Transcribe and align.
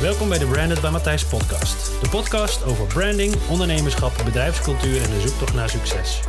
Welkom 0.00 0.28
bij 0.28 0.38
de 0.38 0.46
Branded 0.46 0.80
bij 0.80 0.90
Matthijs 0.90 1.28
podcast. 1.28 2.00
De 2.02 2.08
podcast 2.08 2.64
over 2.64 2.86
branding, 2.86 3.32
ondernemerschap, 3.50 4.12
bedrijfscultuur 4.24 5.02
en 5.02 5.10
de 5.10 5.20
zoektocht 5.20 5.54
naar 5.54 5.68
succes. 5.68 6.22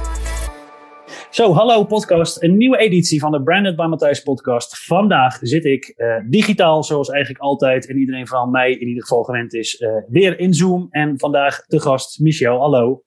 Zo, 1.29 1.53
hallo 1.53 1.85
podcast. 1.85 2.43
Een 2.43 2.57
nieuwe 2.57 2.77
editie 2.77 3.19
van 3.19 3.31
de 3.31 3.43
Branded 3.43 3.75
by 3.75 3.85
Matthijs 3.85 4.21
podcast. 4.21 4.85
Vandaag 4.85 5.39
zit 5.41 5.65
ik 5.65 5.85
eh, 5.87 6.17
digitaal, 6.29 6.83
zoals 6.83 7.09
eigenlijk 7.09 7.43
altijd 7.43 7.87
en 7.87 7.97
iedereen 7.97 8.27
van 8.27 8.51
mij 8.51 8.71
in 8.71 8.87
ieder 8.87 9.01
geval 9.01 9.23
gewend 9.23 9.53
is, 9.53 9.77
eh, 9.77 9.89
weer 10.07 10.39
in 10.39 10.53
Zoom. 10.53 10.87
En 10.89 11.19
vandaag 11.19 11.65
de 11.65 11.79
gast 11.79 12.19
Michel. 12.19 12.59
Hallo. 12.59 13.03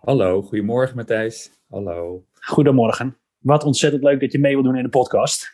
Hallo, 0.00 0.42
goedemorgen 0.42 0.96
Matthijs. 0.96 1.50
Hallo. 1.68 2.24
Goedemorgen. 2.32 3.16
Wat 3.38 3.64
ontzettend 3.64 4.02
leuk 4.02 4.20
dat 4.20 4.32
je 4.32 4.38
mee 4.38 4.54
wil 4.54 4.62
doen 4.62 4.76
in 4.76 4.82
de 4.82 4.88
podcast. 4.88 5.50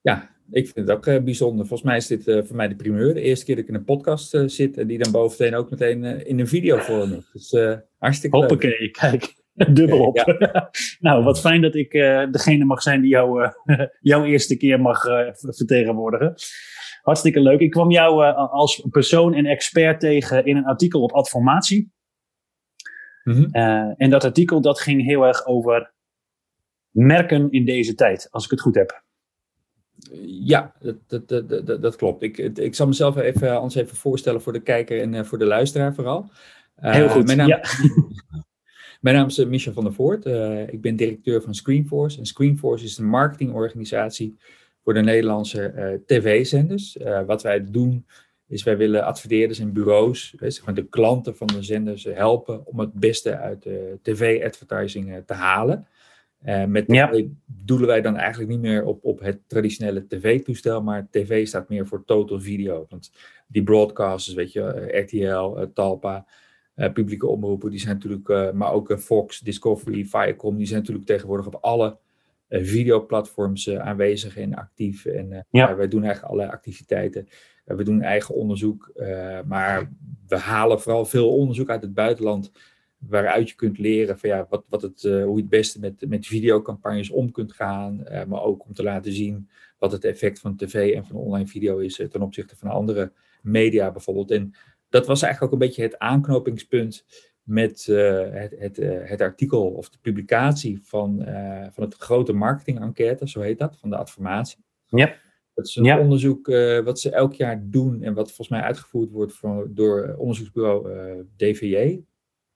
Ja, 0.00 0.35
ik 0.50 0.68
vind 0.68 0.88
het 0.88 0.96
ook 0.96 1.06
uh, 1.06 1.22
bijzonder. 1.22 1.66
Volgens 1.66 1.88
mij 1.88 1.96
is 1.96 2.06
dit 2.06 2.26
uh, 2.26 2.44
voor 2.44 2.56
mij 2.56 2.68
de 2.68 2.76
primeur. 2.76 3.14
De 3.14 3.20
eerste 3.20 3.44
keer 3.44 3.54
dat 3.54 3.64
ik 3.64 3.70
in 3.70 3.76
een 3.76 3.84
podcast 3.84 4.34
uh, 4.34 4.42
zit 4.46 4.78
en 4.78 4.86
die 4.86 4.98
dan 4.98 5.12
bovendien 5.12 5.54
ook 5.54 5.70
meteen 5.70 6.04
in 6.26 6.40
een 6.40 6.48
video 6.48 6.76
vormen. 6.76 7.24
Dus 7.32 7.56
hartstikke 7.98 8.36
Hoppakee, 8.36 8.80
leuk. 8.80 8.92
kijk. 9.00 9.44
Dubbel 9.52 10.06
op. 10.06 10.16
Ja. 10.16 10.70
nou, 11.08 11.24
wat 11.24 11.40
fijn 11.40 11.62
dat 11.62 11.74
ik 11.74 11.90
degene 12.30 12.64
mag 12.64 12.82
zijn 12.82 13.00
die 13.00 13.10
jou, 13.10 13.50
jouw 14.00 14.24
eerste 14.24 14.56
keer 14.56 14.80
mag 14.80 15.02
vertegenwoordigen. 15.34 16.34
Hartstikke 17.02 17.40
leuk. 17.40 17.60
Ik 17.60 17.70
kwam 17.70 17.90
jou 17.90 18.24
als 18.34 18.86
persoon 18.90 19.34
en 19.34 19.46
expert 19.46 20.00
tegen 20.00 20.44
in 20.44 20.56
een 20.56 20.64
artikel 20.64 21.02
op 21.02 21.12
Adformatie. 21.12 21.94
Mm 23.22 23.34
-hmm. 23.34 23.50
en 23.96 24.10
dat 24.10 24.24
artikel 24.24 24.60
dat 24.60 24.80
ging 24.80 25.04
heel 25.04 25.26
erg 25.26 25.46
over 25.46 25.94
merken 26.90 27.50
in 27.50 27.64
deze 27.64 27.94
tijd, 27.94 28.28
als 28.30 28.44
ik 28.44 28.50
het 28.50 28.60
goed 28.60 28.74
heb. 28.74 29.04
Ja, 30.22 30.74
dat, 30.80 31.28
dat, 31.28 31.48
dat, 31.48 31.82
dat 31.82 31.96
klopt. 31.96 32.22
Ik, 32.22 32.38
ik 32.38 32.74
zal 32.74 32.86
mezelf 32.86 33.16
even, 33.16 33.60
ons 33.60 33.74
even 33.74 33.96
voorstellen 33.96 34.42
voor 34.42 34.52
de 34.52 34.62
kijker 34.62 35.00
en 35.00 35.12
uh, 35.12 35.24
voor 35.24 35.38
de 35.38 35.44
luisteraar 35.44 35.94
vooral. 35.94 36.30
Uh, 36.82 36.92
Heel 36.92 37.08
goed, 37.08 37.26
mijn 37.26 37.38
naam, 37.38 37.48
ja. 37.48 37.60
mijn 39.00 39.16
naam 39.16 39.26
is 39.26 39.44
Michel 39.44 39.72
van 39.72 39.84
der 39.84 39.92
Voort. 39.92 40.24
ik 40.72 40.80
ben 40.80 40.96
directeur 40.96 41.42
van 41.42 41.54
Screenforce. 41.54 42.18
En 42.18 42.26
Screenforce 42.26 42.84
is 42.84 42.98
een 42.98 43.08
marketingorganisatie 43.08 44.36
voor 44.82 44.94
de 44.94 45.00
Nederlandse 45.00 46.02
tv-zenders. 46.06 46.96
wat 47.26 47.42
wij 47.42 47.64
doen 47.64 48.06
is 48.48 48.62
wij 48.62 48.76
willen 48.76 49.04
adverteerders 49.04 49.58
en 49.58 49.72
bureaus, 49.72 50.34
zeg 50.38 50.64
maar 50.64 50.74
de 50.74 50.88
klanten 50.88 51.36
van 51.36 51.46
de 51.46 51.62
zenders 51.62 52.04
helpen 52.04 52.66
om 52.66 52.80
het 52.80 52.92
beste 52.92 53.36
uit 53.36 53.62
de 53.62 53.98
tv-advertising 54.02 55.22
te 55.26 55.34
halen. 55.34 55.86
Uh, 56.46 56.64
met 56.64 56.84
ja. 56.86 57.22
doelen 57.46 57.86
wij 57.86 58.00
dan 58.00 58.16
eigenlijk 58.16 58.50
niet 58.50 58.60
meer 58.60 58.84
op, 58.84 59.04
op 59.04 59.20
het 59.20 59.40
traditionele 59.46 60.06
tv-toestel, 60.06 60.82
maar 60.82 61.08
tv 61.10 61.46
staat 61.46 61.68
meer 61.68 61.86
voor 61.86 62.04
total 62.04 62.40
video. 62.40 62.86
Want 62.88 63.12
die 63.46 63.62
broadcasters, 63.62 64.36
weet 64.36 64.52
je, 64.52 64.90
uh, 64.92 65.00
RTL, 65.02 65.60
uh, 65.60 65.66
Talpa, 65.74 66.26
publieke 66.92 67.26
omroepen, 67.26 67.70
die 67.70 67.80
zijn 67.80 67.94
natuurlijk, 67.94 68.54
maar 68.54 68.72
ook 68.72 68.98
Fox, 68.98 69.40
Discovery, 69.40 70.04
Viacom, 70.04 70.56
die 70.56 70.66
zijn 70.66 70.80
natuurlijk 70.80 71.06
tegenwoordig 71.06 71.46
op 71.46 71.58
alle 71.60 71.98
videoplatforms 72.48 73.70
aanwezig 73.70 74.36
en 74.36 74.54
actief. 74.54 75.04
En 75.04 75.46
ja. 75.50 75.76
wij 75.76 75.88
doen 75.88 76.02
eigenlijk 76.02 76.32
allerlei 76.32 76.56
activiteiten. 76.56 77.28
we 77.64 77.82
doen 77.82 78.02
eigen 78.02 78.34
onderzoek, 78.34 78.92
maar 79.46 79.92
we 80.28 80.36
halen 80.36 80.80
vooral 80.80 81.04
veel 81.04 81.36
onderzoek 81.36 81.70
uit 81.70 81.82
het 81.82 81.94
buitenland 81.94 82.50
waaruit 82.98 83.48
je 83.48 83.54
kunt 83.54 83.78
leren 83.78 84.18
van 84.18 84.28
ja, 84.28 84.46
wat, 84.48 84.64
wat 84.68 84.82
het, 84.82 85.02
uh, 85.02 85.24
hoe 85.24 85.34
je 85.34 85.40
het 85.40 85.50
beste 85.50 85.80
met, 85.80 86.08
met 86.08 86.26
videocampagnes 86.26 87.10
om 87.10 87.30
kunt 87.30 87.52
gaan. 87.52 88.00
Uh, 88.04 88.24
maar 88.24 88.42
ook 88.42 88.64
om 88.64 88.72
te 88.72 88.82
laten 88.82 89.12
zien 89.12 89.48
wat 89.78 89.92
het 89.92 90.04
effect 90.04 90.40
van 90.40 90.56
tv 90.56 90.94
en 90.94 91.06
van 91.06 91.16
online 91.16 91.46
video 91.46 91.78
is 91.78 91.98
uh, 91.98 92.06
ten 92.06 92.22
opzichte 92.22 92.56
van 92.56 92.68
andere 92.68 93.12
media 93.42 93.92
bijvoorbeeld. 93.92 94.30
En 94.30 94.54
dat 94.88 95.06
was 95.06 95.22
eigenlijk 95.22 95.52
ook 95.52 95.60
een 95.60 95.66
beetje 95.66 95.82
het 95.82 95.98
aanknopingspunt 95.98 97.04
met 97.42 97.84
het, 97.86 98.54
het, 98.58 98.76
het 99.08 99.20
artikel 99.20 99.66
of 99.66 99.88
de 99.90 99.98
publicatie 100.00 100.80
van, 100.82 101.22
van 101.72 101.84
het 101.84 101.94
grote 101.94 102.32
marketing-enquête, 102.32 103.28
zo 103.28 103.40
heet 103.40 103.58
dat, 103.58 103.76
van 103.78 103.90
de 103.90 103.96
adformatie. 103.96 104.58
Ja. 104.86 105.14
Dat 105.54 105.66
is 105.66 105.76
een 105.76 105.84
ja. 105.84 105.98
onderzoek 105.98 106.46
wat 106.84 107.00
ze 107.00 107.10
elk 107.10 107.32
jaar 107.32 107.62
doen 107.64 108.02
en 108.02 108.14
wat 108.14 108.26
volgens 108.26 108.48
mij 108.48 108.60
uitgevoerd 108.60 109.10
wordt 109.10 109.32
voor, 109.32 109.70
door 109.74 110.14
onderzoeksbureau 110.18 110.88
DVJ, 111.36 112.00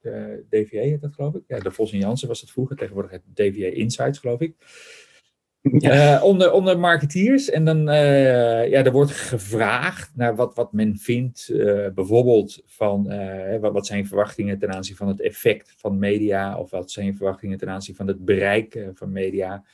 de 0.01 0.45
DVA 0.49 0.81
heet 0.81 1.01
dat 1.01 1.15
geloof 1.15 1.35
ik. 1.35 1.43
Ja, 1.47 1.59
de 1.59 1.71
Vos 1.71 1.93
en 1.93 1.99
Jansen 1.99 2.29
was 2.29 2.41
het 2.41 2.51
vroeger, 2.51 2.77
tegenwoordig 2.77 3.11
het 3.11 3.23
DVA 3.35 3.67
Insights 3.67 4.19
geloof 4.19 4.41
ik. 4.41 4.55
Ja. 5.79 6.17
Uh, 6.17 6.25
onder, 6.25 6.53
onder 6.53 6.79
marketeers. 6.79 7.51
En 7.51 7.65
dan, 7.65 7.89
uh, 7.89 8.69
ja, 8.69 8.85
er 8.85 8.93
wordt 8.93 9.11
gevraagd 9.11 10.11
naar 10.17 10.37
wat, 10.37 10.55
wat 10.55 10.73
men 10.73 10.99
vindt, 10.99 11.49
uh, 11.53 11.89
bijvoorbeeld 11.95 12.63
van 12.67 13.13
wat, 13.61 13.73
wat 13.73 13.87
zijn 13.87 14.07
verwachtingen 14.07 14.59
ten 14.59 14.73
aanzien 14.75 14.97
van 14.97 15.09
het 15.09 15.21
effect 15.21 15.75
van 15.77 15.99
media, 15.99 16.59
of 16.59 16.71
wat 16.71 16.91
zijn 16.91 17.17
verwachtingen 17.17 17.59
ten 17.59 17.71
aanzien 17.71 17.95
van 17.95 18.07
het 18.07 18.25
bereik 18.25 18.89
van 18.95 19.13
media. 19.13 19.65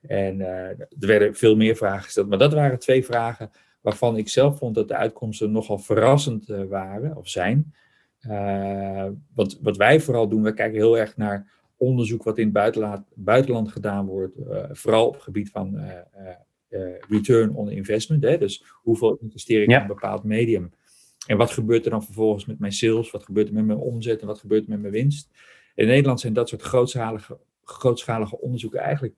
En 0.00 0.40
er 0.40 0.88
werden 0.98 1.34
veel 1.34 1.56
meer 1.56 1.76
vragen 1.76 2.04
gesteld, 2.04 2.28
maar 2.28 2.38
dat 2.38 2.52
waren 2.52 2.78
twee 2.78 3.04
vragen 3.04 3.50
waarvan 3.80 4.16
ik 4.16 4.28
zelf 4.28 4.58
vond 4.58 4.74
dat 4.74 4.88
de 4.88 4.96
uitkomsten 4.96 5.52
nogal 5.52 5.78
verrassend 5.78 6.46
waren, 6.68 7.16
of 7.16 7.28
zijn. 7.28 7.74
Uh, 8.28 9.06
wat, 9.34 9.58
wat 9.62 9.76
wij 9.76 10.00
vooral 10.00 10.28
doen, 10.28 10.42
we 10.42 10.54
kijken 10.54 10.78
heel 10.78 10.98
erg 10.98 11.16
naar 11.16 11.52
onderzoek 11.76 12.22
wat 12.22 12.38
in 12.38 12.44
het 12.44 12.52
buitenland, 12.52 13.06
buitenland 13.14 13.68
gedaan 13.68 14.06
wordt, 14.06 14.38
uh, 14.38 14.64
vooral 14.70 15.06
op 15.06 15.14
het 15.14 15.22
gebied 15.22 15.50
van 15.50 15.74
uh, 15.74 16.94
return 17.08 17.54
on 17.54 17.70
investment. 17.70 18.22
Hè? 18.22 18.38
Dus 18.38 18.64
hoeveel 18.82 19.18
investeer 19.20 19.62
ik 19.62 19.68
ja. 19.68 19.74
in 19.76 19.80
een 19.80 19.86
bepaald 19.86 20.24
medium? 20.24 20.72
En 21.26 21.36
wat 21.36 21.50
gebeurt 21.50 21.84
er 21.84 21.90
dan 21.90 22.04
vervolgens 22.04 22.46
met 22.46 22.58
mijn 22.58 22.72
sales? 22.72 23.10
Wat 23.10 23.24
gebeurt 23.24 23.48
er 23.48 23.54
met 23.54 23.66
mijn 23.66 23.78
omzet 23.78 24.20
en 24.20 24.26
wat 24.26 24.38
gebeurt 24.38 24.62
er 24.62 24.70
met 24.70 24.80
mijn 24.80 24.92
winst? 24.92 25.30
In 25.74 25.86
Nederland 25.86 26.20
zijn 26.20 26.32
dat 26.32 26.48
soort 26.48 26.62
grootschalige, 26.62 27.38
grootschalige 27.64 28.40
onderzoeken 28.40 28.80
eigenlijk 28.80 29.14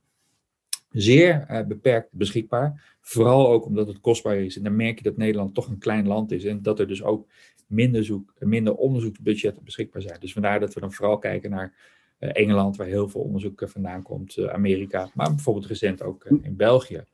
zeer 0.92 1.64
beperkt 1.68 2.08
beschikbaar. 2.12 2.96
Vooral 3.00 3.48
ook 3.48 3.66
omdat 3.66 3.86
het 3.86 4.00
kostbaar 4.00 4.36
is. 4.36 4.56
En 4.56 4.62
dan 4.62 4.76
merk 4.76 4.98
je 4.98 5.04
dat 5.04 5.16
Nederland 5.16 5.54
toch 5.54 5.68
een 5.68 5.78
klein 5.78 6.06
land 6.06 6.32
is. 6.32 6.44
En 6.44 6.62
dat 6.62 6.78
er 6.78 6.88
dus 6.88 7.02
ook 7.02 7.26
minder, 7.72 8.04
zoek, 8.04 8.34
minder 8.38 8.74
onderzoeksbudgetten 8.74 9.64
beschikbaar 9.64 10.02
zijn. 10.02 10.20
Dus 10.20 10.32
vandaar 10.32 10.60
dat 10.60 10.74
we 10.74 10.80
dan 10.80 10.92
vooral 10.92 11.18
kijken 11.18 11.50
naar 11.50 11.74
uh, 12.18 12.30
Engeland, 12.32 12.76
waar 12.76 12.86
heel 12.86 13.08
veel 13.08 13.20
onderzoek 13.20 13.62
vandaan 13.64 14.02
komt, 14.02 14.36
uh, 14.36 14.46
Amerika, 14.46 15.10
maar 15.14 15.28
bijvoorbeeld 15.28 15.66
recent 15.66 16.02
ook 16.02 16.24
in 16.24 16.56
België. 16.56 17.04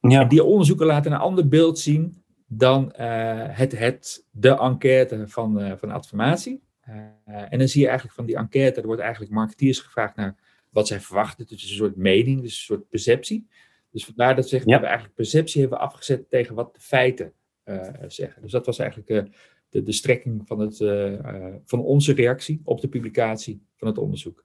Ja. 0.00 0.20
En 0.20 0.28
die 0.28 0.44
onderzoeken 0.44 0.86
laten 0.86 1.12
een 1.12 1.18
ander 1.18 1.48
beeld 1.48 1.78
zien 1.78 2.22
dan 2.46 2.92
het, 2.96 3.78
het, 3.78 4.26
de 4.30 4.58
enquête 4.58 5.28
van, 5.28 5.78
van 5.78 5.90
Adformatie. 5.90 6.62
en 7.24 7.58
dan 7.58 7.68
zie 7.68 7.80
je 7.80 7.86
eigenlijk 7.86 8.16
van 8.16 8.26
die 8.26 8.36
enquête, 8.36 8.80
er 8.80 8.86
wordt 8.86 9.02
eigenlijk 9.02 9.32
marketeers 9.32 9.80
gevraagd 9.80 10.16
naar 10.16 10.36
wat 10.70 10.86
zij 10.86 11.00
verwachten. 11.00 11.46
Dus 11.46 11.62
een 11.62 11.76
soort 11.76 11.96
mening, 11.96 12.40
dus 12.40 12.52
een 12.52 12.64
soort 12.64 12.88
perceptie. 12.88 13.48
Dus 13.90 14.04
vandaar 14.04 14.34
dat 14.34 14.44
ze 14.44 14.50
zeggen, 14.50 14.70
ja. 14.70 14.80
we 14.80 14.84
eigenlijk 14.84 15.14
perceptie 15.14 15.60
hebben 15.60 15.78
afgezet 15.78 16.30
tegen 16.30 16.54
wat 16.54 16.74
de 16.74 16.80
feiten 16.80 17.32
uh, 17.64 17.92
zeggen. 18.06 18.42
Dus 18.42 18.50
dat 18.50 18.66
was 18.66 18.78
eigenlijk 18.78 19.10
uh, 19.10 19.32
de, 19.68 19.82
de 19.82 19.92
strekking 19.92 20.46
van, 20.46 20.58
het, 20.58 20.80
uh, 20.80 21.54
van 21.64 21.80
onze 21.80 22.12
reactie 22.12 22.60
op 22.64 22.80
de 22.80 22.88
publicatie 22.88 23.66
van 23.76 23.88
het 23.88 23.98
onderzoek. 23.98 24.44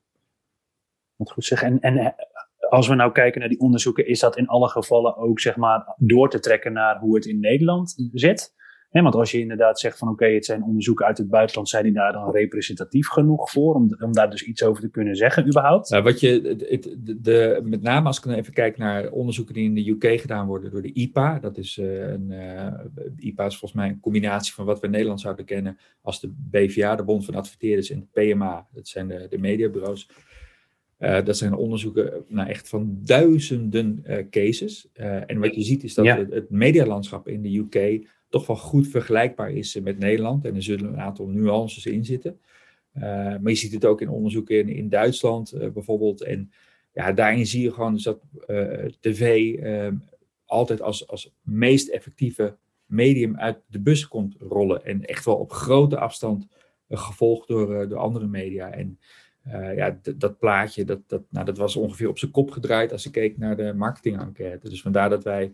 Moet 1.16 1.32
goed 1.32 1.46
zeggen. 1.46 1.80
En, 1.80 1.96
en 1.96 2.16
als 2.70 2.88
we 2.88 2.96
nou 2.96 3.12
kijken 3.12 3.40
naar 3.40 3.50
die 3.50 3.60
onderzoeken, 3.60 4.08
is 4.08 4.20
dat 4.20 4.38
in 4.38 4.48
alle 4.48 4.70
gevallen 4.70 5.18
ook 5.18 5.40
zeg 5.40 5.56
maar 5.56 5.94
door 5.98 6.30
te 6.30 6.40
trekken 6.40 6.74
naar 6.74 7.00
hoe 7.00 7.16
het 7.16 7.26
in 7.26 7.40
Nederland 7.40 8.10
zit? 8.14 8.54
Want 8.92 9.16
als 9.16 9.32
je 9.32 9.40
inderdaad 9.40 9.80
zegt 9.80 9.98
van 9.98 10.08
oké, 10.08 10.24
okay, 10.24 10.36
het 10.36 10.46
zijn 10.46 10.64
onderzoeken 10.64 11.06
uit 11.06 11.18
het 11.18 11.30
buitenland, 11.30 11.70
zijn 11.70 11.84
die 11.84 11.94
daar 11.94 12.14
dan 12.14 12.32
representatief 12.32 13.08
genoeg 13.08 13.52
voor 13.52 13.76
om, 13.76 13.96
om 14.00 14.14
daar 14.14 14.30
dus 14.30 14.44
iets 14.44 14.64
over 14.64 14.82
te 14.82 14.90
kunnen 14.90 15.16
zeggen 15.16 15.48
überhaupt? 15.48 15.90
Nou, 15.90 16.04
wat 16.04 16.20
je, 16.20 16.56
de, 17.22 17.62
met 17.64 17.82
name 17.82 18.08
als 18.08 18.18
ik 18.18 18.24
dan 18.24 18.34
even 18.34 18.54
kijk 18.54 18.78
naar 18.78 19.12
onderzoeken 19.12 19.54
die 19.54 19.64
in 19.64 19.76
de 19.76 19.90
UK 19.90 20.20
gedaan 20.20 20.48
worden 20.48 20.72
door 20.72 20.82
de 20.82 20.94
IPA, 20.94 21.40
dat 21.40 21.58
is 21.58 21.78
uh, 21.78 22.10
een, 22.10 22.32
uh, 22.32 22.68
IPA 23.18 23.46
is 23.46 23.58
volgens 23.58 23.82
mij 23.82 23.90
een 23.90 24.00
combinatie 24.00 24.54
van 24.54 24.66
wat 24.66 24.80
we 24.80 24.86
in 24.86 24.92
Nederland 24.92 25.22
zouden 25.22 25.46
kennen 25.46 25.78
als 26.02 26.20
de 26.20 26.34
BVA, 26.50 26.96
de 26.96 27.04
Bond 27.04 27.26
van 27.26 27.36
Adverteerders, 27.36 27.90
en 27.90 28.00
de 28.12 28.34
PMA, 28.34 28.68
dat 28.74 28.88
zijn 28.88 29.08
de, 29.08 29.28
de 29.30 29.38
mediabureaus. 29.38 30.10
Uh, 31.00 31.26
dat 31.26 31.38
zijn 31.38 31.54
onderzoeken 31.54 32.26
nou, 32.28 32.50
echt 32.50 32.70
van 32.70 33.00
duizenden 33.04 34.06
cases. 34.30 34.88
en 34.94 35.40
wat 35.40 35.56
je 35.56 35.62
ziet 35.62 35.84
is 35.84 35.94
dat 35.94 36.06
ja. 36.06 36.18
het, 36.18 36.34
het 36.34 36.50
medialandschap 36.50 37.28
in 37.28 37.42
de 37.42 37.58
UK 37.58 38.08
toch 38.32 38.48
wel 38.48 38.56
goed 38.56 38.88
vergelijkbaar 38.88 39.52
is 39.52 39.80
met 39.80 40.00
Nederland. 40.00 40.46
En 40.46 40.56
er 40.56 40.64
zullen 40.64 40.94
een 40.94 41.00
aantal 41.00 41.28
nuances 41.28 41.86
in 41.86 42.06
zitten. 42.06 42.40
Uh, 42.96 43.04
maar 43.04 43.50
je 43.50 43.56
ziet 43.56 43.74
het 43.74 43.86
ook 43.86 44.02
in 44.02 44.10
onderzoeken 44.10 44.60
in, 44.60 44.70
in 44.70 44.90
Duitsland 44.90 45.54
uh, 45.54 45.70
bijvoorbeeld. 45.70 46.22
En 46.22 46.52
ja, 46.94 47.12
daarin 47.12 47.46
zie 47.46 47.62
je 47.62 47.72
gewoon 47.72 47.94
dus 47.94 48.04
dat 48.04 48.20
tv 49.00 49.54
ehm, 49.56 49.96
altijd 50.46 50.82
als, 50.82 51.08
als 51.08 51.34
meest 51.42 51.90
effectieve 51.90 52.56
medium 52.86 53.38
uit 53.38 53.58
de 53.68 53.80
bus 53.80 54.08
komt 54.08 54.36
rollen. 54.40 54.86
En 54.86 55.06
echt 55.06 55.26
wel 55.26 55.36
op 55.36 55.52
grote 55.52 55.98
afstand 55.98 56.48
gevolgd 56.90 57.48
door, 57.48 57.88
door 57.88 57.98
andere 57.98 58.28
media. 58.28 58.72
En 58.72 59.00
ja, 59.76 60.00
dat 60.16 60.40
plaatje, 60.40 60.86
dat, 60.86 61.00
dat, 61.08 61.22
nou, 61.30 61.46
dat 61.46 61.58
was 61.58 61.76
ongeveer 61.76 62.10
op 62.10 62.18
zijn 62.18 62.32
kop 62.32 62.52
gedraaid 62.52 62.92
als 62.92 63.06
ik 63.06 63.12
keek 63.12 63.38
naar 63.38 63.58
de 63.58 63.74
marketing 63.74 64.20
enquête. 64.20 64.70
Dus 64.70 64.82
vandaar 64.82 65.10
dat 65.10 65.24
wij 65.24 65.52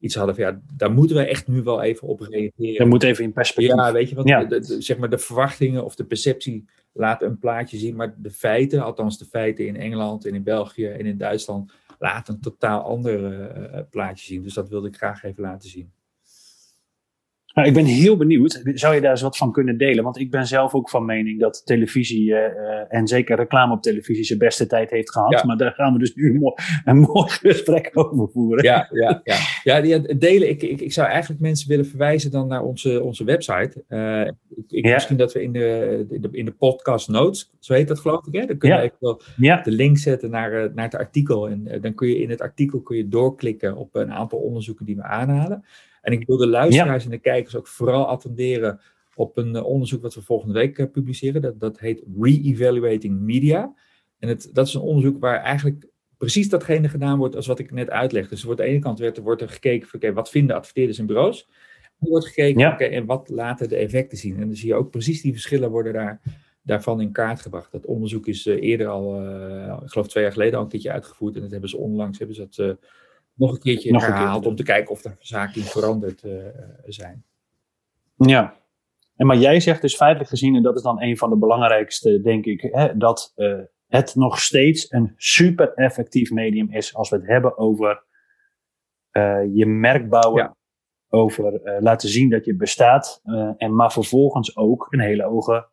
iets 0.00 0.14
hadden 0.14 0.34
van 0.34 0.44
ja, 0.44 0.60
daar 0.76 0.92
moeten 0.92 1.16
we 1.16 1.26
echt 1.26 1.48
nu 1.48 1.62
wel 1.62 1.82
even 1.82 2.08
op 2.08 2.20
reageren. 2.20 2.78
Dat 2.78 2.86
moet 2.86 3.02
even 3.02 3.24
in 3.24 3.32
perspectief. 3.32 3.74
Ja, 3.74 3.92
weet 3.92 4.08
je 4.08 4.14
wat, 4.14 4.28
ja. 4.28 4.44
de, 4.44 4.82
zeg 4.82 4.98
maar 4.98 5.10
de 5.10 5.18
verwachtingen 5.18 5.84
of 5.84 5.94
de 5.94 6.04
perceptie 6.04 6.64
laten 6.92 7.28
een 7.28 7.38
plaatje 7.38 7.78
zien, 7.78 7.96
maar 7.96 8.14
de 8.18 8.30
feiten, 8.30 8.82
althans 8.82 9.18
de 9.18 9.24
feiten 9.24 9.66
in 9.66 9.76
Engeland 9.76 10.26
en 10.26 10.34
in 10.34 10.42
België 10.42 10.86
en 10.86 11.06
in 11.06 11.18
Duitsland, 11.18 11.72
laten 11.98 12.34
een 12.34 12.40
totaal 12.40 12.82
ander 12.82 13.20
uh, 13.22 13.80
plaatje 13.90 14.24
zien. 14.24 14.42
Dus 14.42 14.54
dat 14.54 14.68
wilde 14.68 14.88
ik 14.88 14.96
graag 14.96 15.22
even 15.22 15.42
laten 15.42 15.68
zien. 15.68 15.92
Nou, 17.54 17.68
ik 17.68 17.74
ben 17.74 17.84
heel 17.84 18.16
benieuwd. 18.16 18.62
Zou 18.64 18.94
je 18.94 19.00
daar 19.00 19.10
eens 19.10 19.20
wat 19.20 19.36
van 19.36 19.52
kunnen 19.52 19.78
delen? 19.78 20.04
Want 20.04 20.18
ik 20.18 20.30
ben 20.30 20.46
zelf 20.46 20.74
ook 20.74 20.90
van 20.90 21.04
mening 21.04 21.40
dat 21.40 21.62
televisie 21.64 22.30
uh, 22.30 22.38
en 22.88 23.06
zeker 23.06 23.36
reclame 23.36 23.72
op 23.72 23.82
televisie 23.82 24.24
zijn 24.24 24.38
beste 24.38 24.66
tijd 24.66 24.90
heeft 24.90 25.10
gehad. 25.10 25.44
Maar 25.44 25.56
daar 25.56 25.72
gaan 25.72 25.92
we 25.92 25.98
dus 25.98 26.14
nu 26.14 26.30
een 26.30 26.38
mooi, 26.38 26.54
een 26.84 26.98
mooi 27.12 27.28
gesprek 27.28 27.90
over 27.92 28.28
voeren. 28.32 28.64
Ja, 28.64 28.88
ja, 28.90 29.20
ja. 29.24 29.36
ja 29.62 29.80
die, 29.80 30.16
delen. 30.18 30.48
Ik, 30.48 30.62
ik, 30.62 30.80
ik 30.80 30.92
zou 30.92 31.08
eigenlijk 31.08 31.40
mensen 31.40 31.68
willen 31.68 31.86
verwijzen 31.86 32.30
dan 32.30 32.48
naar 32.48 32.62
onze, 32.62 33.02
onze 33.02 33.24
website. 33.24 33.84
Uh, 33.88 34.26
ik, 34.68 34.86
ja. 34.86 34.94
Misschien 34.94 35.16
dat 35.16 35.32
we 35.32 35.42
in 35.42 35.52
de, 35.52 36.06
in 36.10 36.20
de, 36.20 36.28
in 36.32 36.44
de 36.44 36.52
podcast 36.52 37.08
notes, 37.08 37.50
zo 37.58 37.74
heet 37.74 37.88
dat 37.88 38.00
geloof 38.00 38.26
ik, 38.26 38.40
hè? 38.40 38.46
dan 38.46 38.58
kun 38.58 38.68
je 38.68 38.74
ja. 38.74 38.82
even 38.82 38.96
wel 39.00 39.20
ja. 39.36 39.62
de 39.62 39.70
link 39.70 39.98
zetten 39.98 40.30
naar, 40.30 40.70
naar 40.74 40.84
het 40.84 40.94
artikel. 40.94 41.48
En 41.48 41.78
dan 41.80 41.94
kun 41.94 42.08
je 42.08 42.20
in 42.20 42.30
het 42.30 42.40
artikel 42.40 42.80
kun 42.80 42.96
je 42.96 43.08
doorklikken 43.08 43.76
op 43.76 43.94
een 43.94 44.12
aantal 44.12 44.38
onderzoeken 44.38 44.86
die 44.86 44.96
we 44.96 45.02
aanhalen. 45.02 45.64
En 46.00 46.12
ik 46.12 46.26
wil 46.26 46.36
de 46.36 46.46
luisteraars 46.46 47.04
en 47.04 47.10
de 47.10 47.18
kijkers 47.18 47.56
ook 47.56 47.66
vooral 47.66 48.06
attenderen 48.06 48.80
op 49.14 49.36
een 49.36 49.56
eh, 49.56 49.64
onderzoek 49.64 50.02
wat 50.02 50.14
we 50.14 50.22
volgende 50.22 50.54
week 50.54 50.78
uh, 50.78 50.90
publiceren. 50.92 51.42
Dat, 51.42 51.60
dat 51.60 51.78
heet 51.78 52.02
Re-Evaluating 52.20 53.20
Media. 53.20 53.74
En 54.18 54.28
het, 54.28 54.50
dat 54.52 54.66
is 54.66 54.74
een 54.74 54.80
onderzoek 54.80 55.20
waar 55.20 55.42
eigenlijk 55.42 55.88
precies 56.16 56.48
datgene 56.48 56.88
gedaan 56.88 57.18
wordt 57.18 57.36
als 57.36 57.46
wat 57.46 57.58
ik 57.58 57.70
net 57.70 57.90
uitleg. 57.90 58.28
Dus 58.28 58.42
wordt 58.42 58.60
aan 58.60 58.66
de 58.66 58.72
ene 58.72 58.82
kant 58.82 58.98
wordt, 58.98 59.18
wordt 59.18 59.42
er 59.42 59.48
gekeken 59.48 59.88
van 59.88 60.00
oké, 60.00 60.12
wat 60.12 60.30
vinden 60.30 60.56
adverteerders 60.56 60.98
en 60.98 61.06
bureaus? 61.06 61.48
Er 62.00 62.08
wordt 62.08 62.26
gekeken 62.26 62.60
ja. 62.60 62.72
oké, 62.72 62.84
en 62.84 63.06
wat 63.06 63.28
laten 63.28 63.68
de 63.68 63.76
effecten 63.76 64.18
zien? 64.18 64.36
En 64.36 64.46
dan 64.46 64.56
zie 64.56 64.68
je 64.68 64.74
ook 64.74 64.90
precies 64.90 65.22
die 65.22 65.32
verschillen 65.32 65.70
worden 65.70 65.92
daar, 65.92 66.20
daarvan 66.62 67.00
in 67.00 67.12
kaart 67.12 67.40
gebracht. 67.40 67.72
Dat 67.72 67.86
onderzoek 67.86 68.26
is 68.26 68.46
uh, 68.46 68.62
eerder 68.62 68.86
al, 68.86 69.22
uh, 69.22 69.78
ik 69.82 69.90
geloof 69.90 70.08
twee 70.08 70.22
jaar 70.22 70.32
geleden 70.32 70.54
al 70.54 70.62
een 70.62 70.70
keertje 70.70 70.92
uitgevoerd. 70.92 71.34
En 71.34 71.40
dat 71.40 71.50
hebben 71.50 71.68
ze 71.68 71.76
onlangs 71.76 72.18
hebben 72.18 72.36
ze 72.36 72.48
dat 72.50 72.78
nog 73.40 73.52
een 73.52 73.60
keertje 73.60 73.92
nog 73.92 74.06
herhaald 74.06 74.46
om 74.46 74.56
te 74.56 74.62
kijken 74.62 74.90
of 74.90 75.04
er 75.04 75.16
zaken 75.18 75.62
veranderd 75.62 76.22
uh, 76.22 76.44
zijn. 76.84 77.24
Ja, 78.16 78.54
en 79.16 79.26
maar 79.26 79.36
jij 79.36 79.60
zegt 79.60 79.80
dus 79.80 79.96
feitelijk 79.96 80.30
gezien, 80.30 80.56
en 80.56 80.62
dat 80.62 80.76
is 80.76 80.82
dan 80.82 81.02
een 81.02 81.16
van 81.16 81.30
de 81.30 81.36
belangrijkste, 81.36 82.20
denk 82.20 82.44
ik, 82.44 82.60
hè, 82.60 82.96
dat 82.96 83.32
uh, 83.36 83.58
het 83.86 84.14
nog 84.14 84.40
steeds 84.40 84.92
een 84.92 85.12
super 85.16 85.74
effectief 85.74 86.30
medium 86.30 86.72
is 86.72 86.94
als 86.94 87.10
we 87.10 87.16
het 87.16 87.26
hebben 87.26 87.58
over 87.58 88.04
uh, 89.12 89.40
je 89.54 89.66
merk 89.66 90.08
bouwen, 90.08 90.42
ja. 90.42 90.56
over 91.08 91.60
laten 91.80 92.08
zien 92.08 92.30
dat 92.30 92.44
je 92.44 92.56
bestaat, 92.56 93.20
en 93.56 93.74
maar 93.74 93.92
vervolgens 93.92 94.56
ook 94.56 94.86
een 94.90 95.00
hele 95.00 95.24
hoge 95.24 95.68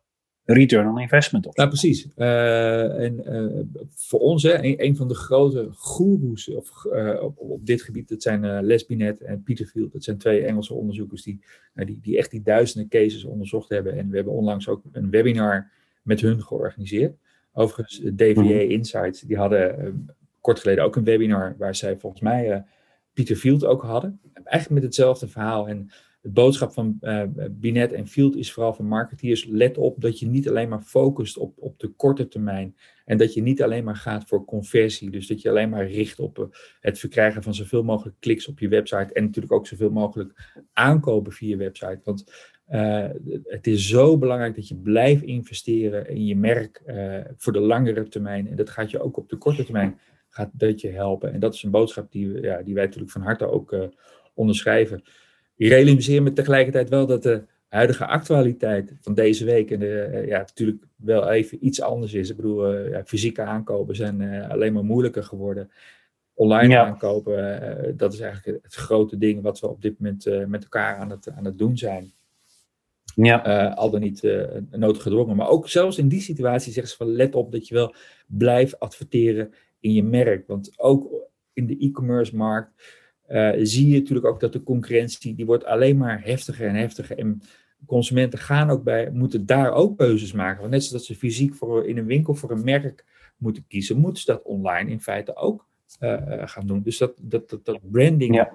return 0.52 0.88
on 0.88 0.98
investment 0.98 1.46
op. 1.46 1.56
Ja, 1.56 1.66
precies. 1.66 2.08
Uh, 2.16 3.04
en 3.04 3.20
uh, 3.26 3.60
voor 3.94 4.20
ons, 4.20 4.42
hè, 4.42 4.64
een, 4.64 4.84
een, 4.84 4.96
van 4.96 5.08
de 5.08 5.14
grote 5.14 5.68
goeroes 5.72 6.48
of, 6.48 6.84
uh, 6.84 7.22
op, 7.22 7.38
op, 7.38 7.66
dit 7.66 7.82
gebied, 7.82 8.08
dat 8.08 8.22
zijn 8.22 8.64
Les 8.64 8.86
Binet 8.86 9.20
en 9.20 9.42
Peterfield. 9.42 9.92
Dat 9.92 10.04
zijn 10.04 10.18
twee 10.18 10.44
Engelse 10.44 10.74
onderzoekers 10.74 11.22
die, 11.22 11.40
die, 11.74 11.98
die 12.02 12.18
echt 12.18 12.30
die 12.30 12.42
duizenden 12.42 12.88
cases 12.88 13.24
onderzocht 13.24 13.68
hebben. 13.68 13.96
En 13.96 14.10
we 14.10 14.16
hebben 14.16 14.34
onlangs 14.34 14.68
ook 14.68 14.82
een 14.92 15.10
webinar 15.10 15.70
met 16.02 16.20
hun 16.20 16.42
georganiseerd. 16.42 17.16
Overigens, 17.52 18.00
DVA 18.16 18.40
mm 18.40 18.46
-hmm. 18.46 18.70
Insights, 18.70 19.20
die 19.20 19.36
hadden 19.36 20.16
kort 20.40 20.60
geleden 20.60 20.84
ook 20.84 20.96
een 20.96 21.04
webinar 21.04 21.54
waar 21.58 21.74
zij 21.74 21.98
volgens 21.98 22.22
mij 22.22 22.64
Peter 23.12 23.36
Field 23.36 23.64
ook 23.64 23.82
hadden. 23.82 24.20
Eigenlijk 24.32 24.70
met 24.70 24.82
hetzelfde 24.82 25.28
verhaal. 25.28 25.68
En 25.68 25.90
de 26.20 26.28
boodschap 26.30 26.72
van 26.72 26.96
uh, 27.00 27.22
Binet 27.50 27.92
en 27.92 28.06
Field 28.06 28.36
is 28.36 28.52
vooral 28.52 28.74
van 28.74 28.86
marketeers: 28.86 29.44
let 29.44 29.78
op 29.78 30.00
dat 30.00 30.18
je 30.18 30.26
niet 30.26 30.48
alleen 30.48 30.68
maar 30.68 30.82
focust 30.82 31.36
op, 31.38 31.54
op 31.58 31.78
de 31.78 31.88
korte 31.88 32.28
termijn. 32.28 32.76
En 33.04 33.18
dat 33.18 33.34
je 33.34 33.42
niet 33.42 33.62
alleen 33.62 33.84
maar 33.84 33.96
gaat 33.96 34.24
voor 34.24 34.44
conversie. 34.44 35.10
Dus 35.10 35.26
dat 35.26 35.42
je 35.42 35.50
alleen 35.50 35.68
maar 35.68 35.90
richt 35.90 36.18
op 36.18 36.38
uh, 36.38 36.44
het 36.80 36.98
verkrijgen 36.98 37.42
van 37.42 37.54
zoveel 37.54 37.82
mogelijk 37.82 38.16
kliks 38.20 38.48
op 38.48 38.58
je 38.58 38.68
website. 38.68 39.12
En 39.12 39.24
natuurlijk 39.24 39.52
ook 39.52 39.66
zoveel 39.66 39.90
mogelijk 39.90 40.56
aankopen 40.72 41.32
via 41.32 41.48
je 41.48 41.56
website. 41.56 42.00
Want 42.04 42.32
uh, 42.70 43.08
het 43.42 43.66
is 43.66 43.88
zo 43.88 44.18
belangrijk 44.18 44.54
dat 44.54 44.68
je 44.68 44.76
blijft 44.76 45.22
investeren 45.22 46.08
in 46.08 46.26
je 46.26 46.36
merk 46.36 46.82
voor 47.36 47.52
de 47.52 47.60
langere 47.60 48.08
termijn. 48.08 48.48
En 48.48 48.56
dat 48.56 48.70
gaat 48.70 48.90
je 48.90 49.00
ook 49.00 49.16
op 49.16 49.28
de 49.28 49.36
korte 49.36 49.64
termijn 49.64 49.98
gaat 50.28 50.50
dat 50.52 50.80
je 50.80 50.90
helpen. 50.90 51.32
En 51.32 51.40
dat 51.40 51.54
is 51.54 51.62
een 51.62 51.70
boodschap 51.70 52.12
die, 52.12 52.40
ja, 52.40 52.62
die 52.62 52.74
wij 52.74 52.84
natuurlijk 52.84 53.12
van 53.12 53.22
harte 53.22 53.50
ook 53.50 53.90
onderschrijven. 54.34 55.02
Ik 55.58 55.68
realiseer 55.68 56.22
me 56.22 56.32
tegelijkertijd 56.32 56.88
wel 56.88 57.06
dat 57.06 57.22
de 57.22 57.42
huidige 57.68 58.06
actualiteit 58.06 58.94
van 59.00 59.14
deze 59.14 59.44
week 59.44 59.70
en 59.70 59.78
de, 59.78 60.00
eh, 60.00 60.26
ja, 60.26 60.38
natuurlijk 60.38 60.84
wel 60.96 61.30
even 61.30 61.66
iets 61.66 61.80
anders 61.80 62.14
is. 62.14 62.30
Ik 62.30 62.36
bedoel, 62.36 62.74
uh, 62.74 62.90
ja, 62.90 63.04
fysieke 63.04 63.42
aankopen 63.42 63.96
zijn 63.96 64.20
uh, 64.20 64.50
alleen 64.50 64.72
maar 64.72 64.84
moeilijker 64.84 65.24
geworden. 65.24 65.70
Online 66.34 66.72
ja. 66.72 66.86
aankopen, 66.86 67.62
uh, 67.62 67.92
dat 67.96 68.12
is 68.12 68.20
eigenlijk 68.20 68.62
het 68.62 68.74
grote 68.74 69.18
ding 69.18 69.42
wat 69.42 69.60
we 69.60 69.68
op 69.68 69.82
dit 69.82 70.00
moment 70.00 70.48
met 70.48 70.62
elkaar 70.62 70.96
aan 70.96 71.10
het, 71.10 71.30
aan 71.30 71.44
het 71.44 71.58
doen 71.58 71.78
zijn. 71.78 72.12
Ja. 73.14 73.68
al 73.68 73.90
dan 73.90 74.00
niet 74.00 74.22
noodgedwongen. 74.70 75.36
Maar 75.36 75.48
ook 75.48 75.68
zelfs 75.68 75.98
in 75.98 76.08
die 76.08 76.20
situatie 76.20 76.72
zeggen 76.72 76.92
ze 76.92 76.98
van 76.98 77.12
let 77.12 77.34
op 77.34 77.52
dat 77.52 77.68
je 77.68 77.74
wel 77.74 77.94
blijft 78.26 78.80
adverteren 78.80 79.54
in 79.80 79.92
je 79.92 80.02
merk. 80.02 80.46
Want 80.46 80.72
ook 80.76 81.30
in 81.52 81.66
de 81.66 81.78
e-commerce 81.78 82.36
markt 82.36 82.97
uh, 83.28 83.50
zie 83.62 83.88
je 83.88 83.98
natuurlijk 83.98 84.26
ook 84.26 84.40
dat 84.40 84.52
de 84.52 84.62
concurrentie, 84.62 85.34
die 85.34 85.46
wordt 85.46 85.64
alleen 85.64 85.96
maar 85.96 86.24
heftiger 86.24 86.66
en 86.66 86.74
heftiger. 86.74 87.18
En 87.18 87.42
consumenten 87.86 88.38
gaan 88.38 88.70
ook 88.70 88.82
bij, 88.82 89.10
moeten 89.10 89.46
daar 89.46 89.72
ook 89.72 89.98
keuzes 89.98 90.32
maken. 90.32 90.60
Want 90.60 90.72
net 90.72 90.84
zoals 90.84 91.06
ze 91.06 91.14
fysiek 91.14 91.54
voor, 91.54 91.86
in 91.86 91.98
een 91.98 92.06
winkel 92.06 92.34
voor 92.34 92.50
een 92.50 92.64
merk 92.64 93.04
moeten 93.36 93.64
kiezen, 93.68 93.96
moeten 93.96 94.22
ze 94.22 94.32
dat 94.32 94.42
online 94.42 94.90
in 94.90 95.00
feite 95.00 95.36
ook 95.36 95.66
uh, 96.00 96.16
gaan 96.44 96.66
doen. 96.66 96.82
Dus 96.82 96.98
dat, 96.98 97.12
dat, 97.22 97.50
dat, 97.50 97.64
dat 97.64 97.78
branding 97.90 98.34
ja. 98.34 98.52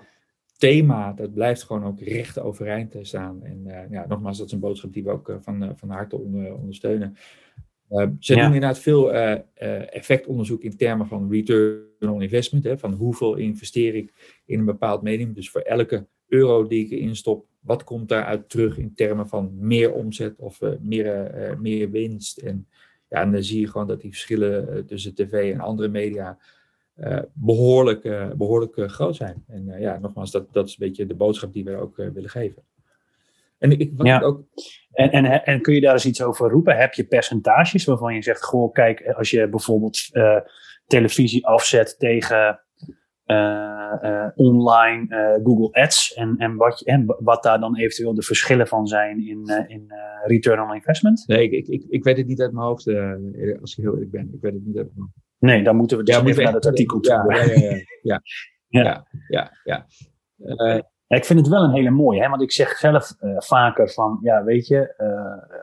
thema, 0.57 1.13
dat 1.13 1.33
blijft 1.33 1.63
gewoon 1.63 1.85
ook 1.85 1.99
recht 1.99 2.39
overeind 2.39 2.95
staan. 3.01 3.43
En 3.43 3.63
uh, 3.67 3.89
ja, 3.89 4.05
nogmaals, 4.07 4.37
dat 4.37 4.47
is 4.47 4.53
een 4.53 4.59
boodschap 4.59 4.93
die 4.93 5.03
we 5.03 5.09
ook 5.09 5.37
van, 5.41 5.73
van 5.75 5.89
harte 5.89 6.17
onder, 6.17 6.55
ondersteunen. 6.55 7.17
Uh, 7.93 8.07
ze 8.19 8.35
ja. 8.35 8.39
doen 8.39 8.53
inderdaad 8.53 8.79
veel 8.79 9.13
uh, 9.13 9.31
uh, 9.31 9.95
effectonderzoek 9.95 10.63
in 10.63 10.77
termen 10.77 11.07
van 11.07 11.31
return 11.31 12.09
on 12.09 12.21
investment. 12.21 12.63
Hè, 12.63 12.77
van 12.77 12.93
hoeveel 12.93 13.35
investeer 13.35 13.95
ik 13.95 14.41
in 14.45 14.59
een 14.59 14.65
bepaald 14.65 15.01
medium. 15.01 15.33
Dus 15.33 15.49
voor 15.49 15.61
elke 15.61 16.07
euro 16.27 16.67
die 16.67 16.85
ik 16.85 16.91
erin 16.91 17.15
stop, 17.15 17.45
wat 17.59 17.83
komt 17.83 18.09
daaruit 18.09 18.49
terug 18.49 18.77
in 18.77 18.93
termen 18.95 19.27
van 19.27 19.51
meer 19.57 19.93
omzet 19.93 20.39
of 20.39 20.59
meer, 20.81 21.57
meer 21.59 21.91
winst. 21.91 22.37
En, 22.37 22.67
ja, 23.09 23.21
en 23.21 23.31
dan 23.31 23.43
zie 23.43 23.59
je 23.59 23.67
gewoon 23.67 23.87
dat 23.87 24.01
die 24.01 24.11
verschillen 24.11 24.85
tussen 24.85 25.15
tv 25.15 25.53
en 25.53 25.59
andere 25.59 25.87
media 25.87 26.37
behoorlijk, 27.33 28.01
behoorlijk 28.37 28.91
groot 28.91 29.15
zijn. 29.15 29.43
En 29.47 29.79
ja, 29.79 29.99
nogmaals, 29.99 30.31
dat, 30.31 30.53
dat 30.53 30.67
is 30.67 30.71
een 30.71 30.87
beetje 30.87 31.05
de 31.05 31.15
boodschap 31.15 31.53
die 31.53 31.63
we 31.63 31.75
ook 31.75 31.95
willen 31.95 32.29
geven. 32.29 32.63
En, 33.63 33.79
ik, 33.79 33.91
wat 33.95 34.07
ja. 34.07 34.21
ook... 34.21 34.43
en, 34.91 35.11
en, 35.11 35.45
en 35.45 35.61
kun 35.61 35.73
je 35.73 35.81
daar 35.81 35.93
eens 35.93 36.05
iets 36.05 36.21
over 36.21 36.49
roepen? 36.49 36.77
Heb 36.77 36.93
je 36.93 37.03
percentages 37.03 37.85
waarvan 37.85 38.13
je 38.13 38.21
zegt, 38.21 38.43
goh, 38.43 38.71
kijk, 38.71 39.13
als 39.17 39.29
je 39.29 39.49
bijvoorbeeld 39.49 39.99
uh, 40.11 40.39
televisie 40.85 41.47
afzet 41.47 41.99
tegen 41.99 42.59
uh, 43.25 43.93
uh, 44.03 44.27
online 44.35 45.39
Google 45.43 45.81
Ads 45.81 46.13
en, 46.13 46.35
en, 46.37 46.55
wat 46.55 46.79
je, 46.79 46.85
en 46.85 47.15
wat 47.19 47.43
daar 47.43 47.59
dan 47.59 47.77
eventueel 47.77 48.13
de 48.13 48.21
verschillen 48.21 48.67
van 48.67 48.87
zijn 48.87 49.27
in, 49.27 49.65
in 49.67 49.93
return 50.25 50.61
on 50.61 50.75
investment? 50.75 51.23
Nee, 51.27 51.49
ik, 51.49 51.67
ik, 51.67 51.85
ik 51.89 52.03
weet 52.03 52.17
het 52.17 52.27
niet 52.27 52.41
uit 52.41 52.53
mijn 52.53 52.65
hoofd, 52.65 52.87
als 53.61 53.77
ik 53.77 53.83
heel 53.83 53.93
eerlijk 53.93 54.11
ben. 54.11 54.29
Ik 54.33 54.41
weet 54.41 54.53
het 54.53 54.65
niet 54.65 54.77
uit 54.77 54.87
mijn 54.87 54.99
hoofd. 54.99 55.17
Nee, 55.39 55.63
dan 55.63 55.75
moeten 55.75 55.97
we 55.97 56.03
dus 56.03 56.15
ja, 56.15 56.25
even 56.25 56.43
naar 56.43 56.53
het 56.53 56.65
artikel 56.65 56.99
toe. 56.99 57.13
Ja, 57.27 57.43
ja, 57.43 57.81
ja. 58.01 58.21
ja, 58.67 58.83
ja. 58.83 59.07
ja, 59.27 59.51
ja, 59.63 59.85
ja. 60.45 60.91
Ja, 61.13 61.19
ik 61.19 61.25
vind 61.25 61.39
het 61.39 61.47
wel 61.47 61.63
een 61.63 61.73
hele 61.73 61.89
mooie, 61.89 62.21
hè? 62.21 62.29
want 62.29 62.41
ik 62.41 62.51
zeg 62.51 62.77
zelf 62.77 63.13
uh, 63.19 63.35
vaker 63.37 63.89
van, 63.89 64.19
ja, 64.21 64.43
weet 64.43 64.67
je, 64.67 64.93
uh, 64.97 65.57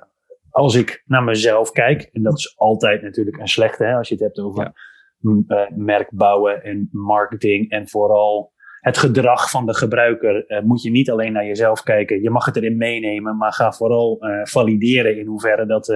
als 0.51 0.75
ik 0.75 1.03
naar 1.07 1.23
mezelf 1.23 1.71
kijk, 1.71 2.03
en 2.13 2.23
dat 2.23 2.39
is 2.39 2.59
altijd 2.59 3.03
natuurlijk 3.03 3.39
een 3.39 3.49
slechte, 3.49 3.85
hè, 3.85 3.95
als 3.95 4.09
je 4.09 4.15
het 4.15 4.23
hebt 4.23 4.39
over 4.39 4.73
ja. 5.19 5.31
uh, 5.31 5.77
merk 5.77 6.11
bouwen 6.11 6.63
en 6.63 6.89
marketing 6.93 7.71
en 7.71 7.89
vooral 7.89 8.53
het 8.81 8.99
gedrag 8.99 9.51
van 9.51 9.67
de 9.67 9.75
gebruiker, 9.75 10.63
moet 10.65 10.83
je 10.83 10.91
niet 10.91 11.11
alleen 11.11 11.33
naar 11.33 11.47
jezelf 11.47 11.83
kijken. 11.83 12.23
Je 12.23 12.31
mag 12.31 12.45
het 12.45 12.57
erin 12.57 12.77
meenemen, 12.77 13.37
maar 13.37 13.53
ga 13.53 13.73
vooral 13.73 14.19
valideren 14.43 15.19
in 15.19 15.27
hoeverre 15.27 15.67
dat 15.67 15.95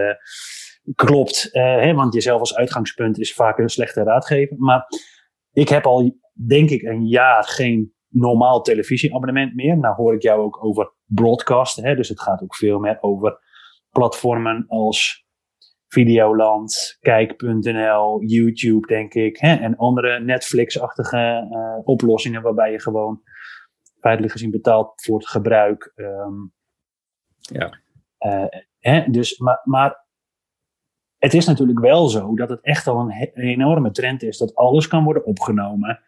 klopt. 0.95 1.49
hè, 1.53 1.95
want 1.95 2.15
jezelf 2.15 2.41
als 2.41 2.57
uitgangspunt 2.57 3.19
is 3.19 3.35
vaak 3.35 3.59
een 3.59 3.69
slechte 3.69 4.03
raadgever. 4.03 4.57
Maar 4.59 4.87
ik 5.53 5.69
heb 5.69 5.87
al, 5.87 6.19
denk 6.47 6.71
ik, 6.71 6.83
een 6.83 7.07
jaar 7.07 7.45
geen 7.45 7.94
normaal 8.15 8.61
televisieabonnement 8.61 9.55
meer. 9.55 9.79
Nou 9.79 9.95
hoor 9.95 10.15
ik 10.15 10.23
jou 10.23 10.41
ook 10.41 10.65
over 10.65 10.93
broadcast. 11.05 11.77
Hè? 11.77 11.95
Dus 11.95 12.09
het 12.09 12.21
gaat 12.21 12.43
ook 12.43 12.55
veel 12.55 12.79
meer 12.79 12.99
over 13.01 13.39
platformen 13.91 14.65
als 14.69 15.27
Videoland, 15.89 16.97
Kijk.nl, 17.01 18.23
YouTube, 18.23 18.87
denk 18.87 19.15
ik. 19.15 19.37
Hè? 19.37 19.55
En 19.55 19.77
andere 19.77 20.21
Netflix-achtige 20.21 21.49
uh, 21.51 21.87
oplossingen 21.89 22.43
waarbij 22.43 22.73
je 22.73 22.81
gewoon 22.81 23.23
feitelijk 24.01 24.33
gezien 24.33 24.51
betaald 24.51 24.93
voor 25.05 25.19
het 25.19 25.29
gebruik. 25.29 25.93
Ehm, 25.95 26.35
ja. 27.39 27.79
hè, 28.79 29.11
dus, 29.11 29.39
maar, 29.39 29.61
maar 29.65 30.05
het 31.25 31.35
is 31.35 31.47
natuurlijk 31.47 31.81
wel 31.81 32.09
zo 32.09 32.35
dat 32.35 32.49
het 32.49 32.61
echt 32.63 32.87
al 32.87 33.01
een, 33.01 33.31
enorme 33.35 33.91
trend 33.91 34.23
is 34.23 34.39
dat 34.39 34.55
alles 34.55 34.89
kan 34.89 35.05
worden 35.05 35.25
opgenomen. 35.25 36.01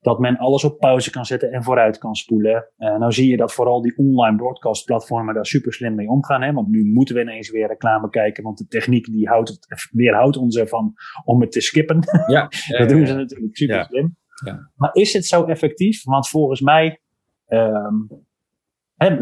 Dat 0.00 0.18
men 0.18 0.36
alles 0.36 0.64
op 0.64 0.78
pauze 0.78 1.10
kan 1.10 1.24
zetten 1.24 1.52
en 1.52 1.62
vooruit 1.62 1.98
kan 1.98 2.14
spoelen. 2.14 2.70
Uh, 2.78 2.98
nou 2.98 3.12
zie 3.12 3.30
je 3.30 3.36
dat 3.36 3.52
vooral 3.52 3.82
die 3.82 3.96
online 3.96 4.36
broadcast 4.36 4.84
platformen 4.84 5.34
daar 5.34 5.46
super 5.46 5.72
slim 5.72 5.94
mee 5.94 6.08
omgaan. 6.08 6.42
Hè? 6.42 6.52
Want 6.52 6.68
nu 6.68 6.84
moeten 6.84 7.14
we 7.14 7.20
ineens 7.20 7.50
weer 7.50 7.66
reclame 7.66 8.10
kijken. 8.10 8.42
Want 8.42 8.58
de 8.58 8.66
techniek 8.66 9.04
die 9.04 9.28
houdt 9.28 9.48
het, 9.48 9.88
weerhoudt 9.90 10.36
ons 10.36 10.56
ervan 10.56 10.94
om 11.24 11.40
het 11.40 11.52
te 11.52 11.60
skippen. 11.60 11.98
Ja, 12.26 12.48
dat 12.78 12.88
doen 12.88 13.06
ze 13.06 13.14
natuurlijk 13.14 13.56
super 13.56 13.84
slim. 13.84 14.16
Ja. 14.44 14.70
Maar 14.74 14.90
is 14.94 15.12
het 15.12 15.26
zo 15.26 15.44
effectief? 15.44 16.04
Want 16.04 16.28
volgens 16.28 16.60
mij, 16.60 17.00
um, 17.48 18.08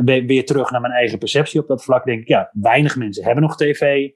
weer 0.05 0.45
terug 0.45 0.71
naar 0.71 0.81
mijn 0.81 0.93
eigen 0.93 1.19
perceptie 1.19 1.61
op 1.61 1.67
dat 1.67 1.85
vlak, 1.85 2.05
denk 2.05 2.21
ik, 2.21 2.29
ja, 2.29 2.51
weinig 2.53 2.97
mensen 2.97 3.25
hebben 3.25 3.43
nog 3.43 3.57
tv. 3.57 4.11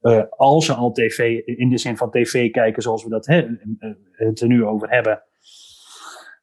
Uh, 0.00 0.22
als 0.28 0.66
ze 0.66 0.72
al 0.72 0.92
tv, 0.92 1.18
in 1.44 1.68
de 1.68 1.78
zin 1.78 1.96
van 1.96 2.10
tv 2.10 2.50
kijken 2.50 2.82
zoals 2.82 3.04
we 3.04 3.10
dat 3.10 3.26
hè, 3.26 3.46
het 4.10 4.40
er 4.40 4.48
nu 4.48 4.64
over 4.64 4.90
hebben, 4.90 5.22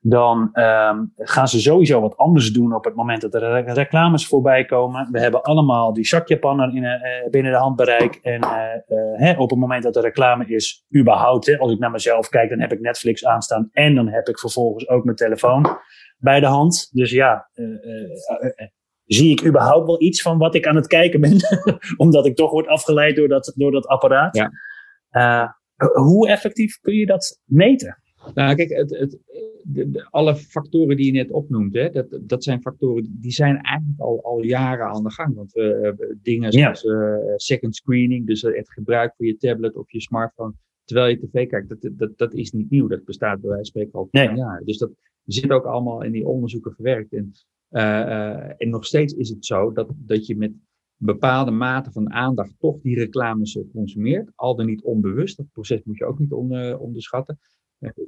dan 0.03 0.49
um, 0.53 1.13
gaan 1.17 1.47
ze 1.47 1.61
sowieso 1.61 2.01
wat 2.01 2.17
anders 2.17 2.51
doen 2.51 2.75
op 2.75 2.85
het 2.85 2.95
moment 2.95 3.21
dat 3.21 3.33
er 3.33 3.73
reclames 3.73 4.27
voorbij 4.27 4.65
komen. 4.65 5.11
We 5.11 5.19
hebben 5.19 5.41
allemaal 5.41 5.93
die 5.93 6.05
zakjepannen 6.05 6.75
in, 6.75 6.83
uh, 6.83 7.29
binnen 7.29 7.51
de 7.51 7.57
handbereik. 7.57 8.15
En 8.15 8.41
uh, 8.41 8.49
hè, 9.13 9.33
op 9.37 9.49
het 9.49 9.59
moment 9.59 9.83
dat 9.83 9.95
er 9.95 10.01
reclame 10.01 10.45
is, 10.45 10.85
überhaupt, 10.95 11.45
hè, 11.45 11.57
als 11.57 11.71
ik 11.71 11.79
naar 11.79 11.91
mezelf 11.91 12.29
kijk, 12.29 12.49
dan 12.49 12.59
heb 12.59 12.71
ik 12.71 12.79
Netflix 12.79 13.25
aanstaan 13.25 13.69
en 13.71 13.95
dan 13.95 14.07
heb 14.07 14.27
ik 14.27 14.39
vervolgens 14.39 14.89
ook 14.89 15.03
mijn 15.03 15.17
telefoon 15.17 15.77
bij 16.17 16.39
de 16.39 16.45
hand. 16.45 16.89
Dus 16.91 17.11
ja, 17.11 17.49
zie 19.05 19.31
ik 19.31 19.45
überhaupt 19.45 19.85
wel 19.85 20.01
iets 20.01 20.21
van 20.21 20.37
wat 20.37 20.55
ik 20.55 20.67
aan 20.67 20.75
het 20.75 20.87
kijken 20.87 21.21
ben? 21.21 21.37
Omdat 21.97 22.25
ik 22.25 22.35
toch 22.35 22.51
word 22.51 22.67
afgeleid 22.67 23.15
door 23.15 23.27
dat, 23.27 23.53
door 23.55 23.71
dat 23.71 23.87
apparaat. 23.87 24.49
Ja. 25.09 25.59
Hoe 25.93 26.29
effectief 26.29 26.79
kun 26.79 26.93
je 26.93 27.05
dat 27.05 27.39
meten? 27.45 28.01
Nou, 28.33 28.55
kijk, 28.55 28.69
het, 28.69 28.89
het, 28.89 29.19
de, 29.63 30.07
alle 30.09 30.35
factoren 30.35 30.97
die 30.97 31.05
je 31.05 31.11
net 31.11 31.31
opnoemt, 31.31 31.73
hè, 31.73 31.89
dat, 31.89 32.19
dat 32.21 32.43
zijn 32.43 32.61
factoren 32.61 33.17
die 33.19 33.31
zijn 33.31 33.61
eigenlijk 33.61 33.99
al, 33.99 34.23
al 34.23 34.43
jaren 34.43 34.85
aan 34.85 35.03
de 35.03 35.11
gang. 35.11 35.35
Want 35.35 35.51
we 35.51 35.95
uh, 35.99 36.15
dingen 36.21 36.51
zoals 36.51 36.83
uh, 36.83 37.15
second 37.35 37.75
screening, 37.75 38.27
dus 38.27 38.41
het 38.41 38.71
gebruik 38.71 39.13
van 39.17 39.25
je 39.25 39.37
tablet 39.37 39.75
of 39.75 39.91
je 39.91 40.01
smartphone 40.01 40.53
terwijl 40.91 41.09
je 41.09 41.27
tv 41.27 41.47
kijkt, 41.47 41.69
dat, 41.69 41.91
dat, 41.91 42.17
dat 42.17 42.33
is 42.33 42.51
niet 42.51 42.69
nieuw. 42.69 42.87
Dat 42.87 43.05
bestaat 43.05 43.41
bij 43.41 43.49
wijze 43.49 43.71
van 43.71 43.81
spreken 43.81 43.99
al 43.99 44.07
tien 44.11 44.35
jaar. 44.35 44.61
Dus 44.65 44.77
dat 44.77 44.91
zit 45.25 45.51
ook 45.51 45.65
allemaal 45.65 46.03
in 46.03 46.11
die 46.11 46.27
onderzoeken 46.27 46.73
verwerkt. 46.73 47.13
En 47.13 47.31
uh, 47.69 48.61
en 48.61 48.69
nog 48.69 48.85
steeds 48.85 49.13
is 49.13 49.29
het 49.29 49.45
zo 49.45 49.71
dat, 49.71 49.91
dat 49.95 50.25
je 50.25 50.37
met 50.37 50.51
bepaalde 50.95 51.51
mate 51.51 51.91
van 51.91 52.11
aandacht 52.11 52.53
toch 52.59 52.81
die 52.81 52.95
reclames 52.95 53.59
consumeert. 53.73 54.31
Al 54.35 54.55
dan 54.55 54.65
niet 54.65 54.83
onbewust. 54.83 55.37
Dat 55.37 55.51
proces 55.51 55.83
moet 55.83 55.97
je 55.97 56.05
ook 56.05 56.19
niet 56.19 56.31
on, 56.31 56.75
onderschatten. 56.75 57.39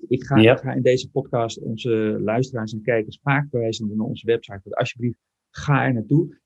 Ik 0.08 0.24
ga, 0.24 0.36
ik 0.36 0.60
ga, 0.60 0.74
in 0.74 0.82
deze 0.82 1.12
podcast 1.12 1.60
onze 1.60 2.20
luisteraars 2.24 2.74
en 2.74 2.82
kijkers 2.82 3.20
vaak 3.22 3.50
verwijzen 3.50 3.98
naar 3.98 4.06
onze 4.06 4.25
website. 4.25 4.60
Dus 4.63 4.75
alsjeblieft, 4.75 5.18
ga 5.50 5.86
er 5.86 5.94
naartoe. 5.94 6.42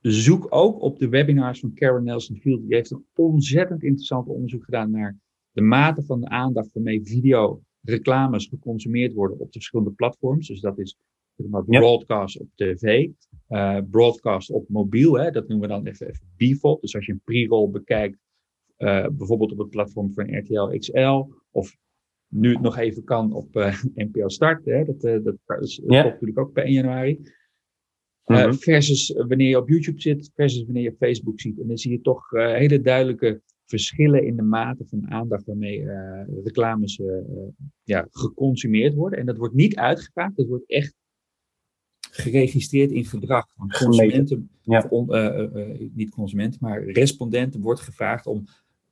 Zoek 0.00 0.46
ook 0.48 0.82
op 0.82 0.98
de 0.98 1.08
webinars 1.08 1.60
van 1.60 1.74
Karen 1.74 2.04
Nelson 2.04 2.36
Field. 2.36 2.62
Die 2.62 2.74
heeft 2.74 2.90
een 2.90 3.06
ontzettend 3.14 3.82
interessant 3.82 4.28
onderzoek 4.28 4.64
gedaan 4.64 4.90
naar 4.90 5.18
de 5.50 5.60
mate 5.60 6.02
van 6.02 6.20
de 6.20 6.28
aandacht 6.28 6.72
waarmee 6.72 7.04
video 7.04 7.62
reclames 7.80 8.46
geconsumeerd 8.46 9.12
worden 9.12 9.38
op 9.38 9.46
de 9.46 9.52
verschillende 9.52 9.92
platforms. 9.92 10.48
Dus 10.48 10.60
dat 10.60 10.78
is 10.78 10.96
broadcast 11.66 12.40
op 12.40 12.48
tv, 12.54 13.08
uh, 13.48 13.78
broadcast 13.90 14.50
op 14.50 14.68
mobiel, 14.68 15.18
hè, 15.18 15.30
dat 15.30 15.48
noemen 15.48 15.68
we 15.68 15.74
dan 15.74 15.86
even, 15.86 16.08
even 16.08 16.26
default. 16.36 16.80
Dus 16.80 16.94
als 16.94 17.06
je 17.06 17.12
een 17.12 17.20
pre-roll 17.24 17.70
bekijkt, 17.70 18.18
uh, 18.78 19.08
bijvoorbeeld 19.08 19.52
op 19.52 19.58
het 19.58 19.70
platform 19.70 20.12
van 20.12 20.38
RTL 20.38 20.78
XL, 20.78 21.24
of 21.50 21.76
nu 22.34 22.52
het 22.52 22.60
nog 22.60 22.76
even 22.76 23.04
kan 23.04 23.32
op 23.32 23.56
uh, 23.56 23.82
NPO 23.94 24.28
Start, 24.28 24.64
hè, 24.64 24.84
dat, 24.84 25.00
dat, 25.00 25.36
dat 25.44 25.62
is 25.62 25.80
natuurlijk 25.84 26.38
ook 26.38 26.52
per 26.52 26.64
1 26.64 26.72
januari. 26.72 27.20
Uh, 28.26 28.52
versus 28.52 29.14
wanneer 29.16 29.48
je 29.48 29.58
op 29.58 29.68
YouTube 29.68 30.00
zit, 30.00 30.30
versus 30.34 30.64
wanneer 30.64 30.82
je 30.82 30.90
op 30.90 30.96
Facebook 30.96 31.40
ziet. 31.40 31.60
En 31.60 31.66
dan 31.68 31.78
zie 31.78 31.90
je 31.90 32.00
toch 32.00 32.32
uh, 32.32 32.52
hele 32.54 32.80
duidelijke 32.80 33.40
verschillen 33.64 34.26
in 34.26 34.36
de 34.36 34.42
mate 34.42 34.84
van 34.86 35.10
aandacht 35.10 35.44
waarmee 35.44 35.80
uh, 35.80 36.22
reclames 36.44 37.00
ja, 37.82 38.06
geconsumeerd 38.10 38.94
worden. 38.94 39.18
En 39.18 39.26
dat 39.26 39.36
wordt 39.36 39.54
niet 39.54 39.76
uitgepraat, 39.76 40.36
dat 40.36 40.46
wordt 40.46 40.70
echt 40.70 40.94
geregistreerd 42.10 42.90
in 42.90 43.04
gedrag. 43.04 43.46
Van 43.56 43.70
consumenten, 43.78 44.50
ja. 44.62 44.90
uh, 44.90 45.88
niet 45.92 46.10
consumenten, 46.10 46.58
maar 46.62 46.84
respondenten 46.84 47.60
wordt 47.60 47.80
gevraagd 47.80 48.26
om, 48.26 48.44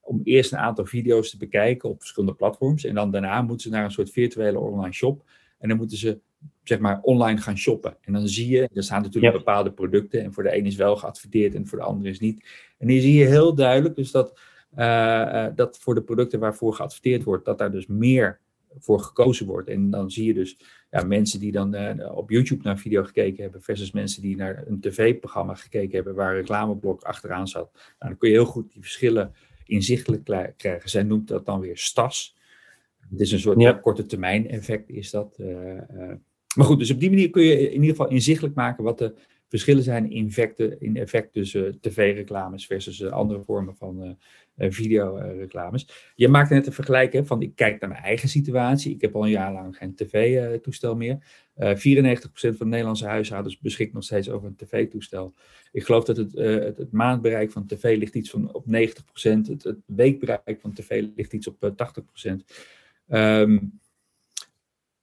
om 0.02 0.20
eerst 0.24 0.52
een 0.52 0.58
aantal 0.58 0.86
video's 0.86 1.30
te 1.30 1.36
bekijken 1.36 1.88
op 1.88 1.98
verschillende 1.98 2.34
platforms. 2.34 2.84
En 2.84 2.94
dan 2.94 3.10
daarna 3.10 3.42
moeten 3.42 3.60
ze 3.60 3.76
naar 3.76 3.84
een 3.84 3.90
soort 3.90 4.10
virtuele 4.10 4.58
online 4.58 4.92
shop. 4.92 5.22
En 5.58 5.68
dan 5.68 5.76
moeten 5.76 5.96
ze 5.96 6.20
zeg 6.62 6.78
maar 6.78 7.00
online 7.02 7.40
gaan 7.40 7.58
shoppen. 7.58 7.96
En 8.00 8.12
dan 8.12 8.28
zie 8.28 8.48
je, 8.48 8.68
er 8.74 8.82
staan 8.82 9.02
natuurlijk 9.02 9.34
bepaalde 9.34 9.72
producten. 9.72 10.22
En 10.22 10.32
voor 10.32 10.42
de 10.42 10.56
een 10.56 10.66
is 10.66 10.76
wel 10.76 10.96
geadverteerd 10.96 11.54
en 11.54 11.66
voor 11.66 11.78
de 11.78 11.84
ander 11.84 12.08
is 12.08 12.20
niet. 12.20 12.48
En 12.78 12.88
hier 12.88 13.00
zie 13.00 13.14
je 13.14 13.26
heel 13.26 13.54
duidelijk 13.54 13.94
dus 13.94 14.10
dat, 14.10 14.40
uh, 14.78 15.46
dat 15.54 15.78
voor 15.78 15.94
de 15.94 16.02
producten 16.02 16.40
waarvoor 16.40 16.74
geadverteerd 16.74 17.24
wordt, 17.24 17.44
dat 17.44 17.58
daar 17.58 17.70
dus 17.70 17.86
meer 17.86 18.40
voor 18.78 19.00
gekozen 19.00 19.46
wordt. 19.46 19.68
En 19.68 19.90
dan 19.90 20.10
zie 20.10 20.26
je 20.26 20.34
dus 20.34 20.58
ja, 20.90 21.02
mensen 21.02 21.40
die 21.40 21.52
dan 21.52 21.74
uh, 21.74 22.16
op 22.16 22.30
YouTube 22.30 22.62
naar 22.62 22.72
een 22.72 22.78
video 22.78 23.04
gekeken 23.04 23.42
hebben, 23.42 23.62
versus 23.62 23.92
mensen 23.92 24.22
die 24.22 24.36
naar 24.36 24.64
een 24.66 24.80
tv-programma 24.80 25.54
gekeken 25.54 25.94
hebben 25.94 26.14
waar 26.14 26.30
een 26.30 26.36
reclameblok 26.36 27.02
achteraan 27.02 27.48
zat. 27.48 27.70
Nou, 27.72 27.84
dan 27.98 28.16
kun 28.16 28.28
je 28.28 28.34
heel 28.34 28.44
goed 28.44 28.72
die 28.72 28.82
verschillen 28.82 29.34
inzichtelijk 29.66 30.24
krijgen. 30.56 30.90
Zij 30.90 31.02
noemt 31.02 31.28
dat 31.28 31.46
dan 31.46 31.60
weer 31.60 31.78
STAS. 31.78 32.36
Het 33.10 33.20
is 33.20 33.32
een 33.32 33.40
soort 33.40 33.80
korte 33.80 34.06
termijn 34.06 34.48
effect, 34.48 34.90
is 34.90 35.10
dat. 35.10 35.36
Uh, 35.40 35.48
uh, 35.48 36.12
maar 36.56 36.66
goed, 36.66 36.78
dus 36.78 36.90
op 36.90 37.00
die 37.00 37.10
manier 37.10 37.30
kun 37.30 37.42
je 37.42 37.60
in 37.60 37.72
ieder 37.80 37.88
geval 37.88 38.08
inzichtelijk 38.10 38.54
maken 38.54 38.84
wat 38.84 38.98
de 38.98 39.14
verschillen 39.52 39.82
zijn 39.82 40.10
in, 40.10 40.32
in 40.78 40.96
effect 40.96 41.32
tussen 41.32 41.80
tv-reclames 41.80 42.66
versus 42.66 43.04
andere 43.04 43.42
vormen 43.42 43.76
van 43.76 44.16
uh, 44.56 44.70
videoreclames. 44.70 46.12
Je 46.14 46.28
maakt 46.28 46.50
net 46.50 46.66
een 46.66 46.72
vergelijking 46.72 47.26
van 47.26 47.42
ik 47.42 47.54
kijk 47.54 47.80
naar 47.80 47.90
mijn 47.90 48.02
eigen 48.02 48.28
situatie. 48.28 48.94
Ik 48.94 49.00
heb 49.00 49.14
al 49.14 49.24
een 49.24 49.30
jaar 49.30 49.52
lang 49.52 49.76
geen 49.76 49.94
tv-toestel 49.94 50.96
meer. 50.96 51.18
Uh, 51.56 51.70
eh, 51.70 52.16
94% 52.16 52.22
van 52.32 52.52
de 52.58 52.64
Nederlandse 52.64 53.06
huishoudens 53.06 53.58
beschikt 53.58 53.92
nog 53.92 54.04
steeds 54.04 54.30
over 54.30 54.48
een 54.48 54.56
tv-toestel. 54.56 55.34
Ik 55.72 55.84
geloof 55.84 56.04
dat 56.04 56.16
het, 56.16 56.32
het, 56.32 56.76
het, 56.76 56.92
maandbereik 56.92 57.50
van 57.50 57.66
tv 57.66 57.96
ligt 57.96 58.14
iets 58.14 58.30
van 58.30 58.54
op 58.54 58.64
90%. 58.66 58.70
Het, 59.22 59.62
het 59.62 59.78
weekbereik 59.86 60.60
van 60.60 60.72
tv 60.72 61.04
ligt 61.16 61.32
iets 61.32 61.46
op 61.46 61.72
80%. 62.28 62.32
Um, 63.08 63.80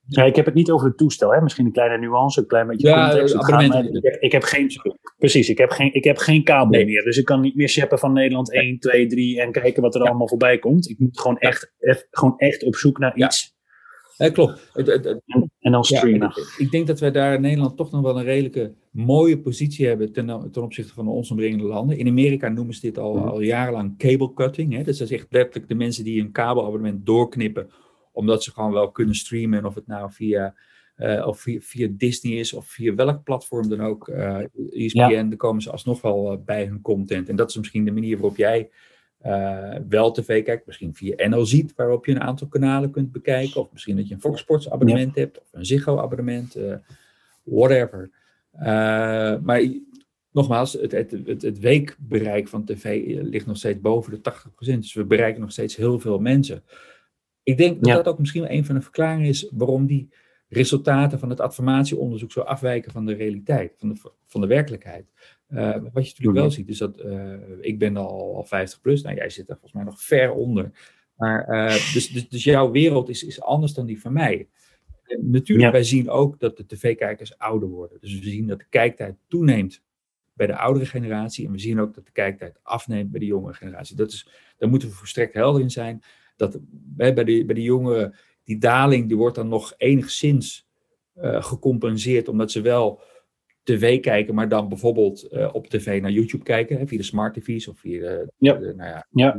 ja, 0.10 0.24
ik 0.24 0.36
heb 0.36 0.46
het 0.46 0.54
niet 0.54 0.72
over 0.72 0.88
het 0.88 0.98
toestel, 0.98 1.34
hè? 1.34 1.42
misschien 1.42 1.66
een 1.66 1.72
kleine 1.72 1.98
nuance, 1.98 2.40
een 2.40 2.48
klein 2.48 2.68
beetje 2.68 2.88
ja, 2.88 3.10
context. 3.10 3.36
ik, 3.36 4.04
heb, 4.04 4.22
ik 4.22 4.32
heb 4.32 4.44
geen, 4.44 4.72
precies, 5.18 5.50
ik 5.50 5.58
heb 5.58 5.70
geen, 5.70 5.94
ik 5.94 6.04
heb 6.04 6.18
geen 6.18 6.44
kabel 6.44 6.86
meer. 6.86 7.04
Dus 7.04 7.18
ik 7.18 7.26
kan 7.26 7.42
niet 7.42 7.56
meer 7.56 7.70
shappen 7.70 8.00
van 8.00 8.14
Nederland 8.14 8.54
1, 8.54 8.80
2, 8.80 9.08
3 9.08 9.42
en 9.42 9.52
kijken 9.52 9.82
wat 9.82 9.96
er 9.96 10.02
allemaal 10.02 10.28
voorbij 10.28 10.60
komt. 10.60 10.90
Ik 10.90 11.00
moet 11.00 11.20
gewoon 11.20 11.38
echt, 11.38 11.74
echt, 11.80 12.08
gewoon 12.12 12.38
echt 12.38 12.64
op 12.64 12.76
zoek 12.76 12.98
naar 12.98 13.18
iets. 13.18 13.58
Ja, 14.18 14.30
klopt. 14.30 14.72
En, 15.60 15.72
dan 15.72 15.84
streamen. 15.84 16.34
ik 16.58 16.72
denk 16.72 16.88
dat 16.88 17.00
wij 17.00 17.12
daar 17.12 17.34
in 17.34 17.42
Nederland 17.42 17.78
toch 17.78 17.92
nog 17.92 18.02
wel 18.02 18.18
een 18.18 18.24
redelijke 18.24 18.74
mooie 18.92 19.40
positie 19.40 19.88
hebben 19.88 20.12
ten, 20.12 20.50
ten 20.52 20.64
opzichte 20.64 20.94
van 20.94 21.06
de 21.06 21.12
ons 21.12 21.32
omringende 21.32 21.64
landen. 21.64 21.98
In 21.98 22.08
Amerika 22.08 22.50
noemen 22.50 22.74
ze 22.74 22.82
dit 22.82 22.98
al, 22.98 23.16
mhm. 23.16 23.28
al 23.28 23.42
jarenlang 23.42 23.98
cable 23.98 24.34
cutting. 24.34 24.74
Hè? 24.74 24.84
Dus 24.84 24.98
dat 24.98 25.10
is 25.10 25.18
echt 25.18 25.28
letterlijk 25.30 25.68
de 25.68 25.76
mensen 25.76 26.04
die 26.04 26.22
een 26.22 26.32
kabelabonnement 26.32 27.06
doorknippen 27.06 27.70
omdat 28.20 28.44
ze 28.44 28.52
gewoon 28.52 28.72
wel 28.72 28.92
kunnen 28.92 29.16
streamen. 29.16 29.66
Of 29.66 29.76
het 29.76 29.88
nou 29.88 30.12
via, 30.12 30.56
uh, 30.98 31.28
of 31.28 31.40
via, 31.40 31.60
via, 31.62 31.88
Disney 31.92 32.34
is 32.34 32.54
of 32.54 32.68
via 32.68 32.96
welk 32.96 33.24
platform 33.24 33.70
dan 33.70 33.82
ook. 33.82 34.08
Uh, 34.08 34.40
eh, 34.40 34.46
ESPN, 34.72 34.98
ja. 34.98 35.24
dan 35.24 35.36
komen 35.36 35.62
ze 35.62 35.72
alsnog 35.72 36.02
wel 36.02 36.34
uh, 36.34 36.38
bij 36.46 36.66
hun 36.66 36.82
content. 36.82 37.30
En 37.30 37.36
dat 37.36 37.50
is 37.50 37.58
misschien 37.58 37.86
de 37.86 37.92
manier 37.92 38.18
waarop 38.18 38.38
jij 38.38 38.70
wel 39.90 40.12
tv 40.12 40.44
kijkt. 40.44 40.66
Misschien 40.66 40.96
via 40.96 41.28
NL 41.28 41.46
Ziet, 41.46 41.74
waarop 41.76 42.06
je 42.06 42.12
een 42.12 42.22
aantal 42.22 42.48
kanalen 42.48 42.92
kunt 42.92 43.12
bekijken. 43.12 43.62
Of 43.62 43.72
misschien 43.72 43.96
dat 43.96 44.08
je 44.08 44.14
een 44.14 44.22
Fox 44.22 44.40
Sports 44.40 44.70
abonnement 44.70 45.16
hebt. 45.16 45.40
Of 45.40 45.48
een 45.52 45.66
Ziggo 45.66 45.98
abonnement. 46.00 46.58
whatever. 47.44 48.10
maar 49.44 49.62
nogmaals, 50.32 50.74
het, 50.74 50.92
het, 50.92 51.12
het, 51.12 51.42
het, 51.42 51.60
weekbereik 51.60 52.48
van 52.48 52.66
tv 52.66 53.18
ligt 53.22 53.46
nog 53.46 53.58
steeds 53.58 53.80
boven 53.80 54.12
de 54.12 54.34
80%. 54.34 54.80
Dus 54.80 54.94
we 54.94 55.06
bereiken 55.06 55.42
nog 55.42 55.52
steeds 55.52 55.76
heel 55.76 56.00
veel 56.00 56.20
mensen. 56.20 56.64
Ik 57.44 57.58
denk 57.58 57.84
dat 57.84 57.96
dat 57.96 58.08
ook 58.08 58.20
misschien 58.20 58.54
een 58.54 58.66
van 58.66 58.76
de 58.76 58.82
verklaringen 58.82 59.28
is 59.28 59.50
waarom 59.52 59.86
die 59.86 60.10
resultaten 60.50 61.20
van 61.20 61.30
het 61.30 61.40
affirmatieonderzoek 61.40 62.32
zo 62.32 62.40
afwijken 62.40 62.92
van 62.92 63.06
de 63.06 63.14
realiteit, 63.14 63.74
van 63.78 63.90
de, 63.90 64.12
van 64.26 64.42
de 64.42 64.48
werkelijkheid. 64.48 65.12
Uh, 65.50 65.72
wat 65.72 65.82
je 65.84 65.90
natuurlijk 65.92 66.38
wel 66.38 66.52
ziet, 66.52 66.70
is 66.70 66.78
dat 66.78 67.00
uh, 67.06 67.34
ik 67.62 67.80
ben 67.80 67.98
al, 67.98 68.36
al 68.36 68.44
50 68.44 68.82
plus, 68.82 69.02
nou 69.02 69.16
jij 69.16 69.30
zit 69.30 69.50
er 69.50 69.54
volgens 69.54 69.74
mij 69.74 69.84
nog 69.84 70.02
ver 70.02 70.32
onder. 70.32 70.72
Maar 71.16 71.50
uh, 71.50 71.94
dus, 71.94 72.12
dus, 72.12 72.30
dus 72.30 72.44
jouw 72.44 72.72
wereld 72.72 73.10
is, 73.10 73.24
is 73.24 73.42
anders 73.42 73.74
dan 73.74 73.86
die 73.86 74.02
van 74.02 74.14
mij. 74.14 74.50
natuurlijk, 75.22 75.72
wij 75.72 75.84
zien 75.84 76.10
ook 76.10 76.40
dat 76.40 76.58
de 76.58 76.66
tv-kijkers 76.66 77.38
ouder 77.38 77.70
worden. 77.70 77.98
Dus 78.02 78.20
we 78.20 78.30
zien 78.30 78.48
dat 78.48 78.60
de 78.60 78.66
kijktijd 78.70 79.16
toeneemt 79.28 79.84
bij 80.34 80.48
de 80.48 80.58
oudere 80.58 80.86
generatie. 80.86 81.46
En 81.46 81.52
we 81.52 81.60
zien 81.60 81.80
ook 81.80 81.94
dat 81.94 82.06
de 82.06 82.12
kijktijd 82.12 82.60
afneemt 82.64 83.12
bij 83.12 83.20
de 83.20 83.26
jongere 83.26 83.54
generatie. 83.54 83.96
Dat 83.96 84.12
is, 84.12 84.30
daar 84.58 84.70
moeten 84.70 84.90
we 84.90 84.96
volstrekt 84.96 85.34
helder 85.34 85.62
in 85.62 85.72
zijn. 85.72 86.04
Dat 86.40 86.58
bij, 86.70 87.14
bij, 87.14 87.24
de, 87.24 87.46
bij 87.46 87.56
de 87.56 87.62
jongeren, 87.62 88.16
die 88.44 88.58
daling, 88.58 89.08
die 89.08 89.18
wordt 89.18 89.36
dan 89.36 89.48
nog 89.48 89.74
enigszins 89.78 90.68
uh, 91.22 91.44
gecompenseerd. 91.44 92.28
Omdat 92.28 92.52
ze 92.52 92.62
wel 92.62 93.02
tv 93.64 94.00
kijken, 94.00 94.36
maar 94.36 94.50
dan 94.50 94.70
bijvoorbeeld 94.70 95.28
uh, 95.32 95.50
op 95.52 95.68
tv 95.68 96.02
naar 96.02 96.12
YouTube 96.12 96.44
kijken, 96.44 96.78
hè, 96.78 96.88
via 96.88 96.98
de 96.98 97.04
smart 97.04 97.34
tv's 97.34 97.68
of 97.68 97.80
via 97.80 98.00
de, 98.00 98.32
ja. 98.38 98.54
de 98.54 98.74
nou 98.76 98.90
ja, 98.90 99.08
ja 99.10 99.36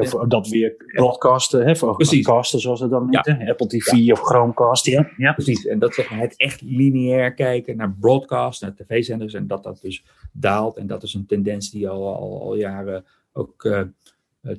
of 0.00 0.28
dat 0.28 0.48
weer 0.48 0.74
broadcasten, 0.94 1.64
hè, 1.64 1.70
of 1.70 1.96
Precies. 1.96 2.24
casten 2.24 2.60
zoals 2.60 2.80
het 2.80 2.90
dan 2.90 3.06
heet, 3.10 3.26
ja. 3.38 3.48
Apple 3.48 3.66
TV 3.66 3.92
ja. 3.92 4.12
of 4.12 4.20
Chromecast, 4.20 4.86
ja. 4.86 5.10
ja. 5.16 5.32
Precies, 5.32 5.66
en 5.66 5.78
dat 5.78 5.94
zeg 5.94 6.10
maar 6.10 6.20
het 6.20 6.36
echt 6.36 6.60
lineair 6.60 7.34
kijken 7.34 7.76
naar 7.76 7.94
broadcast, 8.00 8.62
naar 8.62 8.74
tv-zenders 8.74 9.34
en 9.34 9.46
dat 9.46 9.62
dat 9.62 9.80
dus 9.82 10.04
daalt 10.32 10.76
en 10.76 10.86
dat 10.86 11.02
is 11.02 11.14
een 11.14 11.26
tendens 11.26 11.70
die 11.70 11.88
al, 11.88 12.16
al, 12.16 12.42
al 12.42 12.56
jaren 12.56 13.04
ook 13.32 13.64
uh, 13.64 13.82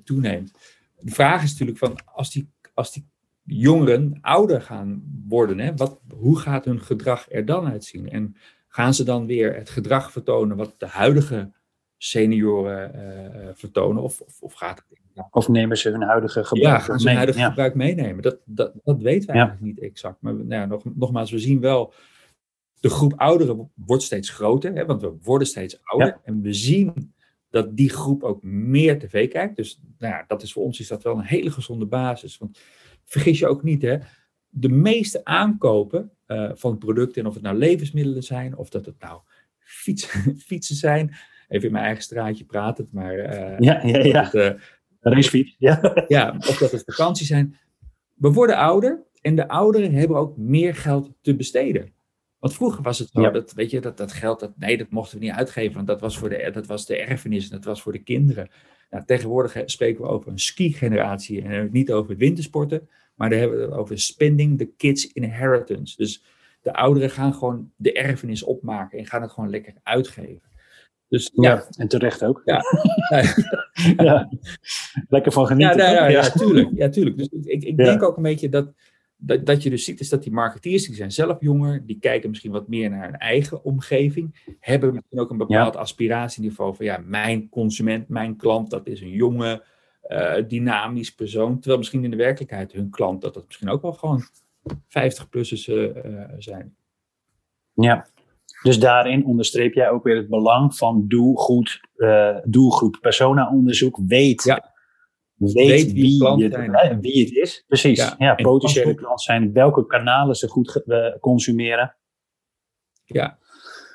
toeneemt. 0.04 0.52
De 1.00 1.12
vraag 1.12 1.44
is 1.44 1.52
natuurlijk 1.52 1.78
van, 1.78 1.98
als 2.06 2.32
die, 2.32 2.50
als 2.74 2.94
die 2.94 3.08
jongeren 3.44 4.18
ouder 4.22 4.62
gaan 4.62 5.04
worden, 5.28 5.60
hè, 5.60 5.76
wat, 5.76 6.00
hoe 6.14 6.40
gaat 6.40 6.66
hun 6.66 6.82
gedrag 6.82 7.26
er 7.30 7.46
dan 7.46 7.68
uitzien? 7.68 8.10
En 8.10 8.36
gaan 8.68 8.94
ze 8.94 9.04
dan 9.04 9.26
weer 9.26 9.56
het 9.56 9.70
gedrag 9.70 10.12
vertonen 10.12 10.58
wat 10.58 10.76
de 10.78 10.88
huidige 10.88 11.52
senioren 11.98 12.96
uh, 12.96 13.50
vertonen? 13.54 14.04
Of, 14.04 14.22
of, 14.22 14.42
of, 14.42 14.54
gaat 14.54 14.84
het. 14.88 15.00
Of 15.32 15.48
nemen 15.48 15.78
ze 15.78 15.90
hun 15.90 16.02
huidige 16.02 16.44
gebruik 16.44 16.76
Ja, 16.76 16.80
gaan 16.80 17.00
ze 17.00 17.08
hun 17.08 17.16
huidige 17.16 17.40
ja. 17.40 17.48
gebruik 17.48 17.76
meenemen? 17.76 18.24
Dat, 18.24 18.38
dat, 18.46 18.74
dat 18.84 19.02
weten 19.02 19.28
we 19.28 19.34
ja. 19.34 19.40
eigenlijk 19.40 19.62
niet 19.62 19.80
exact. 19.80 20.22
Maar 20.22 20.34
nou 20.34 20.48
ja, 20.50 20.66
nog, 20.66 20.84
nogmaals, 20.96 21.32
we 21.32 21.40
zien 21.40 21.60
wel. 21.60 21.94
De 22.80 22.90
groep 22.90 23.14
ouderen 23.16 23.72
wordt 23.76 24.04
steeds 24.04 24.30
groter, 24.30 24.74
hè, 24.74 24.86
want 24.86 25.02
we 25.02 25.14
worden 25.24 25.48
steeds 25.48 25.80
ouder. 25.84 26.20
En 26.24 26.42
we 26.42 26.54
zien 26.54 27.14
dat 27.56 27.78
die 27.78 27.90
groep 27.90 28.24
ook 28.24 28.44
meer 28.44 29.00
tv 29.00 29.30
kijkt. 29.30 29.56
Dus 29.56 29.82
nou 29.98 30.14
ja, 30.14 30.24
dat 30.28 30.42
is 30.42 30.54
voor 30.54 30.64
ons 30.64 30.80
is 30.80 30.88
dat 30.88 31.04
wel 31.04 31.18
een 31.18 31.24
hele 31.24 31.52
gezonde 31.52 31.86
basis. 31.86 32.38
Want 32.38 32.60
vergis 33.04 33.40
je 33.40 33.48
ook 33.48 33.64
niet, 33.64 33.82
hè, 33.82 33.98
de 34.50 34.70
meeste 34.70 35.26
aankopen 35.26 36.12
uh, 36.28 36.52
van 36.54 36.78
producten, 36.78 37.22
en 37.22 37.28
of 37.28 37.34
het 37.34 37.44
nou 37.44 37.58
levensmiddelen 37.58 38.24
zijn, 38.24 38.58
of 38.58 38.70
dat 38.70 38.86
het 38.86 39.00
nou 39.00 39.22
fietsen, 39.60 40.38
fietsen 40.48 40.76
zijn. 40.76 41.16
Even 41.48 41.66
in 41.66 41.72
mijn 41.72 41.86
eigen 41.86 42.04
straatje 42.04 42.46
praten, 42.46 42.88
maar. 42.92 43.18
Uh, 43.18 43.60
ja, 43.60 43.86
ja, 43.86 43.98
ja. 43.98 44.24
Het, 44.24 44.34
uh, 44.34 44.62
Racefiets, 45.00 45.56
ja. 45.60 46.06
ja, 46.08 46.36
of 46.38 46.58
dat 46.58 46.72
het 46.72 46.84
vakantie 46.96 47.26
zijn. 47.26 47.56
We 48.14 48.32
worden 48.32 48.58
ouder 48.58 49.04
en 49.22 49.36
de 49.36 49.48
ouderen 49.48 49.94
hebben 49.94 50.18
ook 50.18 50.38
meer 50.38 50.76
geld 50.76 51.12
te 51.22 51.36
besteden. 51.36 51.94
Want 52.46 52.58
vroeger 52.58 52.84
was 52.84 53.00
het 53.00 53.10
zo, 53.14 53.22
ja. 53.22 53.30
dat, 53.30 53.54
weet 53.54 53.72
je, 53.72 53.82
dat, 53.82 53.98
dat 53.98 54.12
geld, 54.12 54.40
dat, 54.40 54.52
nee, 54.58 54.78
dat 54.78 54.90
mochten 54.90 55.20
we 55.20 55.26
niet 55.26 55.34
uitgeven, 55.34 55.76
want 55.76 55.88
dat 55.88 56.02
was, 56.02 56.18
voor 56.18 56.30
de, 56.30 56.50
dat 56.54 56.66
was 56.66 56.86
de 56.86 56.98
erfenis 56.98 57.44
en 57.44 57.56
dat 57.56 57.66
was 57.66 57.82
voor 57.82 57.92
de 57.92 58.04
kinderen. 58.04 58.50
Nou, 58.90 59.06
tegenwoordig 59.06 59.62
spreken 59.66 60.02
we 60.02 60.10
over 60.10 60.32
een 60.32 60.40
ski-generatie 60.40 61.38
en 61.38 61.44
hebben 61.44 61.64
het 61.64 61.74
niet 61.74 61.92
over 61.92 62.18
wintersporten, 62.18 62.90
maar 63.16 63.30
daar 63.30 63.40
hebben 63.40 63.58
we 63.58 63.64
het 63.64 63.74
over 63.74 64.00
spending 64.00 64.58
the 64.58 64.70
kids 64.78 65.12
inheritance. 65.14 65.96
Dus 65.98 66.24
de 66.62 66.74
ouderen 66.74 67.10
gaan 67.10 67.34
gewoon 67.34 67.72
de 67.76 67.94
erfenis 67.94 68.44
opmaken 68.44 69.00
en 69.00 69.06
gaan 69.06 69.22
het 69.22 69.32
gewoon 69.32 69.50
lekker 69.50 69.74
uitgeven. 69.84 70.52
Dus, 71.08 71.32
ja, 71.34 71.54
ja 71.54 71.66
en 71.78 71.88
terecht 71.88 72.24
ook. 72.24 72.42
Ja. 72.44 72.62
ja. 74.06 74.30
Lekker 75.08 75.32
van 75.32 75.48
genieten. 75.48 75.78
Ja, 75.78 75.92
ja, 75.92 76.08
ja, 76.08 76.08
ja, 76.08 76.30
tuurlijk. 76.30 76.70
Ja, 76.74 76.90
tuurlijk. 76.90 77.18
Dus 77.18 77.28
ik, 77.28 77.64
ik 77.64 77.78
denk 77.78 78.04
ook 78.04 78.18
een 78.18 78.24
beetje 78.24 78.50
dat, 78.50 78.74
dat, 79.18 79.46
dat 79.46 79.64
je 79.64 79.70
dus 79.70 79.84
ziet, 79.84 80.00
is 80.00 80.10
dat 80.10 80.24
die 80.24 80.32
marketeers, 80.32 80.86
die 80.86 80.96
zijn 80.96 81.12
zelf 81.12 81.38
jonger, 81.40 81.86
die 81.86 82.00
kijken 82.00 82.30
misschien 82.30 82.52
wat 82.52 82.68
meer 82.68 82.90
naar 82.90 83.04
hun 83.04 83.18
eigen 83.18 83.64
omgeving, 83.64 84.56
hebben 84.60 84.94
misschien 84.94 85.20
ook 85.20 85.30
een 85.30 85.38
bepaald 85.38 85.76
aspiratieniveau 85.76 86.76
van, 86.76 86.86
ja, 86.86 87.02
mijn 87.06 87.50
consument, 87.50 88.08
mijn 88.08 88.36
klant, 88.36 88.70
dat 88.70 88.88
is 88.88 89.02
een 89.02 89.12
jonge, 89.12 89.64
uh, 90.08 90.36
dynamisch 90.48 91.16
persoon. 91.16 91.56
Terwijl 91.56 91.78
misschien 91.78 92.04
in 92.04 92.12
de 92.12 92.16
werkelijkheid 92.16 92.72
hun 92.72 92.90
klant, 92.90 93.22
dat 93.22 93.34
dat 93.34 93.46
misschien 93.46 93.70
ook 93.70 93.82
wel 93.82 93.94
gewoon 93.94 94.22
50-plussers 94.74 95.68
uh, 95.68 95.96
uh, 95.96 96.24
zijn. 96.38 96.76
Ja, 97.74 98.08
dus 98.64 98.80
daarin 98.80 99.26
onderstreep 99.26 99.74
jij 99.74 99.90
ook 99.90 100.04
weer 100.04 100.16
het 100.16 100.30
belang 100.30 100.76
van 100.76 101.06
doe 101.08 101.38
goed, 101.38 101.82
uh, 101.98 102.38
doelgroep 102.44 102.98
persona-onderzoek. 103.02 104.00
Weet, 104.08 104.44
ja. 104.44 104.74
Weet, 105.54 105.68
weet 105.68 105.92
wie, 105.92 106.20
wie, 106.20 106.38
je, 106.38 106.50
zijn. 106.50 107.02
wie 107.02 107.24
het 107.24 107.36
is. 107.36 107.64
Precies. 107.68 107.98
Ja, 107.98 108.16
ja 108.18 108.36
potentiële 108.36 108.96
klant 108.96 109.22
zijn. 109.22 109.54
Welke 109.54 109.86
kanalen 109.86 110.36
ze 110.36 110.48
goed 110.48 110.82
uh, 110.86 111.18
consumeren. 111.20 111.96
Ja. 113.04 113.40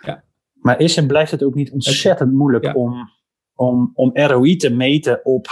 ja. 0.00 0.24
Maar 0.54 0.80
is 0.80 0.96
en 0.96 1.06
blijft 1.06 1.30
het 1.30 1.42
ook 1.42 1.54
niet 1.54 1.70
ontzettend 1.70 2.32
moeilijk 2.32 2.64
ja. 2.64 2.72
om, 2.72 3.10
om, 3.54 3.90
om 3.94 4.10
ROI 4.12 4.56
te 4.56 4.70
meten 4.70 5.24
op 5.24 5.48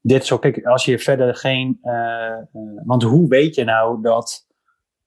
dit 0.00 0.26
zo? 0.26 0.38
Kijk, 0.38 0.64
als 0.64 0.84
je 0.84 0.98
verder 0.98 1.34
geen. 1.34 1.78
Uh, 1.82 2.38
want 2.84 3.02
hoe 3.02 3.28
weet 3.28 3.54
je 3.54 3.64
nou 3.64 4.02
dat 4.02 4.46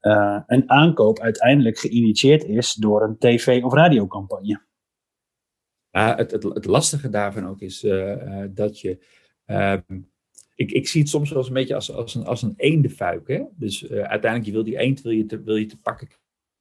uh, 0.00 0.40
een 0.46 0.70
aankoop 0.70 1.20
uiteindelijk 1.20 1.78
geïnitieerd 1.78 2.44
is 2.44 2.74
door 2.74 3.02
een 3.02 3.18
tv- 3.18 3.62
of 3.62 3.72
radiocampagne. 3.72 4.64
Ja, 5.90 6.16
het, 6.16 6.30
het, 6.30 6.42
het 6.42 6.64
lastige 6.64 7.08
daarvan 7.08 7.48
ook 7.48 7.60
is 7.60 7.84
uh, 7.84 8.10
uh, 8.10 8.44
dat 8.50 8.80
je. 8.80 9.04
Ik, 10.54 10.72
ik 10.72 10.88
zie 10.88 11.00
het 11.00 11.10
soms 11.10 11.28
wel 11.28 11.38
eens 11.38 11.48
een 11.48 11.54
beetje 11.54 11.74
als, 11.74 11.92
als 11.92 12.14
een, 12.14 12.24
als 12.24 12.42
een 12.42 12.54
eendenfuik. 12.56 13.28
Hè? 13.28 13.42
Dus 13.56 13.90
uiteindelijk 13.90 14.44
je 14.44 14.52
wil 14.52 14.64
die 14.64 14.78
eend 14.78 15.02
wil 15.02 15.12
je 15.12 15.26
te, 15.26 15.42
wil 15.42 15.56
je 15.56 15.66
te 15.66 15.80
pakken 15.80 16.08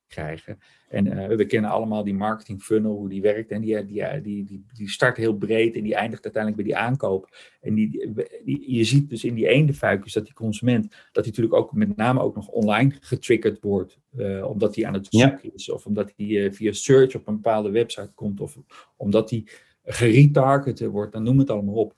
krijgen. 0.08 0.60
En 0.90 1.38
we 1.38 1.46
kennen 1.46 1.72
allemaal 1.72 2.04
die 2.04 2.14
marketing 2.14 2.62
funnel, 2.62 2.96
hoe 2.96 3.10
die 3.10 3.22
werkt. 3.22 3.52
En 3.52 3.62
die, 3.62 3.86
die, 3.86 4.22
die, 4.22 4.44
die, 4.44 4.66
die 4.74 4.90
start 4.90 5.18
heel 5.18 5.38
breed 5.38 5.76
en 5.76 5.84
die 5.84 5.96
eindigt 5.96 6.24
uiteindelijk 6.24 6.64
bij 6.64 6.72
die 6.74 6.84
aankoop. 6.84 7.36
En 7.62 7.74
die, 7.74 8.14
die, 8.44 8.76
je 8.76 8.84
ziet 8.84 9.10
dus 9.10 9.24
in 9.24 9.34
die 9.34 9.48
eendenfuikjes 9.48 10.14
dat 10.14 10.26
die 10.26 10.34
consument, 10.34 10.90
dat 10.90 11.24
hij 11.24 11.26
natuurlijk 11.26 11.54
ook 11.54 11.74
met 11.74 11.96
name 11.96 12.22
ook 12.22 12.36
nog 12.36 12.48
online 12.48 12.96
getriggerd 13.00 13.62
wordt. 13.62 14.00
Uh, 14.18 14.50
omdat 14.50 14.76
hij 14.76 14.86
aan 14.86 14.94
het 14.94 15.08
zoeken 15.10 15.40
ja. 15.42 15.50
is. 15.54 15.70
Of 15.70 15.86
omdat 15.86 16.14
hij 16.16 16.26
uh, 16.26 16.52
via 16.52 16.72
search 16.72 17.16
op 17.16 17.28
een 17.28 17.36
bepaalde 17.36 17.70
website 17.70 18.12
komt. 18.14 18.40
Of 18.40 18.58
omdat 18.96 19.30
hij 19.30 19.48
geretarget 19.84 20.80
wordt. 20.86 21.12
Dan 21.12 21.24
noem 21.24 21.40
het 21.40 21.50
allemaal 21.50 21.76
op. 21.76 21.96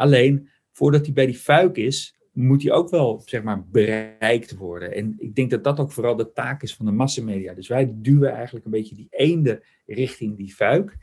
Alleen, 0.00 0.48
voordat 0.72 1.04
hij 1.04 1.14
bij 1.14 1.26
die 1.26 1.34
fuik 1.34 1.76
is, 1.76 2.18
moet 2.32 2.60
die 2.60 2.72
ook 2.72 2.90
wel, 2.90 3.22
zeg 3.24 3.42
maar, 3.42 3.64
bereikt 3.68 4.56
worden. 4.56 4.94
En 4.94 5.14
ik 5.18 5.34
denk 5.34 5.50
dat 5.50 5.64
dat 5.64 5.80
ook 5.80 5.92
vooral 5.92 6.16
de 6.16 6.32
taak 6.32 6.62
is 6.62 6.74
van 6.74 6.86
de 6.86 6.92
massamedia. 6.92 7.54
Dus 7.54 7.68
wij 7.68 7.92
duwen 7.94 8.32
eigenlijk 8.32 8.64
een 8.64 8.70
beetje 8.70 8.94
die 8.94 9.08
eenden 9.10 9.62
richting 9.86 10.36
die 10.36 10.54
fuik. 10.54 10.96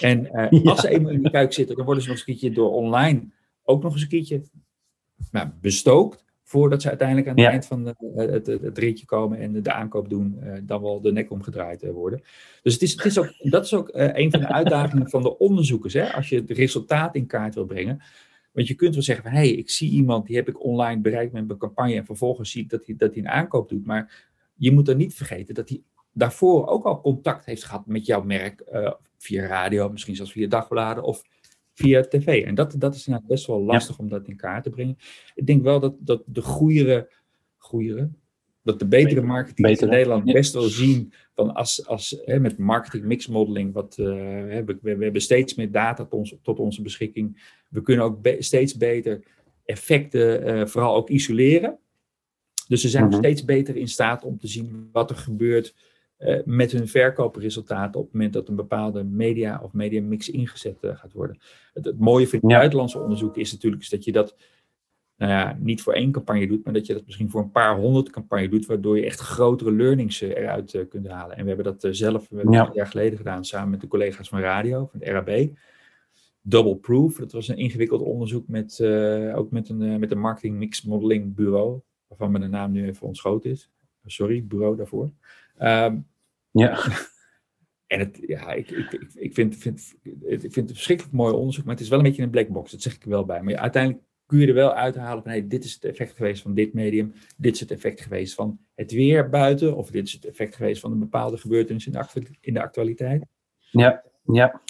En 0.00 0.24
uh, 0.24 0.46
ja. 0.62 0.70
als 0.70 0.80
ze 0.80 0.88
eenmaal 0.88 1.12
in 1.12 1.20
die 1.20 1.30
fuik 1.30 1.52
zitten, 1.52 1.76
dan 1.76 1.84
worden 1.84 2.02
ze 2.02 2.08
nog 2.08 2.18
eens 2.18 2.26
een 2.26 2.34
keertje 2.34 2.56
door 2.56 2.70
online 2.70 3.30
ook 3.62 3.82
nog 3.82 3.92
eens 3.92 4.02
een 4.02 4.08
keertje 4.08 4.42
nou, 5.30 5.48
bestookt. 5.60 6.22
Voordat 6.42 6.82
ze 6.82 6.88
uiteindelijk 6.88 7.28
aan 7.28 7.34
het 7.34 7.44
ja. 7.44 7.50
eind 7.50 7.66
van 7.66 7.84
de, 7.84 7.94
het, 8.14 8.46
het, 8.46 8.62
het, 8.62 8.78
ritje 8.78 9.06
komen 9.06 9.38
en 9.38 9.52
de, 9.52 9.60
de 9.60 9.72
aankoop 9.72 10.08
doen, 10.08 10.38
uh, 10.42 10.52
dan 10.62 10.82
wel 10.82 11.00
de 11.00 11.12
nek 11.12 11.30
omgedraaid 11.30 11.82
uh, 11.82 11.90
worden. 11.90 12.22
Dus 12.62 12.72
het 12.72 12.82
is, 12.82 12.92
het 12.92 13.04
is 13.04 13.18
ook, 13.18 13.34
dat 13.38 13.64
is 13.64 13.74
ook 13.74 13.90
een 13.92 14.30
van 14.30 14.40
de 14.40 14.48
uitdagingen 14.48 15.10
van 15.10 15.22
de 15.22 15.38
onderzoekers. 15.38 15.94
Hè? 15.94 16.12
Als 16.12 16.28
je 16.28 16.36
het 16.36 16.50
resultaat 16.50 17.14
in 17.14 17.26
kaart 17.26 17.54
wil 17.54 17.64
brengen, 17.64 18.02
want 18.54 18.68
je 18.68 18.74
kunt 18.74 18.94
wel 18.94 19.02
zeggen 19.02 19.24
van, 19.24 19.32
hé, 19.32 19.38
hey, 19.38 19.50
ik 19.50 19.70
zie 19.70 19.90
iemand, 19.90 20.26
die 20.26 20.36
heb 20.36 20.48
ik 20.48 20.64
online 20.64 21.00
bereikt 21.00 21.32
met 21.32 21.46
mijn 21.46 21.58
campagne 21.58 21.94
en 21.94 22.04
vervolgens 22.04 22.50
zie 22.50 22.62
ik 22.62 22.70
dat 22.70 22.86
hij, 22.86 22.96
dat 22.96 23.14
hij 23.14 23.22
een 23.22 23.28
aankoop 23.28 23.68
doet. 23.68 23.86
Maar 23.86 24.28
je 24.54 24.72
moet 24.72 24.86
dan 24.86 24.96
niet 24.96 25.14
vergeten 25.14 25.54
dat 25.54 25.68
hij 25.68 25.82
daarvoor 26.12 26.66
ook 26.66 26.84
al 26.84 27.00
contact 27.00 27.44
heeft 27.44 27.64
gehad 27.64 27.86
met 27.86 28.06
jouw 28.06 28.22
merk 28.22 28.64
uh, 28.72 28.92
via 29.18 29.46
radio, 29.46 29.90
misschien 29.90 30.16
zelfs 30.16 30.32
via 30.32 30.48
dagbladen 30.48 31.02
of 31.02 31.22
via 31.72 32.00
tv. 32.02 32.44
En 32.44 32.54
dat, 32.54 32.74
dat 32.78 32.94
is 32.94 33.06
nou 33.06 33.22
best 33.26 33.46
wel 33.46 33.62
lastig 33.62 33.96
ja. 33.96 34.02
om 34.02 34.10
dat 34.10 34.28
in 34.28 34.36
kaart 34.36 34.62
te 34.62 34.70
brengen. 34.70 34.96
Ik 35.34 35.46
denk 35.46 35.62
wel 35.62 35.80
dat, 35.80 35.94
dat 35.98 36.22
de 36.26 36.42
goeiere, 36.42 37.12
goeiere, 37.56 38.10
dat 38.64 38.78
de 38.78 38.86
betere 38.86 39.22
marketing 39.22 39.78
in 39.80 39.88
Nederland 39.88 40.24
best 40.24 40.52
wel 40.52 40.62
zien 40.62 41.12
van 41.34 41.54
als, 41.54 41.86
als 41.86 42.20
hè, 42.24 42.40
met 42.40 42.58
marketing 42.58 43.04
mix 43.04 43.26
modeling, 43.26 43.72
wat, 43.72 43.96
uh, 44.00 44.06
we, 44.06 44.78
we, 44.82 45.04
hebben 45.04 45.20
steeds 45.20 45.54
meer 45.54 45.70
data 45.70 46.04
tot, 46.04 46.12
ons, 46.12 46.34
tot 46.42 46.58
onze 46.58 46.82
beschikking. 46.82 47.52
We 47.68 47.82
kunnen 47.82 48.04
ook 48.04 48.22
be 48.22 48.36
steeds 48.38 48.76
beter 48.76 49.22
effecten 49.64 50.56
uh, 50.56 50.66
vooral 50.66 50.94
ook 50.94 51.08
isoleren. 51.08 51.78
Dus 52.68 52.80
ze 52.80 52.88
zijn 52.88 53.04
-huh. 53.04 53.14
steeds 53.14 53.44
beter 53.44 53.76
in 53.76 53.88
staat 53.88 54.24
om 54.24 54.38
te 54.38 54.48
zien 54.48 54.88
wat 54.92 55.10
er 55.10 55.16
gebeurt 55.16 55.74
uh, 56.18 56.40
met 56.44 56.72
hun 56.72 56.88
verkoopresultaten 56.88 58.00
op 58.00 58.06
het 58.06 58.14
moment 58.14 58.32
dat 58.32 58.48
een 58.48 58.56
bepaalde 58.56 59.04
media 59.04 59.60
of 59.62 59.72
media 59.72 60.02
mix 60.02 60.30
ingezet 60.30 60.78
gaat 60.80 61.12
worden. 61.12 61.38
Het, 61.72 61.84
het 61.84 61.98
mooie 61.98 62.28
van 62.28 62.38
het 62.38 62.50
ja. 62.50 62.56
buitenlandse 62.56 62.98
onderzoek 62.98 63.36
is 63.36 63.52
natuurlijk 63.52 63.82
is 63.82 63.88
dat 63.88 64.04
je 64.04 64.12
dat 64.12 64.36
nou 65.16 65.32
ja, 65.32 65.56
niet 65.60 65.82
voor 65.82 65.92
één 65.92 66.10
campagne 66.10 66.46
doet, 66.46 66.64
maar 66.64 66.72
dat 66.72 66.86
je 66.86 66.92
dat 66.92 67.04
misschien 67.04 67.30
voor 67.30 67.40
een 67.40 67.50
paar 67.50 67.76
honderd 67.76 68.10
campagne 68.10 68.48
doet, 68.48 68.66
waardoor 68.66 68.96
je 68.96 69.04
echt 69.04 69.20
grotere 69.20 69.72
learnings 69.72 70.22
uh, 70.22 70.28
eruit 70.28 70.74
uh, 70.74 70.88
kunt 70.88 71.08
halen. 71.08 71.36
En 71.36 71.42
we 71.42 71.48
hebben 71.48 71.72
dat 71.72 71.84
uh, 71.84 71.92
zelf 71.92 72.28
ja. 72.30 72.38
een 72.38 72.70
jaar 72.72 72.86
geleden 72.86 73.18
gedaan, 73.18 73.44
samen 73.44 73.70
met 73.70 73.80
de 73.80 73.88
collega's 73.88 74.28
van 74.28 74.40
Radio, 74.40 74.86
van 74.86 75.00
het 75.00 75.08
RAB. 75.08 75.48
Double 76.40 76.76
Proof, 76.76 77.16
dat 77.16 77.32
was 77.32 77.48
een 77.48 77.56
ingewikkeld 77.56 78.00
onderzoek 78.00 78.48
met, 78.48 78.80
ook 79.34 79.50
met 79.50 79.68
een, 79.68 79.98
met 79.98 80.10
een 80.10 80.20
marketing 80.20 80.56
mix 80.56 80.82
modeling 80.82 81.34
bureau, 81.34 81.80
waarvan 82.08 82.30
me 82.30 82.38
de 82.38 82.46
naam 82.46 82.72
nu 82.72 82.86
even 82.86 83.06
ontschoten 83.06 83.50
is. 83.50 83.70
sorry, 84.04 84.44
bureau 84.46 84.76
daarvoor. 84.76 85.10
Ehm, 85.56 85.98
ja. 86.50 86.78
En 87.86 87.98
het, 87.98 88.18
ja, 88.26 88.52
ik, 88.52 88.70
ik, 88.70 88.92
ik, 89.14 89.34
vind, 89.34 89.56
vind, 89.56 89.94
ik 90.22 90.52
vind 90.52 90.54
het 90.54 90.72
verschrikkelijk 90.72 91.14
mooi 91.14 91.34
onderzoek, 91.34 91.64
maar 91.64 91.74
het 91.74 91.82
is 91.82 91.88
wel 91.88 91.98
een 91.98 92.04
beetje 92.04 92.22
een 92.22 92.30
black 92.30 92.48
box, 92.48 92.70
dat 92.70 92.82
zeg 92.82 92.94
ik 92.94 93.02
er 93.02 93.08
wel 93.08 93.24
bij. 93.24 93.42
Maar 93.42 93.56
uiteindelijk 93.56 94.02
kun 94.26 94.38
je 94.38 94.46
er 94.46 94.54
wel 94.54 94.74
uithalen 94.74 95.22
van, 95.22 95.32
hey, 95.32 95.46
dit 95.46 95.64
is 95.64 95.74
het 95.74 95.84
effect 95.84 96.16
geweest 96.16 96.42
van 96.42 96.54
dit 96.54 96.74
medium, 96.74 97.12
dit 97.36 97.54
is 97.54 97.60
het 97.60 97.70
effect 97.70 98.00
geweest 98.00 98.34
van 98.34 98.58
het 98.74 98.92
weer 98.92 99.28
buiten, 99.28 99.76
of 99.76 99.90
dit 99.90 100.06
is 100.06 100.12
het 100.12 100.26
effect 100.26 100.56
geweest 100.56 100.80
van 100.80 100.92
een 100.92 100.98
bepaalde 100.98 101.36
gebeurtenis 101.36 101.86
in 101.86 101.92
de, 101.92 102.26
in 102.40 102.54
de 102.54 102.62
actualiteit. 102.62 103.26
Ja, 103.70 104.02
ja. 104.22 104.60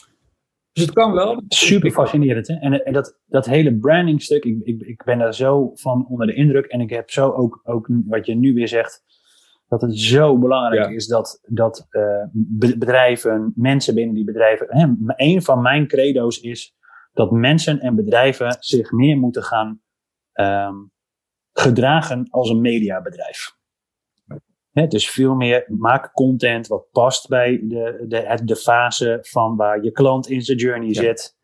Dus 0.73 0.85
het 0.85 0.93
kan 0.93 1.13
wel. 1.13 1.43
Super 1.49 1.91
fascinerend. 1.91 2.49
Hè? 2.49 2.55
En, 2.55 2.85
en 2.85 2.93
dat, 2.93 3.19
dat 3.27 3.47
hele 3.47 3.75
branding 3.75 4.23
stuk, 4.23 4.45
ik, 4.45 4.61
ik, 4.63 4.83
ik 4.83 5.05
ben 5.05 5.19
daar 5.19 5.35
zo 5.35 5.71
van 5.75 6.07
onder 6.09 6.27
de 6.27 6.35
indruk. 6.35 6.67
En 6.67 6.81
ik 6.81 6.91
heb 6.91 7.11
zo 7.11 7.31
ook, 7.31 7.61
ook 7.65 7.89
wat 8.07 8.27
je 8.27 8.35
nu 8.35 8.55
weer 8.55 8.69
zegt, 8.69 9.03
dat 9.69 9.81
het 9.81 9.99
zo 9.99 10.39
belangrijk 10.39 10.91
is 10.91 11.07
dat, 11.07 11.41
dat 11.47 11.87
uh, 11.91 12.25
bedrijven, 12.33 13.53
mensen 13.57 13.95
binnen 13.95 14.15
die 14.15 14.25
bedrijven. 14.25 14.67
Hè, 14.71 14.87
een 15.17 15.43
van 15.43 15.63
mijn 15.63 15.87
credo's 15.87 16.41
is 16.41 16.75
dat 17.15 17.31
mensen 17.31 17.81
en 17.81 17.95
bedrijven 17.95 18.57
zich 18.61 18.93
meer 18.93 19.19
moeten 19.19 19.43
gaan 19.43 19.81
um, 20.33 20.93
gedragen 21.53 22.27
als 22.31 22.49
een 22.49 22.61
mediabedrijf. 22.61 23.57
He, 24.71 24.87
dus 24.87 25.11
veel 25.11 25.35
meer 25.35 25.65
maak 25.69 26.13
content 26.13 26.67
wat 26.67 26.91
past 26.91 27.29
bij 27.29 27.61
de, 27.65 28.05
de, 28.09 28.41
de 28.45 28.57
fase 28.57 29.19
van 29.21 29.57
waar 29.57 29.83
je 29.83 29.91
klant 29.91 30.29
in 30.29 30.43
zijn 30.43 30.59
journey 30.59 30.95
zit. 30.95 31.37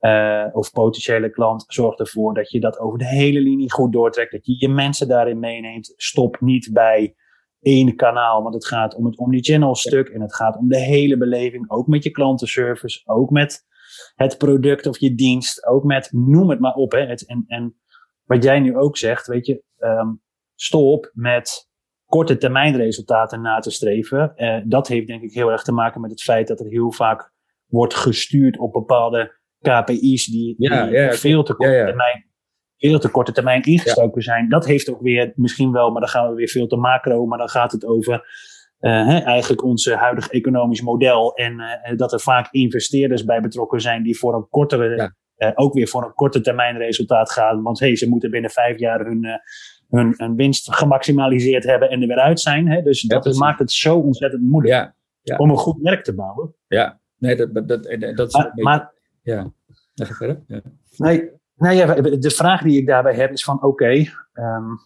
Uh, 0.00 0.46
of 0.52 0.70
potentiële 0.70 1.30
klant. 1.30 1.64
Zorg 1.66 1.98
ervoor 1.98 2.34
dat 2.34 2.50
je 2.50 2.60
dat 2.60 2.78
over 2.78 2.98
de 2.98 3.06
hele 3.06 3.40
linie 3.40 3.72
goed 3.72 3.92
doortrekt. 3.92 4.32
Dat 4.32 4.46
je 4.46 4.54
je 4.58 4.68
mensen 4.68 5.08
daarin 5.08 5.38
meeneemt. 5.38 5.92
Stop 5.96 6.40
niet 6.40 6.70
bij 6.72 7.14
één 7.60 7.96
kanaal, 7.96 8.42
want 8.42 8.54
het 8.54 8.66
gaat 8.66 8.94
om 8.94 9.04
het 9.04 9.18
omnichannel 9.18 9.74
stuk. 9.74 10.08
En 10.08 10.20
het 10.20 10.34
gaat 10.34 10.56
om 10.56 10.68
de 10.68 10.78
hele 10.78 11.16
beleving. 11.16 11.70
Ook 11.70 11.86
met 11.86 12.04
je 12.04 12.10
klantenservice. 12.10 13.02
Ook 13.04 13.30
met 13.30 13.66
het 14.14 14.38
product 14.38 14.86
of 14.86 14.98
je 14.98 15.14
dienst. 15.14 15.66
Ook 15.66 15.84
met, 15.84 16.08
noem 16.12 16.50
het 16.50 16.60
maar 16.60 16.74
op. 16.74 16.92
Hè. 16.92 17.06
Het, 17.06 17.26
en, 17.26 17.44
en 17.46 17.76
wat 18.24 18.42
jij 18.42 18.60
nu 18.60 18.76
ook 18.76 18.96
zegt, 18.96 19.26
weet 19.26 19.46
je, 19.46 19.62
um, 19.78 20.22
stop 20.54 21.10
met 21.14 21.68
korte 22.04 22.36
termijn 22.36 22.76
resultaten 22.76 23.40
na 23.40 23.58
te 23.58 23.70
streven. 23.70 24.32
Uh, 24.36 24.60
dat 24.64 24.88
heeft 24.88 25.06
denk 25.06 25.22
ik 25.22 25.32
heel 25.32 25.50
erg 25.50 25.62
te 25.62 25.72
maken 25.72 26.00
met 26.00 26.10
het 26.10 26.22
feit 26.22 26.48
dat 26.48 26.60
er 26.60 26.66
heel 26.66 26.92
vaak 26.92 27.32
wordt 27.66 27.94
gestuurd 27.94 28.58
op 28.58 28.72
bepaalde 28.72 29.36
KPI's 29.60 30.26
die, 30.26 30.54
ja, 30.58 30.86
die 30.86 30.94
ja, 30.94 31.12
veel, 31.12 31.42
te 31.42 31.54
korte 31.54 31.84
termijn, 31.84 32.30
veel 32.76 32.98
te 32.98 33.10
korte 33.10 33.32
termijn 33.32 33.62
ingestoken 33.62 34.22
zijn. 34.22 34.48
Dat 34.48 34.66
heeft 34.66 34.90
ook 34.90 35.00
weer 35.00 35.32
misschien 35.34 35.72
wel, 35.72 35.90
maar 35.90 36.00
dan 36.00 36.10
gaan 36.10 36.28
we 36.28 36.34
weer 36.34 36.48
veel 36.48 36.66
te 36.66 36.76
macro, 36.76 37.26
maar 37.26 37.38
dan 37.38 37.48
gaat 37.48 37.72
het 37.72 37.84
over 37.84 38.26
hè, 38.78 39.18
eigenlijk 39.18 39.64
ons 39.64 39.92
huidige 39.92 40.30
economisch 40.30 40.82
model. 40.82 41.34
En 41.34 41.52
uh, 41.52 41.96
dat 41.96 42.12
er 42.12 42.20
vaak 42.20 42.48
investeerders 42.50 43.24
bij 43.24 43.40
betrokken 43.40 43.80
zijn 43.80 44.02
die 44.02 44.18
voor 44.18 44.34
een 44.34 44.48
kortere, 44.50 45.12
ook 45.54 45.74
weer 45.74 45.88
voor 45.88 46.04
een 46.04 46.14
korte 46.14 46.40
termijn 46.40 46.76
resultaat 46.76 47.30
gaan. 47.32 47.62
Want 47.62 47.80
hey, 47.80 47.96
ze 47.96 48.08
moeten 48.08 48.30
binnen 48.30 48.50
vijf 48.50 48.78
jaar 48.78 49.04
hun 49.04 49.40
hun, 49.90 50.14
hun 50.16 50.36
winst 50.36 50.74
gemaximaliseerd 50.74 51.64
hebben 51.64 51.90
en 51.90 52.00
er 52.00 52.08
weer 52.08 52.18
uit 52.18 52.40
zijn. 52.40 52.68
Hè? 52.68 52.82
Dus 52.82 53.02
dat 53.02 53.36
maakt 53.36 53.58
het 53.58 53.72
zo 53.72 53.98
ontzettend 53.98 54.42
moeilijk 54.42 54.92
om 55.36 55.50
een 55.50 55.56
goed 55.56 55.82
merk 55.82 56.04
te 56.04 56.14
bouwen. 56.14 56.54
Ja, 56.66 57.00
nee, 57.18 57.36
dat, 57.36 57.54
dat, 57.54 57.68
dat, 57.68 57.82
dat 58.16 58.28
is 58.28 58.34
maar, 58.34 58.52
maar, 58.54 58.92
ja. 59.22 59.52
ga 59.94 60.14
verder. 60.14 60.42
Ja. 60.46 60.60
Nee, 60.96 61.30
nee 61.56 61.76
ja, 61.76 61.94
de 61.94 62.30
vraag 62.30 62.62
die 62.62 62.78
ik 62.78 62.86
daarbij 62.86 63.14
heb 63.14 63.32
is 63.32 63.44
van 63.44 63.56
oké, 63.56 63.66
okay, 63.66 64.10
um, 64.34 64.78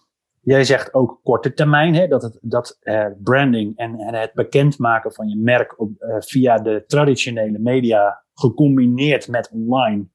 jij 0.43 0.65
zegt 0.65 0.95
ook 0.95 1.21
korte 1.23 1.53
termijn, 1.53 1.95
hè, 1.95 2.07
dat, 2.07 2.23
het, 2.23 2.39
dat 2.41 2.79
uh, 2.83 3.07
branding 3.23 3.77
en, 3.77 4.15
het 4.15 4.33
bekendmaken 4.35 5.13
van 5.13 5.29
je 5.29 5.37
merk 5.37 5.77
uh, 5.79 6.17
via 6.19 6.59
de 6.59 6.85
traditionele 6.87 7.59
media 7.59 8.25
gecombineerd 8.35 9.29
met 9.29 9.51
online 9.53 10.07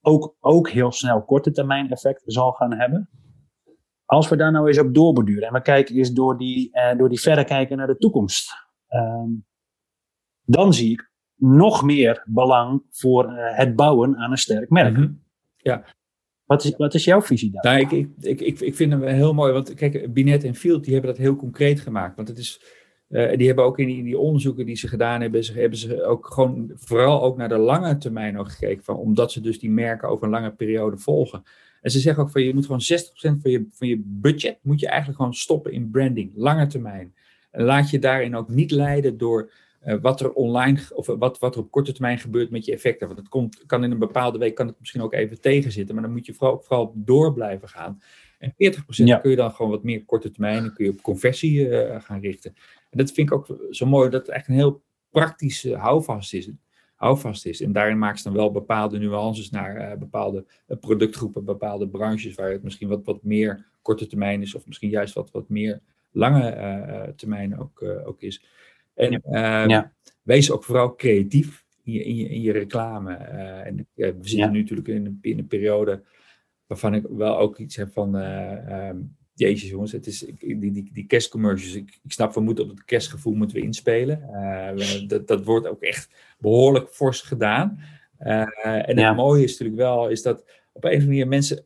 ook, 0.00 0.36
ook 0.40 0.70
heel 0.70 0.92
snel 0.92 1.24
korte 1.24 1.50
termijn 1.50 1.90
effect 1.90 2.22
zal 2.26 2.52
gaan 2.52 2.72
hebben. 2.72 3.10
Als 4.04 4.28
we 4.28 4.36
daar 4.36 4.52
nou 4.52 4.66
eens 4.66 4.78
op 4.78 4.94
doorborduren 4.94 5.48
en 5.48 5.52
we 5.52 5.62
kijken 5.62 5.96
eens 5.96 6.12
door 6.12 6.38
die, 6.38 6.70
uh, 6.72 6.98
door 6.98 7.08
die 7.08 7.20
verrekijken 7.20 7.76
naar 7.76 7.86
de 7.86 7.96
toekomst, 7.96 8.52
um, 8.88 9.46
dan 10.42 10.74
zie 10.74 10.92
ik 10.92 11.10
nog 11.34 11.82
meer 11.82 12.24
belang 12.26 12.82
voor 12.90 13.32
het 13.32 13.76
bouwen 13.76 14.16
aan 14.16 14.30
een 14.30 14.36
sterk 14.36 14.70
merk. 14.70 14.96
Mm 14.96 15.24
Ja. 15.56 15.84
Wat 16.46 16.64
is, 16.64 16.76
wat 16.76 16.94
is 16.94 17.04
jouw 17.04 17.22
visie 17.22 17.50
daar? 17.50 17.62
Nou, 17.62 17.78
ik, 17.78 18.08
ik, 18.20 18.40
ik, 18.40 18.60
ik 18.60 18.74
vind 18.74 18.92
hem 18.92 19.02
heel 19.02 19.34
mooi, 19.34 19.52
want 19.52 19.74
kijk, 19.74 20.12
Binet 20.12 20.44
en 20.44 20.54
Field 20.54 20.84
die 20.84 20.92
hebben 20.92 21.10
dat 21.10 21.20
heel 21.20 21.36
concreet 21.36 21.80
gemaakt. 21.80 22.16
Want 22.16 22.28
het 22.28 22.38
is, 22.38 22.60
uh, 23.08 23.36
die 23.36 23.46
hebben 23.46 23.64
ook 23.64 23.78
in 23.78 23.86
die, 23.86 24.02
die, 24.02 24.18
onderzoeken 24.18 24.66
die 24.66 24.76
ze 24.76 24.88
gedaan 24.88 25.20
hebben, 25.20 25.44
ze, 25.44 25.52
hebben 25.52 25.78
ze 25.78 26.04
ook 26.04 26.26
gewoon 26.26 26.70
vooral 26.74 27.22
ook 27.22 27.36
naar 27.36 27.48
de 27.48 27.58
lange 27.58 27.98
termijn 27.98 28.38
ook 28.38 28.50
gekeken. 28.50 28.84
Van, 28.84 28.96
omdat 28.96 29.32
ze 29.32 29.40
dus 29.40 29.58
die 29.58 29.70
merken 29.70 30.08
over 30.08 30.24
een 30.24 30.30
lange 30.30 30.52
periode 30.52 30.96
volgen. 30.96 31.42
En 31.80 31.90
ze 31.90 31.98
zeggen 31.98 32.22
ook 32.22 32.30
van 32.30 32.42
je 32.42 32.54
moet 32.54 32.66
gewoon 32.66 32.80
60% 32.80 33.40
van 33.40 33.50
je, 33.50 33.66
van 33.70 33.88
je 33.88 34.02
budget 34.04 34.58
moet 34.62 34.80
je 34.80 34.88
eigenlijk 34.88 35.18
gewoon 35.18 35.34
stoppen 35.34 35.72
in 35.72 35.90
branding, 35.90 36.32
lange 36.34 36.66
termijn. 36.66 37.14
En 37.50 37.64
laat 37.64 37.90
je 37.90 37.98
daarin 37.98 38.36
ook 38.36 38.48
niet 38.48 38.70
leiden 38.70 39.18
door 39.18 39.52
wat 39.86 40.20
er 40.20 40.32
online 40.32 40.80
of 40.94 41.06
wat, 41.06 41.38
wat 41.38 41.54
er 41.54 41.60
op 41.60 41.70
korte 41.70 41.92
termijn 41.92 42.18
gebeurt 42.18 42.50
met 42.50 42.64
je 42.64 42.72
effecten. 42.72 43.06
Want 43.06 43.18
het 43.18 43.28
komt, 43.28 43.66
kan 43.66 43.84
in 43.84 43.90
een 43.90 43.98
bepaalde 43.98 44.38
week 44.38 44.54
kan 44.54 44.66
het 44.66 44.78
misschien 44.78 45.02
ook 45.02 45.12
even 45.12 45.40
tegenzitten, 45.40 45.94
maar 45.94 46.04
dan 46.04 46.12
moet 46.12 46.26
je 46.26 46.34
vooral, 46.34 46.60
vooral 46.60 46.92
door 46.94 47.32
blijven 47.32 47.68
gaan. 47.68 48.00
En 48.38 48.52
40% 48.52 48.56
ja. 48.86 49.18
kun 49.18 49.30
je 49.30 49.36
dan 49.36 49.52
gewoon 49.52 49.70
wat 49.70 49.82
meer 49.82 50.04
korte 50.04 50.30
termijn, 50.30 50.62
dan 50.62 50.72
kun 50.72 50.84
je 50.84 50.90
op 50.90 51.02
conversie 51.02 51.68
uh, 51.68 52.00
gaan 52.00 52.20
richten. 52.20 52.54
En 52.90 52.98
dat 52.98 53.12
vind 53.12 53.30
ik 53.30 53.34
ook 53.34 53.58
zo 53.70 53.86
mooi, 53.86 54.10
dat 54.10 54.26
het 54.26 54.36
echt 54.36 54.48
een 54.48 54.54
heel 54.54 54.82
praktische 55.10 55.76
houvast 55.76 56.34
is 56.34 56.50
houvast 56.94 57.46
is. 57.46 57.60
En 57.60 57.72
daarin 57.72 57.98
maakt 57.98 58.18
ze 58.18 58.24
dan 58.24 58.32
wel 58.32 58.50
bepaalde 58.50 58.98
nuances 58.98 59.50
naar 59.50 59.76
uh, 59.76 59.98
bepaalde 59.98 60.46
productgroepen, 60.80 61.44
bepaalde 61.44 61.88
branches 61.88 62.34
waar 62.34 62.50
het 62.50 62.62
misschien 62.62 62.88
wat, 62.88 63.04
wat 63.04 63.22
meer 63.22 63.66
korte 63.82 64.06
termijn 64.06 64.42
is, 64.42 64.54
of 64.54 64.66
misschien 64.66 64.90
juist 64.90 65.14
wat, 65.14 65.30
wat 65.30 65.48
meer 65.48 65.80
lange 66.10 67.12
termijn 67.16 67.58
ook, 67.58 67.82
ook 67.82 68.22
is. 68.22 68.44
En 68.96 69.22
ja. 69.30 69.64
Ja. 69.64 69.92
wees 70.22 70.50
ook 70.50 70.64
vooral 70.64 70.94
creatief 70.94 71.64
in 71.82 71.92
je, 71.92 72.04
in 72.04 72.16
je, 72.16 72.28
in 72.28 72.40
je 72.40 72.52
reclame. 72.52 73.14
en 73.14 73.86
we 73.94 74.14
zitten 74.20 74.52
nu 74.52 74.60
natuurlijk 74.60 74.88
in 74.88 75.06
een, 75.06 75.18
in 75.20 75.38
een 75.38 75.46
periode 75.46 76.02
waarvan 76.66 76.94
ik 76.94 77.06
wel 77.08 77.38
ook 77.38 77.58
iets 77.58 77.76
heb 77.76 77.92
van. 77.92 78.14
Um, 78.14 79.16
Jezus 79.36 79.68
jongens, 79.68 79.92
het 79.92 80.06
is, 80.06 80.18
die, 80.38 80.58
die, 80.58 80.90
die 80.92 81.06
kerstcommercials, 81.06 81.74
ik, 81.74 81.98
ik 82.02 82.12
snap, 82.12 82.34
we 82.34 82.40
moeten 82.40 82.64
op 82.64 82.70
het 82.70 82.84
kerstgevoel 82.84 83.34
moeten 83.34 83.56
we 83.56 83.62
inspelen. 83.62 84.22
Uh, 84.32 85.08
dat, 85.08 85.26
dat 85.26 85.44
wordt 85.44 85.66
ook 85.66 85.82
echt 85.82 86.10
behoorlijk 86.38 86.88
fors 86.88 87.20
gedaan. 87.20 87.80
Uh, 88.20 88.88
en 88.88 88.98
het 88.98 89.16
mooie 89.16 89.44
is 89.44 89.50
natuurlijk 89.50 89.78
wel, 89.78 90.08
is 90.08 90.22
dat 90.22 90.44
op 90.72 90.84
een 90.84 90.90
of 90.90 90.96
andere 90.96 91.06
manier 91.06 91.28
mensen 91.28 91.65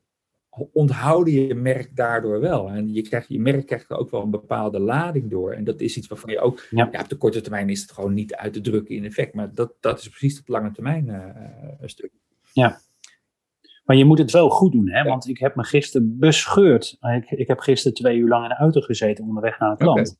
onthouden 0.73 1.33
je 1.33 1.55
merk 1.55 1.97
daardoor 1.97 2.41
wel. 2.41 2.69
En 2.69 2.93
je, 2.93 3.03
krijgt, 3.03 3.29
je 3.29 3.41
merk 3.41 3.67
krijgt 3.67 3.91
er 3.91 3.97
ook 3.97 4.11
wel 4.11 4.23
een 4.23 4.31
bepaalde 4.31 4.81
lading 4.81 5.31
door. 5.31 5.53
En 5.53 5.65
dat 5.65 5.81
is 5.81 5.97
iets 5.97 6.09
waarvan 6.09 6.31
je 6.31 6.41
ook, 6.41 6.67
ja. 6.71 6.89
ja 6.93 7.01
op 7.01 7.09
de 7.09 7.17
korte 7.17 7.41
termijn 7.41 7.69
is 7.69 7.81
het 7.81 7.93
gewoon 7.93 8.15
niet 8.15 8.35
uit 8.35 8.53
te 8.53 8.61
drukken 8.61 8.95
in 8.95 9.05
effect. 9.05 9.35
Maar 9.35 9.55
dat, 9.55 9.73
dat 9.81 9.99
is 9.99 10.09
precies 10.09 10.37
het 10.37 10.49
lange 10.49 10.73
termijn 10.73 11.07
uh, 11.07 11.89
stuk. 11.89 12.13
Ja, 12.53 12.81
maar 13.85 13.99
je 13.99 14.05
moet 14.05 14.19
het 14.19 14.31
wel 14.31 14.51
goed 14.51 14.73
doen, 14.73 14.91
hè? 14.91 15.03
want 15.03 15.29
ik 15.29 15.39
heb 15.39 15.55
me 15.55 15.65
gisteren 15.65 16.19
bescheurd. 16.19 16.97
Ik, 17.01 17.31
ik 17.31 17.49
heb 17.49 17.59
gisteren 17.59 17.97
twee 17.97 18.19
uur 18.19 18.29
lang 18.29 18.43
in 18.43 18.49
de 18.49 18.55
auto 18.55 18.81
gezeten 18.81 19.25
onderweg 19.25 19.59
naar 19.59 19.71
een 19.71 19.77
klant. 19.77 20.19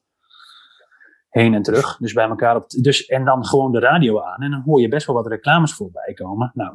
Heen 1.31 1.55
en 1.55 1.63
terug. 1.63 1.97
Dus 1.97 2.13
bij 2.13 2.29
elkaar 2.29 2.57
op. 2.57 2.69
Dus, 2.69 3.07
en 3.07 3.25
dan 3.25 3.45
gewoon 3.45 3.73
de 3.73 3.79
radio 3.79 4.21
aan. 4.21 4.43
En 4.43 4.51
dan 4.51 4.63
hoor 4.65 4.81
je 4.81 4.89
best 4.89 5.07
wel 5.07 5.17
wat 5.17 5.27
reclames 5.27 5.75
voorbij 5.75 6.13
komen. 6.13 6.53
Nou, 6.55 6.71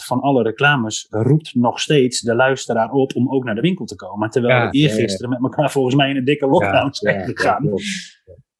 90% 0.00 0.04
van 0.04 0.20
alle 0.20 0.42
reclames 0.42 1.06
roept 1.10 1.54
nog 1.54 1.80
steeds 1.80 2.20
de 2.20 2.34
luisteraar 2.34 2.90
op 2.90 3.16
om 3.16 3.32
ook 3.32 3.44
naar 3.44 3.54
de 3.54 3.60
winkel 3.60 3.84
te 3.84 3.96
komen. 3.96 4.30
Terwijl 4.30 4.54
ja, 4.54 4.70
we 4.70 4.76
eergisteren 4.76 5.30
ja, 5.30 5.36
ja. 5.36 5.42
met 5.42 5.50
elkaar 5.50 5.70
volgens 5.70 5.94
mij 5.94 6.10
in 6.10 6.16
een 6.16 6.24
dikke 6.24 6.46
lockdown 6.46 6.88
zijn 6.90 7.24
gegaan. 7.24 7.70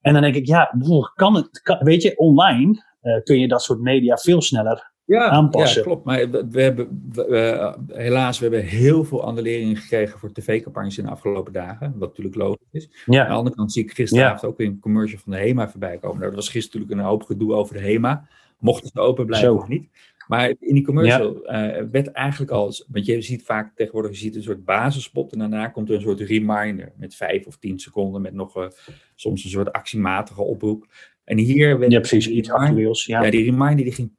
En 0.01 0.13
dan 0.13 0.23
denk 0.23 0.35
ik, 0.35 0.47
ja, 0.47 0.75
kan 1.15 1.35
het, 1.35 1.61
kan, 1.63 1.79
weet 1.81 2.03
je, 2.03 2.19
online 2.19 2.85
uh, 3.03 3.23
kun 3.23 3.39
je 3.39 3.49
dat 3.49 3.63
soort 3.63 3.81
media 3.81 4.17
veel 4.17 4.43
sneller 4.43 4.92
ja, 5.05 5.29
aanpassen. 5.29 5.81
Ja, 5.81 5.87
klopt. 5.87 6.05
Maar 6.05 6.31
we, 6.31 6.63
hebben, 6.63 7.11
we, 7.13 7.75
helaas, 7.93 8.39
we 8.39 8.45
hebben 8.45 8.65
heel 8.65 9.05
veel 9.05 9.23
annuleringen 9.23 9.77
gekregen 9.77 10.19
voor 10.19 10.33
tv-campagnes 10.33 10.99
in 10.99 11.05
de 11.05 11.11
afgelopen 11.11 11.53
dagen. 11.53 11.93
Wat 11.99 12.09
natuurlijk 12.09 12.37
logisch 12.37 12.67
is. 12.71 12.89
Ja. 13.07 13.23
Aan 13.23 13.29
de 13.29 13.35
andere 13.35 13.57
kant 13.57 13.73
zie 13.73 13.85
ik 13.85 13.93
gisteravond 13.93 14.41
ja. 14.41 14.49
ook 14.49 14.59
weer 14.59 14.67
een 14.67 14.81
commercial 14.81 15.21
van 15.21 15.33
de 15.33 15.39
HEMA 15.39 15.69
voorbij 15.69 15.99
komen. 15.99 16.19
Nou, 16.19 16.29
dat 16.29 16.35
was 16.35 16.49
gisteren 16.49 16.81
natuurlijk 16.81 17.07
een 17.07 17.15
hoop 17.15 17.23
gedoe 17.23 17.55
over 17.55 17.75
de 17.75 17.81
HEMA. 17.81 18.29
Mochten 18.59 18.91
ze 18.93 19.01
open 19.01 19.27
blijven 19.27 19.49
Zo. 19.49 19.55
of 19.55 19.69
niet. 19.69 19.89
Maar 20.27 20.49
in 20.49 20.75
die 20.75 20.85
commercial 20.85 21.43
ja. 21.45 21.81
uh, 21.81 21.87
werd 21.91 22.11
eigenlijk 22.11 22.51
al, 22.51 22.75
want 22.89 23.07
je 23.07 23.23
ziet 23.23 23.43
vaak 23.43 23.73
tegenwoordig 23.75 24.11
je 24.11 24.17
ziet 24.17 24.37
een 24.37 24.43
soort 24.43 24.65
basisspot 24.65 25.33
en 25.33 25.39
daarna 25.39 25.69
komt 25.69 25.89
er 25.89 25.95
een 25.95 26.01
soort 26.01 26.21
reminder 26.21 26.93
met 26.97 27.15
vijf 27.15 27.47
of 27.47 27.57
tien 27.57 27.79
seconden 27.79 28.23
met 28.23 28.35
nog 28.35 28.57
uh, 28.57 28.67
soms 29.15 29.45
een 29.45 29.51
soort 29.51 29.73
actiematige 29.73 30.43
oproep. 30.43 30.87
En 31.25 31.39
hier 31.39 31.79
werd 31.79 31.93
ja, 31.93 31.99
precies, 31.99 32.29
iets 32.29 32.51
actueels. 32.51 33.07
Ja. 33.07 33.23
ja, 33.23 33.31
die 33.31 33.45
reminder 33.45 33.85
die 33.85 33.93
ging 33.93 34.17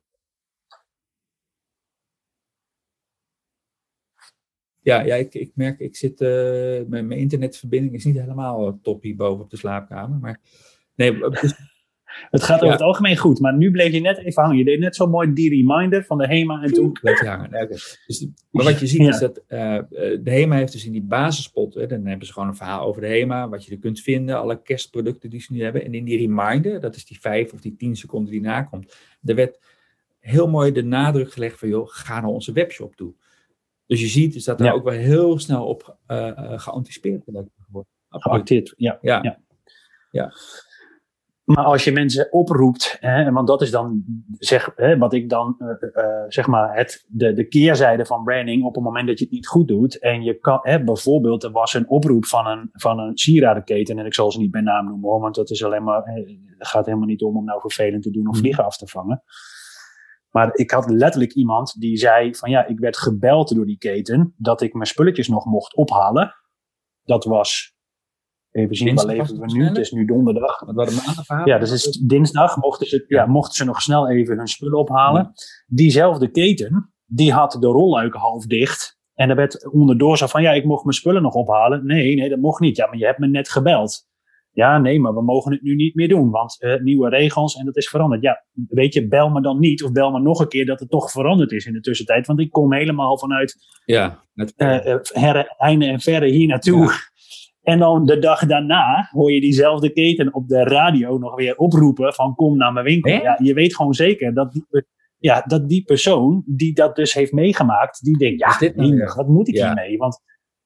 Ja, 4.83 5.01
ja 5.01 5.15
ik, 5.15 5.33
ik 5.33 5.51
merk, 5.55 5.79
ik 5.79 5.95
zit, 5.95 6.19
mijn, 6.19 7.07
mijn 7.07 7.11
internetverbinding 7.11 7.93
is 7.93 8.05
niet 8.05 8.19
helemaal 8.19 8.79
top 8.81 9.03
hier 9.03 9.15
boven 9.15 9.43
op 9.43 9.49
de 9.49 9.57
slaapkamer. 9.57 10.19
Maar 10.19 10.39
nee, 10.95 11.19
dus 11.19 11.53
het 12.29 12.43
gaat 12.43 12.61
over 12.61 12.71
het 12.71 12.81
algemeen 12.81 13.17
goed, 13.17 13.39
maar 13.39 13.57
nu 13.57 13.71
bleef 13.71 13.91
je 13.91 13.99
net 13.99 14.17
even 14.17 14.41
hangen. 14.41 14.57
Je 14.57 14.63
deed 14.63 14.79
net 14.79 14.95
zo 14.95 15.07
mooi 15.07 15.33
die 15.33 15.49
reminder 15.49 16.03
van 16.03 16.17
de 16.17 16.27
HEMA 16.27 16.61
en 16.61 16.73
toen... 16.73 16.91
Bleef 16.91 17.21
je 17.21 17.27
hangen, 17.27 17.47
okay. 17.47 17.67
dus, 17.67 18.27
Maar 18.51 18.63
wat 18.63 18.79
je 18.79 18.87
ziet 18.87 19.07
is 19.07 19.19
dat 19.19 19.37
uh, 19.37 19.79
de 19.89 20.31
HEMA 20.31 20.55
heeft 20.55 20.71
dus 20.71 20.85
in 20.85 20.91
die 20.91 21.01
basispot, 21.01 21.73
hè, 21.73 21.87
dan 21.87 22.05
hebben 22.05 22.27
ze 22.27 22.33
gewoon 22.33 22.47
een 22.47 22.55
verhaal 22.55 22.85
over 22.85 23.01
de 23.01 23.07
HEMA, 23.07 23.49
wat 23.49 23.65
je 23.65 23.71
er 23.71 23.79
kunt 23.79 24.01
vinden, 24.01 24.39
alle 24.39 24.61
kerstproducten 24.61 25.29
die 25.29 25.41
ze 25.41 25.53
nu 25.53 25.63
hebben. 25.63 25.85
En 25.85 25.93
in 25.93 26.03
die 26.03 26.17
reminder, 26.17 26.79
dat 26.79 26.95
is 26.95 27.05
die 27.05 27.19
vijf 27.19 27.53
of 27.53 27.61
die 27.61 27.75
tien 27.75 27.95
seconden 27.95 28.31
die 28.31 28.41
nakomt, 28.41 28.95
er 29.23 29.35
werd 29.35 29.59
heel 30.19 30.49
mooi 30.49 30.71
de 30.71 30.83
nadruk 30.83 31.31
gelegd 31.31 31.59
van, 31.59 31.69
joh, 31.69 31.87
ga 31.89 32.21
naar 32.21 32.29
onze 32.29 32.51
webshop 32.51 32.95
toe. 32.95 33.13
Dus 33.93 34.01
je 34.01 34.07
ziet 34.07 34.35
is 34.35 34.43
dat 34.43 34.61
er 34.61 34.73
ook 34.73 34.83
wel 34.83 34.93
heel 34.93 35.39
snel 35.39 35.65
op 35.65 35.97
uh, 36.07 36.17
uh, 36.17 36.59
geanticipeerd 36.59 37.23
wordt. 37.25 37.49
Geacteerd, 38.09 38.73
ja. 38.77 38.97
ja. 39.01 39.19
ja. 39.21 39.39
ja. 40.11 40.31
Maar 41.43 41.63
als 41.63 41.83
je 41.83 41.91
mensen 41.91 42.31
oproept, 42.31 42.97
hè, 42.99 43.31
want 43.31 43.47
dat 43.47 43.61
is 43.61 43.71
dan 43.71 44.03
zeg, 44.37 44.71
hè, 44.75 44.97
wat 44.97 45.13
ik 45.13 45.29
dan 45.29 45.55
uh, 45.59 45.67
uh, 45.69 46.05
zeg 46.27 46.47
maar 46.47 46.75
het, 46.75 47.05
de, 47.07 47.33
de 47.33 47.47
keerzijde 47.47 48.05
van 48.05 48.23
branding 48.23 48.63
op 48.63 48.75
het 48.75 48.83
moment 48.83 49.07
dat 49.07 49.17
je 49.19 49.23
het 49.23 49.33
niet 49.33 49.47
goed 49.47 49.67
doet. 49.67 49.99
En 49.99 50.23
je 50.23 50.39
kan, 50.39 50.59
hè, 50.61 50.83
bijvoorbeeld, 50.83 51.43
er 51.43 51.51
was 51.51 51.73
een 51.73 51.89
oproep 51.89 52.25
van 52.25 52.47
een, 52.47 52.69
van 52.73 52.99
een 52.99 53.17
sieradenketen, 53.17 53.99
en 53.99 54.05
ik 54.05 54.13
zal 54.13 54.31
ze 54.31 54.39
niet 54.39 54.51
bij 54.51 54.61
naam 54.61 54.85
noemen 54.85 55.09
hoor, 55.09 55.19
want 55.19 55.35
dat 55.35 55.49
is 55.49 55.63
alleen 55.63 55.83
maar, 55.83 56.03
het 56.57 56.67
gaat 56.67 56.85
helemaal 56.85 57.07
niet 57.07 57.21
om 57.21 57.37
om 57.37 57.45
nou 57.45 57.59
vervelend 57.61 58.03
te 58.03 58.11
doen 58.11 58.27
of 58.27 58.33
mhm. 58.33 58.41
vliegen 58.41 58.65
af 58.65 58.77
te 58.77 58.87
vangen. 58.87 59.23
Maar 60.33 60.55
ik 60.55 60.71
had 60.71 60.89
letterlijk 60.89 61.33
iemand 61.33 61.79
die 61.79 61.97
zei 61.97 62.35
van 62.35 62.49
ja, 62.49 62.65
ik 62.65 62.79
werd 62.79 62.97
gebeld 62.97 63.55
door 63.55 63.65
die 63.65 63.77
keten 63.77 64.33
dat 64.37 64.61
ik 64.61 64.73
mijn 64.73 64.87
spulletjes 64.87 65.27
nog 65.27 65.45
mocht 65.45 65.75
ophalen. 65.75 66.35
Dat 67.03 67.25
was 67.25 67.73
Even 68.53 68.75
zien, 68.75 68.95
waar 68.95 69.05
leven 69.05 69.39
we 69.39 69.53
nu? 69.53 69.65
Het 69.65 69.77
is 69.77 69.91
nu 69.91 70.05
donderdag. 70.05 70.59
Ja, 71.45 71.57
dus 71.57 71.71
is 71.71 71.97
dinsdag. 71.97 72.57
Mochten 72.57 72.87
ze, 72.87 73.05
ja, 73.07 73.25
mochten 73.25 73.55
ze 73.55 73.65
nog 73.65 73.81
snel 73.81 74.09
even 74.09 74.37
hun 74.37 74.47
spullen 74.47 74.79
ophalen. 74.79 75.31
Diezelfde 75.67 76.31
keten, 76.31 76.93
die 77.05 77.33
had 77.33 77.57
de 77.59 77.67
rolluiken 77.67 78.19
half 78.19 78.45
dicht. 78.45 78.97
En 79.13 79.29
er 79.29 79.35
werd 79.35 79.71
onderdoor 79.71 80.17
zo 80.17 80.27
van, 80.27 80.41
ja, 80.41 80.51
ik 80.51 80.65
mocht 80.65 80.83
mijn 80.83 80.95
spullen 80.95 81.21
nog 81.21 81.33
ophalen. 81.33 81.85
Nee, 81.85 82.15
nee, 82.15 82.29
dat 82.29 82.39
mocht 82.39 82.59
niet. 82.59 82.75
Ja, 82.75 82.85
maar 82.85 82.97
je 82.97 83.05
hebt 83.05 83.19
me 83.19 83.27
net 83.27 83.49
gebeld. 83.49 84.07
Ja, 84.53 84.77
nee, 84.77 84.99
maar 84.99 85.13
we 85.13 85.23
mogen 85.23 85.51
het 85.51 85.61
nu 85.61 85.75
niet 85.75 85.95
meer 85.95 86.07
doen, 86.07 86.29
want 86.29 86.57
uh, 86.59 86.81
nieuwe 86.81 87.09
regels 87.09 87.55
en 87.55 87.65
dat 87.65 87.77
is 87.77 87.89
veranderd. 87.89 88.21
Ja, 88.21 88.45
weet 88.67 88.93
je, 88.93 89.07
bel 89.07 89.29
me 89.29 89.41
dan 89.41 89.59
niet 89.59 89.83
of 89.83 89.91
bel 89.91 90.11
me 90.11 90.19
nog 90.19 90.39
een 90.39 90.47
keer 90.47 90.65
dat 90.65 90.79
het 90.79 90.89
toch 90.89 91.11
veranderd 91.11 91.51
is 91.51 91.65
in 91.65 91.73
de 91.73 91.79
tussentijd. 91.79 92.27
Want 92.27 92.39
ik 92.39 92.51
kom 92.51 92.73
helemaal 92.73 93.17
vanuit 93.17 93.55
ja, 93.85 94.23
uh, 94.35 94.45
herre, 95.03 95.55
einde 95.57 95.85
en 95.85 95.99
verre 95.99 96.27
hier 96.27 96.47
naartoe. 96.47 96.91
En 97.61 97.79
dan 97.79 98.05
de 98.05 98.19
dag 98.19 98.45
daarna 98.45 99.07
hoor 99.11 99.31
je 99.31 99.41
diezelfde 99.41 99.93
keten 99.93 100.33
op 100.33 100.47
de 100.47 100.63
radio 100.63 101.17
nog 101.17 101.35
weer 101.35 101.55
oproepen 101.55 102.13
van 102.13 102.35
kom 102.35 102.57
naar 102.57 102.73
mijn 102.73 102.85
winkel. 102.85 103.11
Ja, 103.11 103.39
je 103.41 103.53
weet 103.53 103.75
gewoon 103.75 103.93
zeker 103.93 104.33
dat 104.33 104.51
die, 104.51 104.65
ja, 105.17 105.41
dat 105.41 105.69
die 105.69 105.83
persoon 105.83 106.43
die 106.45 106.73
dat 106.73 106.95
dus 106.95 107.13
heeft 107.13 107.31
meegemaakt, 107.31 108.03
die 108.03 108.17
denkt, 108.17 108.39
ja, 108.39 108.57
dit 108.57 108.75
nou 108.75 109.11
wat 109.15 109.27
moet 109.27 109.47
ik 109.47 109.55
hiermee? 109.55 109.97
Want 109.97 110.19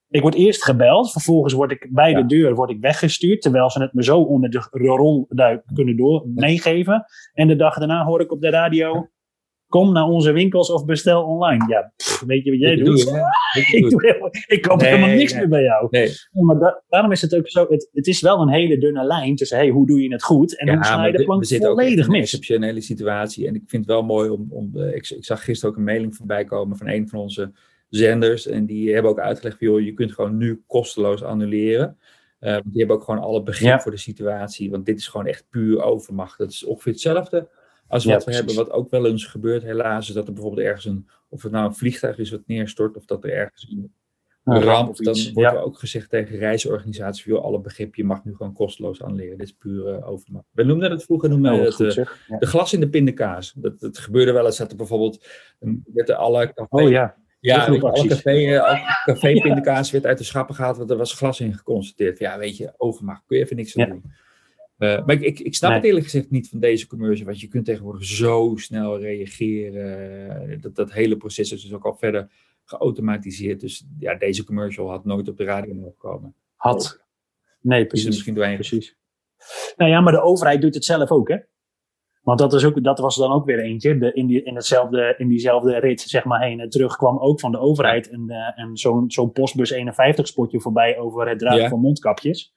ik 0.09 0.21
word 0.21 0.35
eerst 0.35 0.63
gebeld, 0.63 1.11
vervolgens 1.11 1.53
word 1.53 1.71
ik 1.71 1.87
bij 1.91 2.13
de 2.13 2.25
deur 2.25 2.55
word 2.55 2.69
ik 2.69 2.79
weggestuurd, 2.79 3.41
terwijl 3.41 3.69
ze 3.69 3.81
het 3.81 3.93
me 3.93 4.03
zo 4.03 4.21
onder 4.21 4.49
de 4.49 4.67
rol 4.71 5.27
kunnen 5.73 5.97
door 5.97 6.27
meegeven. 6.35 7.05
En 7.33 7.47
de 7.47 7.55
dag 7.55 7.77
daarna 7.77 8.05
hoor 8.05 8.21
ik 8.21 8.31
op 8.31 8.41
de 8.41 8.49
radio, 8.49 9.09
kom 9.67 9.93
naar 9.93 10.03
onze 10.03 10.31
winkels 10.31 10.71
of 10.71 10.85
bestel 10.85 11.23
online. 11.23 11.65
Ja, 11.67 11.93
weet 12.25 12.43
je 12.43 12.51
wat 12.51 12.59
jij 12.59 12.75
doet? 12.75 12.99
ik, 13.71 13.89
doe 13.89 14.05
helemaal, 14.05 14.29
ik 14.47 14.61
koop 14.61 14.81
helemaal 14.81 15.09
niks 15.09 15.33
meer 15.33 15.47
bij 15.47 15.63
jou. 15.63 15.87
Nee. 15.89 16.09
Maar 16.31 16.83
daarom 16.87 17.11
is 17.11 17.21
het 17.21 17.35
ook 17.35 17.49
zo, 17.49 17.65
het, 17.69 17.89
het, 17.93 18.07
is 18.07 18.21
wel 18.21 18.41
een 18.41 18.49
hele 18.49 18.77
dunne 18.77 19.03
lijn 19.03 19.35
tussen 19.35 19.57
hey, 19.57 19.69
hoe 19.69 19.87
doe 19.87 20.01
je 20.01 20.11
het 20.11 20.23
goed 20.23 20.59
en 20.59 20.69
hoe 20.75 20.83
sla 20.83 21.05
je 21.05 21.17
de 21.17 21.23
plank 21.23 21.47
volledig 21.47 21.95
mis. 21.95 22.07
een 22.07 22.21
exceptionele 22.21 22.81
situatie 22.81 23.47
en 23.47 23.55
ik 23.55 23.63
vind 23.65 23.85
het 23.85 23.93
wel 23.93 24.03
mooi 24.03 24.29
om, 24.29 24.47
om 24.49 24.71
uh, 24.75 24.95
ik, 24.95 25.09
ik, 25.09 25.25
zag 25.25 25.43
gisteren 25.43 25.71
ook 25.71 25.77
een 25.77 25.85
mailing 25.85 26.15
voorbij 26.15 26.43
komen 26.43 26.77
van 26.77 26.87
een 26.87 27.09
van 27.09 27.19
onze 27.19 27.51
zenders 27.89 28.47
en 28.47 28.65
die 28.65 28.93
hebben 28.93 29.11
ook 29.11 29.19
uitgelegd, 29.19 29.59
joh, 29.59 29.79
je 29.79 29.93
kunt 29.93 30.11
gewoon 30.11 30.37
nu 30.37 30.63
kosteloos 30.67 31.23
annuleren. 31.23 31.97
Uh, 32.39 32.57
die 32.63 32.79
hebben 32.79 32.95
ook 32.95 33.03
gewoon 33.03 33.21
alle 33.21 33.43
begrip 33.43 33.81
voor 33.81 33.91
de 33.91 33.97
situatie, 33.97 34.71
want 34.71 34.85
dit 34.85 34.97
is 34.99 35.07
gewoon 35.07 35.25
echt 35.25 35.45
puur 35.49 35.83
overmacht. 35.83 36.37
Dat 36.37 36.51
is 36.51 36.63
ongeveer 36.63 36.91
hetzelfde 36.91 37.49
als 37.87 38.05
wat 38.05 38.25
we 38.25 38.33
hebben, 38.33 38.55
wat 38.55 38.71
ook 38.71 38.89
wel 38.89 39.05
eens 39.05 39.25
gebeurt, 39.25 39.63
helaas, 39.63 40.07
is 40.07 40.13
dat 40.13 40.27
er 40.27 40.33
bijvoorbeeld 40.33 40.67
ergens 40.67 40.85
een, 40.85 41.07
of 41.29 41.43
het 41.43 41.51
nou 41.51 41.65
een 41.65 41.75
vliegtuig 41.75 42.17
is 42.17 42.31
wat 42.31 42.41
neerstort, 42.45 42.97
of 42.97 43.05
dat 43.05 43.23
er 43.23 43.33
ergens 43.33 43.67
een, 43.71 43.91
ramp, 44.43 44.95
dan 44.95 45.17
wordt 45.33 45.53
er 45.53 45.61
ook 45.61 45.79
gezegd 45.79 46.09
tegen 46.09 46.37
reisorganisaties, 46.37 47.23
joh, 47.23 47.43
alle 47.43 47.59
begrip, 47.59 47.95
je 47.95 48.03
mag 48.03 48.25
nu 48.25 48.35
gewoon 48.35 48.53
kosteloos 48.53 49.03
aanleren. 49.03 49.37
Dit 49.37 49.47
is 49.47 49.53
puur 49.53 49.87
uh, 49.87 50.09
overmacht. 50.09 50.45
We 50.51 50.63
noemden 50.63 50.91
het 50.91 51.03
vroeger, 51.03 51.29
noemden 51.29 51.51
we 51.51 51.57
het 51.57 51.79
uh, 51.79 52.05
de 52.39 52.45
glas 52.45 52.73
in 52.73 52.79
de 52.79 52.89
pindakaas. 52.89 53.53
Dat, 53.55 53.79
dat 53.79 53.97
gebeurde 53.97 54.31
wel 54.31 54.45
eens, 54.45 54.57
dat 54.57 54.71
er 54.71 54.77
bijvoorbeeld, 54.77 55.27
met 55.85 56.09
alle 56.09 56.53
café, 56.53 56.83
oh 56.83 56.89
ja. 56.89 57.15
Ja, 57.47 57.65
alle 57.65 58.07
café, 58.07 58.55
uh, 58.55 58.87
café 59.13 59.41
pindakaas 59.41 59.91
werd 59.91 60.05
uit 60.05 60.17
de 60.17 60.23
schappen 60.23 60.55
gehaald, 60.55 60.77
want 60.77 60.89
er 60.89 60.97
was 60.97 61.13
glas 61.13 61.39
in 61.39 61.53
geconstateerd. 61.53 62.19
Ja, 62.19 62.37
weet 62.37 62.57
je, 62.57 62.73
overmacht, 62.77 63.23
kun 63.25 63.37
je 63.37 63.43
even 63.43 63.55
niks 63.55 63.77
aan 63.77 63.89
doen. 63.89 64.03
Uh, 64.77 65.05
maar 65.05 65.21
ik, 65.21 65.39
ik, 65.39 65.55
snap 65.55 65.73
het 65.73 65.83
eerlijk 65.83 66.05
gezegd 66.05 66.29
niet 66.29 66.49
van 66.49 66.59
deze 66.59 66.87
commercial, 66.87 67.25
want 67.25 67.39
je 67.39 67.47
kunt 67.47 67.65
tegenwoordig 67.65 68.05
zo 68.05 68.53
snel 68.55 68.99
reageren. 68.99 70.61
Dat, 70.61 70.75
dat 70.75 70.91
hele 70.91 71.17
proces 71.17 71.51
is 71.51 71.61
dus 71.61 71.73
ook 71.73 71.85
al 71.85 71.95
verder 71.95 72.29
geautomatiseerd. 72.63 73.59
Dus 73.59 73.85
ja, 73.99 74.15
deze 74.15 74.43
commercial 74.43 74.89
had 74.89 75.05
nooit 75.05 75.27
op 75.27 75.37
de 75.37 75.43
radio 75.43 75.73
mogen 75.73 75.97
komen. 75.97 76.35
Had. 76.55 77.05
Nee, 77.61 77.85
precies. 77.85 78.07
Is 78.07 78.13
misschien 78.13 78.33
doorheen. 78.33 78.55
Precies. 78.55 78.97
Nou 79.75 79.91
ja, 79.91 80.01
maar 80.01 80.13
de 80.13 80.21
overheid 80.21 80.61
doet 80.61 80.73
het 80.73 80.85
zelf 80.85 81.11
ook, 81.11 81.29
hè? 81.29 81.37
Want 82.27 82.39
dat, 82.39 82.53
is 82.53 82.65
ook, 82.65 82.83
dat 82.83 82.99
was 82.99 83.15
dan 83.15 83.31
ook 83.31 83.45
weer 83.45 83.59
eentje. 83.59 83.97
De, 83.97 84.13
in, 84.13 84.27
die, 84.27 84.43
in, 84.43 84.55
hetzelfde, 84.55 85.15
in 85.17 85.27
diezelfde 85.27 85.79
rit, 85.79 86.01
zeg 86.01 86.23
maar, 86.25 86.41
heen 86.41 86.59
en 86.59 86.69
terug 86.69 86.95
kwam 86.95 87.19
ook 87.19 87.39
van 87.39 87.51
de 87.51 87.59
overheid 87.59 88.11
een, 88.11 88.25
uh, 88.27 88.37
een, 88.55 88.77
zo'n 88.77 89.11
zo'n 89.11 89.31
Postbus 89.31 89.69
51 89.69 90.27
spotje 90.27 90.61
voorbij 90.61 90.97
over 90.97 91.29
het 91.29 91.39
dragen 91.39 91.69
van 91.69 91.79
mondkapjes. 91.79 92.53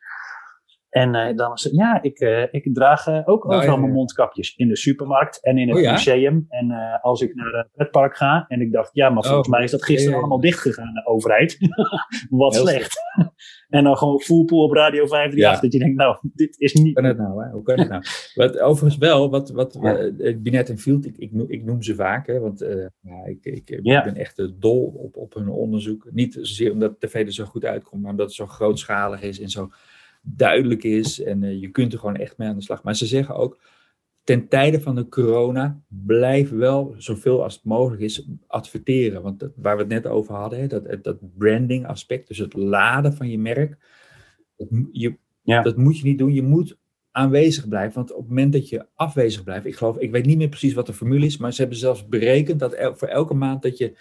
En 0.90 1.14
uh, 1.14 1.36
dan 1.36 1.48
was 1.48 1.64
het, 1.64 1.72
ja, 1.72 2.02
ik, 2.02 2.20
uh, 2.20 2.42
ik 2.50 2.74
draag 2.74 3.06
uh, 3.06 3.20
ook 3.24 3.44
nou, 3.44 3.56
overal 3.56 3.78
mijn 3.78 3.92
mondkapjes. 3.92 4.54
In 4.56 4.68
de 4.68 4.76
supermarkt 4.76 5.42
en 5.42 5.58
in 5.58 5.68
het 5.68 5.84
oh, 5.84 5.90
museum. 5.90 6.46
En 6.48 6.70
als 7.02 7.20
ik 7.20 7.34
naar 7.34 7.68
het 7.74 7.90
park 7.90 8.16
ga. 8.16 8.44
En 8.48 8.60
ik 8.60 8.72
dacht, 8.72 8.90
ja, 8.92 9.10
maar 9.10 9.24
volgens 9.24 9.48
oh, 9.48 9.54
mij 9.54 9.64
is 9.64 9.70
dat 9.70 9.84
gisteren 9.84 10.18
allemaal 10.18 10.40
dicht 10.40 10.58
gegaan, 10.58 10.94
de 10.94 11.06
overheid. 11.06 11.58
Wat 12.30 12.54
slecht. 12.54 12.98
en 13.68 13.84
dan 13.84 13.96
gewoon 13.96 14.20
fullpool 14.20 14.64
op 14.64 14.72
Radio 14.72 15.06
538. 15.06 15.38
Ja. 15.38 15.60
Dat 15.60 15.72
je 15.72 15.78
denkt, 15.78 15.96
nou, 15.96 16.18
dit 16.34 16.60
is 16.60 16.74
niet... 16.74 16.84
Hoe 16.84 16.92
kan 16.92 17.04
het 17.04 17.18
nou, 17.18 17.44
hè? 17.44 17.50
Hoe 17.50 17.62
kan 17.62 17.78
het 17.78 17.88
nou? 17.88 18.02
wat, 18.34 18.58
overigens 18.58 18.98
wel, 18.98 19.30
wat, 19.30 19.50
wat. 19.50 19.78
Binet 20.42 20.68
en 20.68 20.78
Field, 20.78 21.06
ik, 21.06 21.16
ik, 21.16 21.32
noem, 21.32 21.50
ik 21.50 21.64
noem 21.64 21.82
ze 21.82 21.94
vaak. 21.94 22.26
Hè, 22.26 22.38
want 22.38 22.58
ja, 23.00 23.24
ik, 23.24 23.44
ik, 23.44 23.70
ik 23.70 23.82
ben 23.82 24.16
echt 24.16 24.60
dol 24.60 24.84
op, 24.84 25.16
op 25.16 25.34
hun 25.34 25.48
onderzoek. 25.48 26.08
Niet 26.10 26.34
zozeer 26.34 26.72
omdat 26.72 27.00
tv 27.00 27.26
er 27.26 27.32
zo 27.32 27.44
goed 27.44 27.64
uitkomt, 27.64 28.02
maar 28.02 28.10
omdat 28.10 28.26
het 28.26 28.36
zo 28.36 28.46
grootschalig 28.46 29.22
is 29.22 29.40
en 29.40 29.48
zo 29.48 29.70
duidelijk 30.20 30.84
is 30.84 31.22
en 31.22 31.42
uh, 31.42 31.60
je 31.60 31.68
kunt 31.68 31.92
er 31.92 31.98
gewoon 31.98 32.16
echt 32.16 32.38
mee 32.38 32.48
aan 32.48 32.56
de 32.56 32.62
slag. 32.62 32.82
Maar 32.82 32.96
ze 32.96 33.06
zeggen 33.06 33.34
ook, 33.34 33.58
ten 34.24 34.48
tijde 34.48 34.80
van 34.80 34.94
de 34.94 35.08
corona, 35.08 35.80
blijf 35.88 36.50
wel 36.50 36.94
zoveel 36.98 37.42
als 37.42 37.54
het 37.54 37.64
mogelijk 37.64 38.02
is 38.02 38.28
adverteren. 38.46 39.22
Want 39.22 39.40
dat, 39.40 39.52
waar 39.56 39.76
we 39.76 39.82
het 39.82 39.92
net 39.92 40.06
over 40.06 40.34
hadden, 40.34 40.58
hè, 40.60 40.66
dat, 40.66 41.02
dat 41.02 41.36
branding 41.38 41.86
aspect, 41.86 42.28
dus 42.28 42.38
het 42.38 42.54
laden 42.54 43.14
van 43.14 43.28
je 43.28 43.38
merk, 43.38 43.78
dat, 44.56 44.68
je, 44.92 45.16
ja. 45.42 45.62
dat 45.62 45.76
moet 45.76 45.98
je 45.98 46.04
niet 46.04 46.18
doen. 46.18 46.32
Je 46.32 46.42
moet 46.42 46.78
aanwezig 47.10 47.68
blijven. 47.68 47.94
Want 47.94 48.12
op 48.12 48.18
het 48.18 48.28
moment 48.28 48.52
dat 48.52 48.68
je 48.68 48.86
afwezig 48.94 49.44
blijft, 49.44 49.66
ik 49.66 49.76
geloof, 49.76 49.98
ik 49.98 50.10
weet 50.10 50.26
niet 50.26 50.38
meer 50.38 50.48
precies 50.48 50.74
wat 50.74 50.86
de 50.86 50.92
formule 50.92 51.26
is, 51.26 51.36
maar 51.36 51.52
ze 51.52 51.60
hebben 51.60 51.78
zelfs 51.78 52.08
berekend 52.08 52.60
dat 52.60 52.76
voor 52.94 53.08
elke 53.08 53.34
maand 53.34 53.62
dat 53.62 53.78
je 53.78 53.96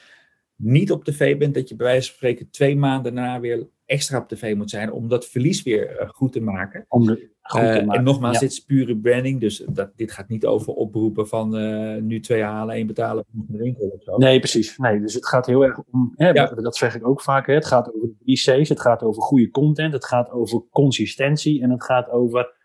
niet 0.62 0.92
op 0.92 1.04
tv 1.04 1.38
bent, 1.38 1.54
dat 1.54 1.70
je 1.70 1.76
bij 1.76 1.86
wijze 1.86 2.08
van 2.08 2.16
spreken 2.16 2.50
twee 2.50 2.76
maanden 2.76 3.16
daarna 3.16 3.40
weer 3.40 3.68
extra 3.86 4.18
op 4.18 4.28
tv 4.28 4.56
moet 4.56 4.70
zijn 4.70 4.92
om 4.92 5.08
dat 5.08 5.26
verlies 5.26 5.64
weer 5.64 5.98
eh, 5.98 6.10
goed 6.10 6.32
te 6.32 6.42
maken. 6.42 6.86
Om 6.88 7.06
de, 7.06 7.30
goed 7.42 7.62
te 7.62 7.68
uh, 7.68 7.74
maken. 7.74 7.90
En 7.90 8.04
nogmaals, 8.04 8.40
dit 8.40 8.52
is 8.52 8.60
pure 8.60 8.98
branding, 8.98 9.40
dus 9.40 9.66
dat, 9.70 9.92
dit 9.96 10.12
gaat 10.12 10.28
niet 10.28 10.46
over 10.46 10.74
oproepen 10.74 11.28
van 11.28 11.58
uh, 11.58 12.02
nu 12.02 12.20
twee 12.20 12.44
halen, 12.44 12.76
één 12.76 12.88
betalen 12.88 13.26
de 13.32 13.58
winkel 13.58 13.88
of 13.88 14.04
zo. 14.04 14.18
Nee, 14.18 14.40
precies. 14.40 14.78
Nee, 14.78 15.00
dus 15.00 15.14
het 15.14 15.28
gaat 15.28 15.46
heel 15.46 15.64
erg 15.64 15.80
om, 15.92 16.14
hè, 16.16 16.30
ja. 16.30 16.46
dat 16.46 16.76
zeg 16.76 16.96
ik 16.96 17.08
ook 17.08 17.22
vaak, 17.22 17.48
hè, 17.48 17.54
het 17.54 17.66
gaat 17.66 17.94
over 17.94 18.10
IC's, 18.24 18.70
het 18.70 18.82
gaat 18.82 19.04
over 19.04 19.22
goede 19.22 19.50
content, 19.50 19.94
het 19.94 20.06
gaat 20.06 20.32
over 20.32 20.64
consistentie 20.72 21.62
en 21.62 21.70
het 21.70 21.84
gaat 21.84 22.10
over 22.10 22.58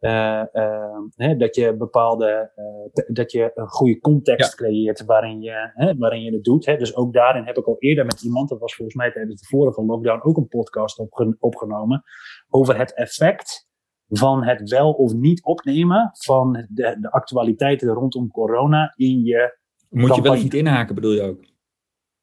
uh, 0.00 0.42
uh, 0.52 0.98
hè, 1.14 1.36
dat 1.36 1.54
je 1.54 1.76
bepaalde, 1.76 2.52
uh, 2.56 3.04
dat 3.14 3.32
je 3.32 3.50
een 3.54 3.68
goede 3.68 4.00
context 4.00 4.50
ja. 4.50 4.56
creëert 4.56 5.04
waarin 5.04 5.40
je, 5.40 5.70
hè, 5.74 5.96
waarin 5.96 6.22
je 6.22 6.32
het 6.32 6.44
doet. 6.44 6.66
Hè. 6.66 6.76
Dus 6.76 6.96
ook 6.96 7.12
daarin 7.12 7.44
heb 7.44 7.56
ik 7.56 7.66
al 7.66 7.76
eerder 7.78 8.04
met 8.04 8.22
iemand, 8.22 8.48
dat 8.48 8.58
was 8.58 8.74
volgens 8.74 8.96
mij 8.96 9.12
tijdens 9.12 9.40
de 9.40 9.46
vorige 9.46 9.84
lockdown 9.84 10.28
ook 10.28 10.36
een 10.36 10.48
podcast 10.48 10.98
opge 10.98 11.36
opgenomen, 11.38 12.02
over 12.48 12.78
het 12.78 12.94
effect 12.94 13.68
van 14.08 14.44
het 14.44 14.70
wel 14.70 14.92
of 14.92 15.14
niet 15.14 15.44
opnemen 15.44 16.10
van 16.12 16.52
de, 16.52 16.96
de 17.00 17.10
actualiteiten 17.10 17.88
rondom 17.88 18.30
corona 18.30 18.92
in 18.96 19.24
je. 19.24 19.58
Moet 19.88 20.14
je 20.14 20.22
wel 20.22 20.34
niet 20.34 20.54
inhaken, 20.54 20.94
bedoel 20.94 21.12
je 21.12 21.22
ook? 21.22 21.44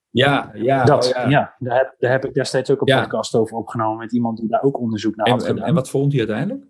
Ja, 0.10 0.52
ja, 0.54 0.84
dat, 0.84 1.06
oh 1.06 1.12
ja. 1.12 1.30
ja. 1.30 1.56
daar, 1.60 1.78
heb, 1.78 1.96
daar 2.00 2.12
heb 2.12 2.26
ik 2.26 2.34
destijds 2.34 2.72
ook 2.72 2.82
een 2.82 2.88
Ja. 2.88 3.02
podcast 3.02 3.36
over 3.36 3.58
opgenomen 3.58 3.98
met 3.98 4.14
iemand 4.14 4.38
die 4.38 4.50
daar 4.50 4.64
ook 4.64 4.80
onderzoek 4.80 5.16
naar 5.16 5.26
En, 5.26 5.32
had 5.32 5.44
en, 5.44 5.58
en 5.58 5.74
wat 5.74 5.90
vond 5.90 6.12
hij 6.12 6.20
uiteindelijk? 6.20 6.66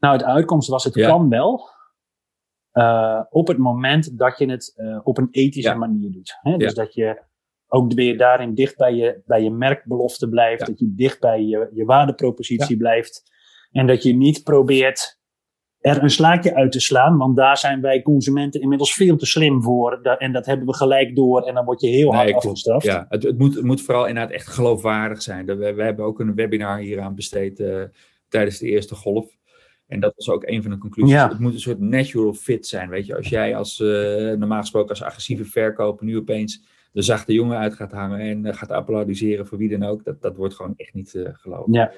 Nou, 0.00 0.18
de 0.18 0.24
uitkomst 0.24 0.68
was 0.68 0.84
het 0.84 0.94
Ja. 0.94 1.08
kan 1.08 1.28
wel. 1.28 1.68
eh, 2.70 3.20
op 3.30 3.46
het 3.48 3.58
moment 3.58 4.18
dat 4.18 4.38
je 4.38 4.50
het 4.50 4.72
eh, 4.76 4.98
op 5.02 5.18
een 5.18 5.28
ethische 5.30 5.68
Ja. 5.70 5.74
manier 5.76 6.10
doet. 6.12 6.38
Hè? 6.40 6.56
Dus 6.56 6.72
Ja. 6.74 6.82
dat 6.82 6.94
je 6.94 7.22
ook 7.66 7.92
weer 7.92 8.18
daarin 8.18 8.54
dicht 8.54 8.76
bij 8.76 8.94
je, 8.94 9.22
bij 9.26 9.42
je 9.42 9.50
merkbelofte 9.50 10.28
blijft. 10.28 10.66
Dat 10.66 10.78
je 10.78 10.92
dicht 10.96 11.20
bij 11.20 11.42
je, 11.42 11.70
je 11.74 11.84
waardepropositie 11.84 12.76
blijft. 12.76 13.22
En 13.72 13.86
dat 13.86 14.02
je 14.02 14.14
niet 14.16 14.42
probeert 14.44 15.18
er 15.80 16.02
een 16.02 16.10
slaatje 16.10 16.54
uit 16.54 16.72
te 16.72 16.80
slaan. 16.80 17.16
Want 17.16 17.36
daar 17.36 17.56
zijn 17.58 17.80
wij 17.80 18.02
consumenten 18.02 18.60
inmiddels 18.60 18.94
veel 18.94 19.16
te 19.16 19.26
slim 19.26 19.62
voor. 19.62 19.92
En 20.02 20.32
dat 20.32 20.46
hebben 20.46 20.66
we 20.66 20.74
gelijk 20.74 21.16
door. 21.16 21.42
En 21.42 21.54
dan 21.54 21.64
word 21.64 21.80
je 21.80 21.88
heel 21.88 22.12
hard 22.14 22.24
Nee, 22.26 22.34
afgestraft. 22.34 22.84
Ja, 22.86 23.06
het, 23.08 23.22
het, 23.22 23.38
moet, 23.38 23.54
het 23.54 23.64
moet 23.64 23.82
vooral 23.82 24.06
inderdaad 24.06 24.32
echt 24.32 24.46
geloofwaardig 24.48 25.22
zijn. 25.22 25.46
We, 25.46 25.54
we 25.74 25.82
hebben 25.82 26.04
ook 26.04 26.20
een 26.20 26.34
webinar 26.34 26.78
hieraan 26.78 27.14
besteed 27.14 27.60
eh, 27.60 27.82
tijdens 28.28 28.58
de 28.58 28.66
eerste 28.66 28.94
golf. 28.94 29.38
En 29.90 30.00
dat 30.00 30.12
was 30.16 30.28
ook 30.28 30.46
een 30.46 30.62
van 30.62 30.70
de 30.70 30.78
conclusies. 30.78 31.12
Ja. 31.12 31.28
Het 31.28 31.38
moet 31.38 31.52
een 31.52 31.60
soort 31.60 31.80
natural 31.80 32.32
fit 32.32 32.66
zijn. 32.66 32.88
Weet 32.88 33.06
je, 33.06 33.16
als 33.16 33.28
jij 33.28 33.56
als, 33.56 33.80
eh, 33.80 33.86
normaal 34.32 34.60
gesproken 34.60 34.88
als 34.88 35.02
agressieve 35.02 35.44
verkoper 35.44 36.06
nu 36.06 36.16
opeens 36.16 36.62
de 36.92 37.02
zachte 37.02 37.32
jongen 37.32 37.58
uit 37.58 37.74
gaat 37.74 37.92
hangen 37.92 38.18
en 38.20 38.46
eh, 38.46 38.54
gaat 38.56 38.70
applaudisseren 38.70 39.46
voor 39.46 39.58
wie 39.58 39.78
dan 39.78 39.88
ook, 39.88 40.04
dat, 40.04 40.22
dat 40.22 40.36
wordt 40.36 40.54
gewoon 40.54 40.74
echt 40.76 40.94
niet 40.94 41.14
eh 41.14 41.28
geloofd. 41.32 41.74
Ja. 41.74 41.92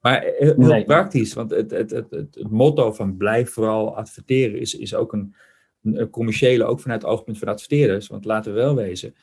Maar 0.00 0.22
eh, 0.22 0.38
heel 0.38 0.56
Nee. 0.56 0.84
praktisch, 0.84 1.34
want 1.34 1.50
het, 1.50 1.70
het, 1.70 1.90
het, 1.90 2.10
het, 2.10 2.50
motto 2.50 2.92
van 2.92 3.16
blijf 3.16 3.50
vooral 3.50 3.96
adverteren 3.96 4.60
is, 4.60 4.74
is 4.74 4.94
ook 4.94 5.12
een, 5.12 5.34
een 5.82 6.10
commerciële, 6.10 6.64
ook 6.64 6.80
vanuit 6.80 7.02
het 7.02 7.10
oogpunt 7.10 7.38
van 7.38 7.48
adverteerders. 7.48 8.06
Want 8.06 8.24
laten 8.24 8.52
we 8.54 8.58
wel 8.58 8.74
wezen, 8.74 9.14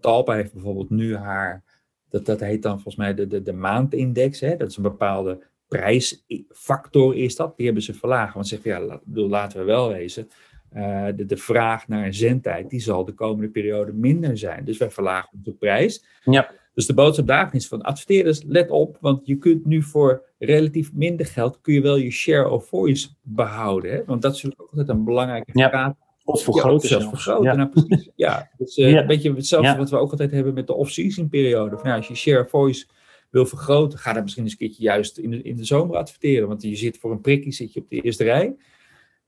Talpa 0.00 0.34
heeft 0.34 0.52
bijvoorbeeld 0.52 0.90
nu 0.90 1.16
haar, 1.16 1.64
dat, 2.08 2.26
dat 2.26 2.40
heet 2.40 2.62
dan 2.62 2.72
volgens 2.72 2.96
mij 2.96 3.14
de, 3.14 3.26
de, 3.26 3.42
de 3.42 3.52
maandindex, 3.52 4.40
hè? 4.40 4.56
dat 4.56 4.70
is 4.70 4.76
een 4.76 4.82
bepaalde 4.82 5.48
prijsfactor 5.70 7.16
is 7.16 7.36
dat, 7.36 7.56
die 7.56 7.64
hebben 7.66 7.82
ze 7.82 7.94
verlagen. 7.94 8.34
Want 8.34 8.48
ze 8.48 8.54
zeggen, 8.62 8.88
ja, 8.88 9.00
laten 9.28 9.58
we 9.58 9.64
wel 9.64 9.88
wezen, 9.88 10.28
eh, 10.70 11.06
de, 11.16 11.26
de 11.26 11.36
vraag 11.36 11.88
naar 11.88 12.14
zendtijd, 12.14 12.70
die 12.70 12.80
zal 12.80 13.04
de 13.04 13.12
komende 13.12 13.48
periode 13.50 13.92
minder 13.92 14.38
zijn. 14.38 14.64
Dus 14.64 14.78
wij 14.78 14.90
verlagen 14.90 15.28
de 15.42 15.52
prijs. 15.52 16.04
Ja. 16.24 16.50
Dus 16.74 16.86
de 16.86 16.94
boodschap 16.94 17.26
daarvan 17.26 17.54
is 17.58 17.68
van 17.68 17.82
adverteerders, 17.82 18.42
let 18.42 18.70
op, 18.70 18.96
want 19.00 19.26
je 19.26 19.36
kunt 19.36 19.64
nu 19.64 19.82
voor 19.82 20.22
relatief 20.38 20.92
minder 20.92 21.26
geld, 21.26 21.60
kun 21.60 21.74
je 21.74 21.80
wel 21.80 21.96
je 21.96 22.10
share 22.10 22.48
of 22.48 22.66
voice 22.68 23.08
behouden. 23.22 23.90
Hè? 23.92 24.04
Want 24.06 24.22
dat 24.22 24.34
is 24.34 24.42
natuurlijk 24.42 24.62
ook 24.62 24.78
altijd 24.78 24.98
een 24.98 25.04
belangrijke 25.04 25.50
Ja. 25.52 25.68
vraag. 25.68 25.92
Of 26.24 26.38
Ja, 26.38 26.44
vergroten 26.44 26.88
zelfs 26.88 27.04
zelfs. 27.04 27.22
vergroten, 27.22 27.50
Ja. 27.50 27.56
nou 27.56 27.68
precies. 27.68 28.10
Ja, 28.16 28.50
dus, 28.58 28.74
Ja. 28.74 29.00
een 29.00 29.06
beetje 29.06 29.34
hetzelfde 29.34 29.76
wat 29.76 29.90
we 29.90 29.96
ook 29.96 30.10
altijd 30.10 30.30
hebben 30.30 30.54
met 30.54 30.66
de 30.66 30.74
off-season 30.74 31.28
periode. 31.28 31.78
Van, 31.78 31.90
ja, 31.90 31.96
als 31.96 32.08
je 32.08 32.14
share 32.14 32.42
of 32.44 32.50
voice 32.50 32.86
wil 33.30 33.46
vergroten, 33.46 33.98
ga 33.98 34.12
dan 34.12 34.22
misschien 34.22 34.42
eens 34.44 34.52
een 34.52 34.58
keertje 34.58 34.82
juist 34.82 35.18
in 35.18 35.30
de, 35.30 35.42
in 35.42 35.56
de 35.56 35.64
zomer 35.64 35.96
adverteren. 35.96 36.48
Want 36.48 36.62
je 36.62 36.76
zit 36.76 36.98
voor 36.98 37.10
een 37.10 37.20
prikkie 37.20 37.52
zit 37.52 37.72
je 37.72 37.80
op 37.80 37.88
de 37.90 38.00
eerste 38.00 38.24
rij. 38.24 38.56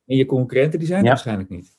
En 0.07 0.17
je 0.17 0.27
concurrenten 0.27 0.79
die 0.79 0.89
zijn 0.89 0.99
er 0.99 1.05
Ja. 1.05 1.11
waarschijnlijk 1.11 1.49
niet. 1.49 1.77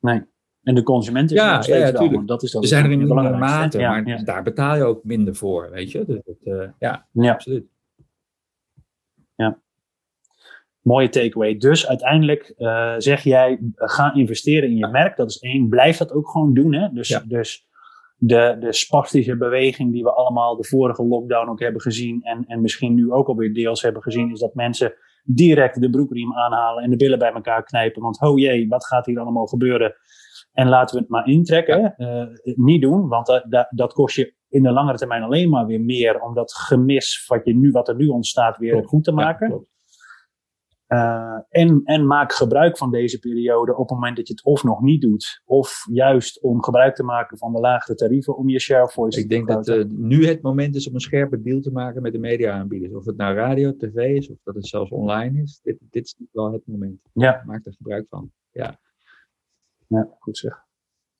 Nee. 0.00 0.22
En 0.62 0.74
de 0.74 0.82
consument 0.82 1.30
is 1.30 1.36
Ja, 1.36 1.48
er 1.48 1.54
nog 1.54 1.62
steeds 1.64 1.90
ja, 2.00 2.10
want 2.10 2.28
Dat 2.28 2.42
is 2.42 2.50
dan 2.50 2.62
Ze 2.62 2.68
zijn 2.68 2.84
er 2.84 2.90
in 2.90 2.98
belangrijkste. 2.98 3.44
mate, 3.44 3.78
Ja, 3.78 3.90
maar 3.90 4.06
ja. 4.06 4.22
daar 4.24 4.42
betaal 4.42 4.76
je 4.76 4.84
ook 4.84 5.04
minder 5.04 5.34
voor, 5.34 5.70
weet 5.70 5.90
je. 5.90 6.04
Dus 6.04 6.20
dat, 6.24 6.36
eh, 6.44 6.68
ja, 6.78 7.06
Ja. 7.12 7.32
absoluut. 7.32 7.70
Mooie 10.82 11.08
takeaway. 11.08 11.56
Dus 11.56 11.86
uiteindelijk 11.88 12.54
eh, 12.56 12.94
zeg 12.98 13.22
jij, 13.22 13.50
eh, 13.74 13.88
ga 13.88 14.14
investeren 14.14 14.68
in 14.68 14.76
je 14.76 14.86
merk. 14.86 15.16
Dat 15.16 15.30
is 15.30 15.38
één. 15.38 15.68
Blijf 15.68 15.96
dat 15.96 16.12
ook 16.12 16.28
gewoon 16.28 16.54
doen. 16.54 16.74
Hè? 16.74 16.88
Dus, 16.92 17.08
Ja. 17.08 17.22
dus 17.26 17.66
de, 18.24 18.56
de 18.60 18.72
spastische 18.72 19.36
beweging 19.36 19.92
die 19.92 20.02
we 20.02 20.12
allemaal 20.12 20.56
de 20.56 20.64
vorige 20.64 21.06
lockdown 21.06 21.48
ook 21.48 21.60
hebben 21.60 21.80
gezien. 21.80 22.22
En, 22.22 22.44
en 22.46 22.60
misschien 22.60 22.94
nu 22.94 23.12
ook 23.12 23.28
alweer 23.28 23.54
deels 23.54 23.82
hebben 23.82 24.02
gezien. 24.02 24.30
Is 24.30 24.40
dat 24.40 24.54
mensen 24.54 24.94
direct 25.24 25.80
de 25.80 25.90
broekriem 25.90 26.34
aanhalen 26.34 26.84
en 26.84 26.90
de 26.90 26.96
billen 26.96 27.18
bij 27.18 27.32
elkaar 27.32 27.62
knijpen. 27.64 28.02
Want 28.02 28.20
oh 28.20 28.38
jee, 28.38 28.68
wat 28.68 28.86
gaat 28.86 29.06
hier 29.06 29.18
allemaal 29.18 29.46
gebeuren? 29.46 29.94
En 30.52 30.68
laten 30.68 30.94
we 30.94 31.00
het 31.00 31.10
maar 31.10 31.26
intrekken. 31.26 31.96
Eh, 31.96 32.26
niet 32.42 32.82
doen, 32.82 33.08
want 33.08 33.26
dat, 33.26 33.44
dat, 33.48 33.66
dat 33.70 33.92
kost 33.92 34.16
je 34.16 34.34
in 34.48 34.62
de 34.62 34.72
langere 34.72 34.98
termijn 34.98 35.22
alleen 35.22 35.50
maar 35.50 35.66
weer 35.66 35.80
meer. 35.80 36.20
Om 36.20 36.34
dat 36.34 36.54
gemis 36.54 37.26
wat, 37.28 37.44
je 37.44 37.54
nu, 37.54 37.70
wat 37.70 37.88
er 37.88 37.96
nu 37.96 38.06
ontstaat 38.06 38.56
weer 38.56 38.84
goed 38.84 39.04
te 39.04 39.12
maken. 39.12 39.66
Uh, 40.92 41.38
en, 41.48 41.80
en 41.84 42.06
maak 42.06 42.32
gebruik 42.32 42.78
van 42.78 42.90
deze 42.90 43.18
periode 43.18 43.72
op 43.72 43.88
het 43.88 43.90
moment 43.90 44.16
dat 44.16 44.26
je 44.26 44.32
het 44.32 44.44
of 44.44 44.64
nog 44.64 44.80
niet 44.80 45.00
doet, 45.00 45.42
of 45.44 45.86
juist 45.90 46.42
om 46.42 46.62
gebruik 46.62 46.94
te 46.94 47.02
maken 47.02 47.38
van 47.38 47.52
de 47.52 47.60
lagere 47.60 47.94
tarieven 47.94 48.36
om 48.36 48.48
je 48.48 48.60
share 48.60 48.82
of 48.82 48.92
voice 48.92 49.20
Ik 49.20 49.28
denk 49.28 49.48
dat 49.48 49.68
eh, 49.68 49.84
nu 49.88 50.26
het 50.26 50.42
moment 50.42 50.74
is 50.74 50.88
om 50.88 50.94
een 50.94 51.00
scherpe 51.00 51.42
deal 51.42 51.60
te 51.60 51.70
maken 51.70 52.02
met 52.02 52.12
de 52.12 52.18
media-aanbieders. 52.18 52.94
Of 52.94 53.04
het 53.04 53.16
nou 53.16 53.34
radio, 53.34 53.76
tv 53.76 54.16
is, 54.16 54.30
of 54.30 54.36
dat 54.44 54.54
het 54.54 54.66
zelfs 54.66 54.90
online 54.90 55.42
is. 55.42 55.60
Dit, 55.62 55.78
dit 55.90 56.04
is 56.04 56.16
wel 56.32 56.52
het 56.52 56.62
moment. 56.66 57.00
Ja. 57.12 57.42
Maak 57.46 57.66
er 57.66 57.72
gebruik 57.72 58.06
van. 58.08 58.30
Ja. 58.50 58.78
Ja, 59.86 60.08
goed 60.18 60.38
zeg. 60.38 60.64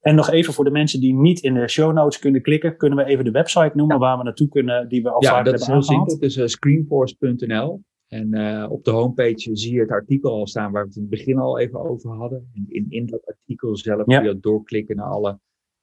En 0.00 0.14
nog 0.14 0.30
even 0.30 0.52
voor 0.52 0.64
de 0.64 0.70
mensen 0.70 1.00
die 1.00 1.14
niet 1.14 1.40
in 1.40 1.54
de 1.54 1.68
show 1.68 1.92
notes 1.92 2.18
kunnen 2.18 2.42
klikken, 2.42 2.76
kunnen 2.76 2.98
we 2.98 3.04
even 3.04 3.24
de 3.24 3.30
website 3.30 3.72
noemen 3.74 3.98
waar 3.98 4.18
we 4.18 4.24
naartoe 4.24 4.48
kunnen, 4.48 4.88
die 4.88 5.02
we 5.02 5.10
al 5.10 5.22
ja, 5.22 5.30
vaak 5.30 5.44
dat 5.44 5.54
is 5.54 5.60
hebben 5.60 5.76
heel 5.76 5.86
simpel. 5.86 6.02
aangehaald. 6.02 6.22
Het 6.22 6.30
is 6.30 6.36
eh, 6.36 6.46
screenforce.nl. 6.46 7.82
En 8.12 8.34
eh, 8.34 8.70
op 8.70 8.84
de 8.84 8.90
homepage 8.90 9.56
zie 9.56 9.74
je 9.74 9.80
het 9.80 9.90
artikel 9.90 10.30
al 10.30 10.46
staan 10.46 10.72
waar 10.72 10.82
we 10.82 10.88
het 10.88 10.96
in 10.96 11.02
het 11.02 11.10
begin 11.10 11.38
al 11.38 11.58
even 11.58 11.80
over 11.80 12.10
hadden. 12.10 12.50
En 12.54 12.64
in, 12.68 12.86
in 12.88 13.06
dat 13.06 13.26
artikel 13.26 13.76
zelf 13.76 14.06
Ja. 14.06 14.18
kun 14.20 14.28
je 14.28 14.40
doorklikken 14.40 14.96
naar 14.96 15.06
alle 15.06 15.38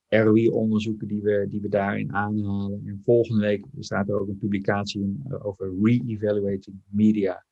ROI-onderzoeken 0.07 1.07
die 1.07 1.21
we, 1.21 1.45
die 1.49 1.61
we 1.61 1.69
daarin 1.69 2.13
aanhalen. 2.13 2.81
En 2.85 3.01
volgende 3.05 3.41
week 3.41 3.65
staat 3.79 4.09
er 4.09 4.19
ook 4.19 4.27
een 4.27 4.37
publicatie 4.37 5.01
in, 5.01 5.23
eh, 5.29 5.45
over 5.45 5.73
re-evaluating 5.83 6.75
media. 6.89 7.45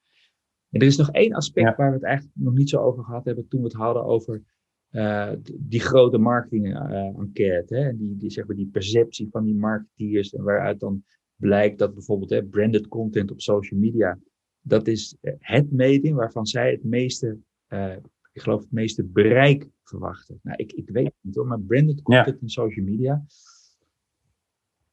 En 0.69 0.79
er 0.81 0.87
is 0.87 0.97
nog 0.97 1.11
één 1.11 1.33
aspect 1.33 1.67
Ja. 1.69 1.75
waar 1.75 1.89
we 1.89 1.95
het 1.95 2.05
eigenlijk 2.05 2.35
nog 2.39 2.53
niet 2.53 2.69
zo 2.69 2.81
over 2.81 3.03
gehad 3.03 3.25
hebben 3.25 3.47
toen 3.47 3.59
we 3.61 3.67
het 3.67 3.75
hadden 3.75 4.03
over 4.05 4.43
eh, 4.87 5.31
die 5.59 5.79
grote 5.79 6.17
marketing-enquête. 6.17 7.75
en 7.75 7.97
die, 7.97 8.17
die, 8.17 8.29
zeg 8.29 8.47
maar, 8.47 8.55
die 8.55 8.69
perceptie 8.71 9.27
van 9.31 9.43
die 9.45 9.55
marketeers 9.55 10.33
en 10.33 10.43
waaruit 10.43 10.79
dan 10.79 11.03
blijkt 11.35 11.79
dat 11.79 11.93
bijvoorbeeld 11.93 12.29
hè, 12.29 12.43
branded 12.43 12.87
content 12.87 13.31
op 13.31 13.41
social 13.41 13.79
media, 13.79 14.19
dat 14.67 14.87
is 14.87 15.15
eh, 15.21 15.33
het 15.39 15.71
medium 15.71 16.15
waarvan 16.15 16.45
zij 16.45 16.71
het 16.71 16.83
meeste, 16.83 17.37
eh, 17.67 17.95
ik 18.31 18.41
geloof 18.41 18.61
het 18.61 18.71
meeste 18.71 19.03
bereik 19.03 19.67
verwachten. 19.83 20.39
Nou, 20.43 20.57
ik, 20.57 20.71
ik 20.71 20.89
weet 20.89 21.05
het 21.05 21.13
niet 21.21 21.35
hoor, 21.35 21.47
maar 21.47 21.59
branded 21.59 22.01
content 22.01 22.41
in 22.41 22.49
social 22.49 22.85
media. 22.85 23.23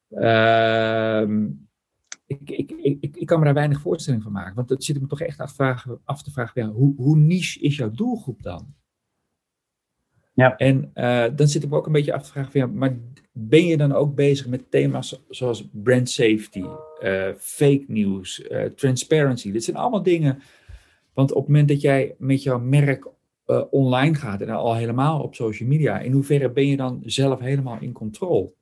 Ehm, 0.08 1.50
ik, 2.26 2.50
ik, 2.50 2.70
ik, 2.70 2.96
ik, 3.00 3.16
ik 3.16 3.26
kan 3.26 3.38
me 3.38 3.44
daar 3.44 3.54
weinig 3.54 3.80
voorstelling 3.80 4.22
van 4.22 4.32
maken. 4.32 4.54
Want 4.54 4.68
dat 4.68 4.84
zit 4.84 4.96
ik 4.96 5.02
me 5.02 5.08
toch 5.08 5.20
echt 5.20 5.40
af 5.40 5.48
te 5.48 5.54
vragen, 5.54 6.00
af 6.04 6.22
te 6.22 6.30
vragen 6.30 6.62
ja, 6.62 6.68
hoe, 6.68 6.94
hoe 6.96 7.16
niche 7.16 7.60
is 7.60 7.76
jouw 7.76 7.90
doelgroep 7.90 8.42
dan? 8.42 8.74
Ja. 10.34 10.56
En 10.56 10.90
eh, 10.94 11.24
dan 11.36 11.48
zit 11.48 11.64
ik 11.64 11.74
ook 11.74 11.86
een 11.86 11.92
beetje 11.92 12.12
af 12.12 12.22
te 12.22 12.30
vragen, 12.30 12.60
van, 12.60 12.74
maar 12.78 12.96
ben 13.32 13.66
je 13.66 13.76
dan 13.76 13.92
ook 13.92 14.14
bezig 14.14 14.46
met 14.46 14.70
thema's 14.70 15.22
zoals 15.28 15.68
brand 15.72 16.10
safety, 16.10 16.64
eh, 17.00 17.28
fake 17.38 17.84
news, 17.86 18.42
eh, 18.42 18.64
transparency? 18.64 19.52
Dit 19.52 19.64
zijn 19.64 19.76
allemaal 19.76 20.02
dingen. 20.02 20.42
Want 21.12 21.30
op 21.30 21.36
het 21.36 21.46
moment 21.46 21.68
dat 21.68 21.80
jij 21.80 22.14
met 22.18 22.42
jouw 22.42 22.58
merk 22.58 23.12
online 23.70 24.14
gaat 24.14 24.40
en 24.40 24.48
al 24.48 24.74
helemaal 24.74 25.22
op 25.22 25.34
social 25.34 25.68
media, 25.68 25.98
in 25.98 26.12
hoeverre 26.12 26.50
ben 26.50 26.66
je 26.66 26.76
dan 26.76 27.02
zelf 27.04 27.40
helemaal 27.40 27.76
in 27.80 27.92
controle? 27.92 28.52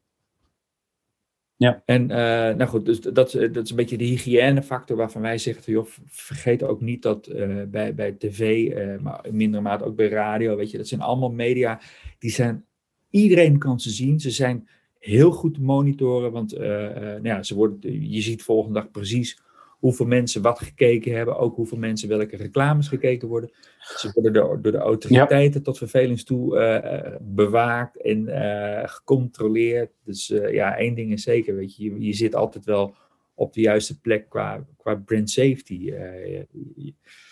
Ja. 1.63 1.83
En 1.85 2.11
eh, 2.11 2.57
nou 2.57 2.71
goed, 2.71 2.85
dus 2.85 3.01
dat, 3.01 3.15
dat 3.15 3.65
is 3.65 3.71
een 3.71 3.77
beetje 3.77 3.97
de 3.97 4.05
hygiënefactor 4.05 4.97
waarvan 4.97 5.23
wij 5.23 5.39
zeggen, 5.39 5.63
van, 5.63 5.73
joh, 5.73 5.87
vergeet 6.07 6.63
ook 6.63 6.81
niet 6.81 7.03
dat 7.03 7.27
eh, 7.27 7.63
bij, 7.69 7.95
bij 7.95 8.13
tv, 8.13 8.69
eh, 8.69 9.01
maar 9.01 9.27
in 9.27 9.37
mindere 9.37 9.63
mate 9.63 9.85
ook 9.85 9.97
bij 9.97 10.09
radio, 10.09 10.57
weet 10.57 10.71
je, 10.71 10.77
dat 10.77 10.89
zijn 10.89 11.01
allemaal 11.01 11.31
media, 11.31 11.81
die 12.19 12.31
zijn, 12.31 12.65
iedereen 13.11 13.59
kan 13.59 13.81
ze 13.81 13.91
zien, 13.91 14.21
ze 14.21 14.31
zijn 14.31 14.69
heel 14.99 15.31
goed 15.31 15.55
te 15.55 15.63
monitoren, 15.63 16.33
want 16.33 16.59
nou 16.59 17.23
ja, 17.23 17.43
ze 17.43 17.55
worden, 17.55 18.11
je 18.11 18.21
ziet 18.21 18.43
volgende 18.43 18.81
dag 18.81 18.91
precies 18.91 19.41
hoeveel 19.83 20.07
mensen 20.07 20.43
wat 20.43 20.59
gekeken 20.59 21.15
hebben, 21.15 21.39
ook 21.39 21.57
hoeveel 21.57 21.79
mensen 21.79 22.09
welke 22.09 22.37
reclames 22.37 22.89
gekeken 22.89 23.29
worden. 23.29 23.51
Ze 23.97 24.11
worden 24.15 24.33
door, 24.33 24.63
door 24.63 24.73
de 24.73 24.79
autoriteiten 24.79 25.61
ja. 25.61 25.65
tot 25.65 25.79
vervelings 25.79 26.25
toe 26.25 26.57
uh, 26.57 27.17
bewaakt 27.21 28.03
en 28.03 28.29
uh, 28.29 28.83
gecontroleerd. 28.85 29.91
Dus 30.05 30.31
uh, 30.31 30.53
ja, 30.53 30.77
één 30.77 30.95
ding 30.95 31.13
is 31.13 31.23
zeker, 31.23 31.55
weet 31.55 31.77
je, 31.77 31.85
je, 31.85 32.01
je, 32.01 32.13
zit 32.13 32.35
altijd 32.35 32.65
wel 32.65 32.95
op 33.35 33.53
de 33.53 33.61
juiste 33.61 34.01
plek 34.01 34.29
qua, 34.29 34.67
qua 34.77 34.95
brand 34.95 35.31
safety. 35.31 35.93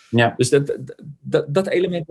ja. 0.09 0.33
Dus 0.37 0.49
dat, 0.49 0.77
dat, 1.21 1.53
dat 1.53 1.67
element. 1.67 2.09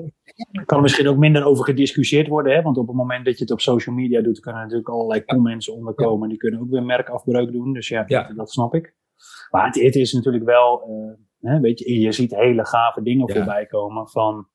Er 0.53 0.65
kan 0.67 0.83
misschien 0.83 1.09
ook 1.09 1.19
minder 1.19 1.45
over 1.45 1.65
gediscussieerd 1.65 2.29
worden, 2.29 2.55
hè? 2.55 2.63
want 2.63 2.77
op 2.77 2.87
het 2.87 2.97
moment 2.97 3.25
dat 3.25 3.35
je 3.37 3.43
het 3.43 3.53
op 3.53 3.61
social 3.61 3.95
media 3.95 4.21
doet, 4.21 4.41
kunnen 4.41 4.61
natuurlijk 4.61 4.89
allerlei 4.89 5.25
comments 5.25 5.69
onderkomen. 5.69 6.23
Ja. 6.23 6.29
Die 6.29 6.39
kunnen 6.39 6.61
ook 6.61 6.71
weer 6.71 6.83
merkafbreuk 6.83 7.53
doen. 7.53 7.73
Dus 7.73 7.89
ja, 7.89 8.05
ja. 8.07 8.27
Dat, 8.27 8.37
dat 8.37 8.51
snap 8.51 8.75
ik. 8.75 8.99
Maar 9.51 9.67
het, 9.67 9.83
het 9.83 9.97
is 9.97 10.13
natuurlijk 10.13 10.45
wel, 10.45 10.89
uh, 10.89 11.51
hè, 11.53 11.61
weet 11.61 11.79
je, 11.79 12.01
je 12.01 12.13
ziet 12.13 12.37
hele 12.37 12.67
gave 12.67 13.03
dingen 13.03 13.27
ja. 13.27 13.35
voorbij 13.35 13.67
komen 13.67 14.09
van 14.09 14.49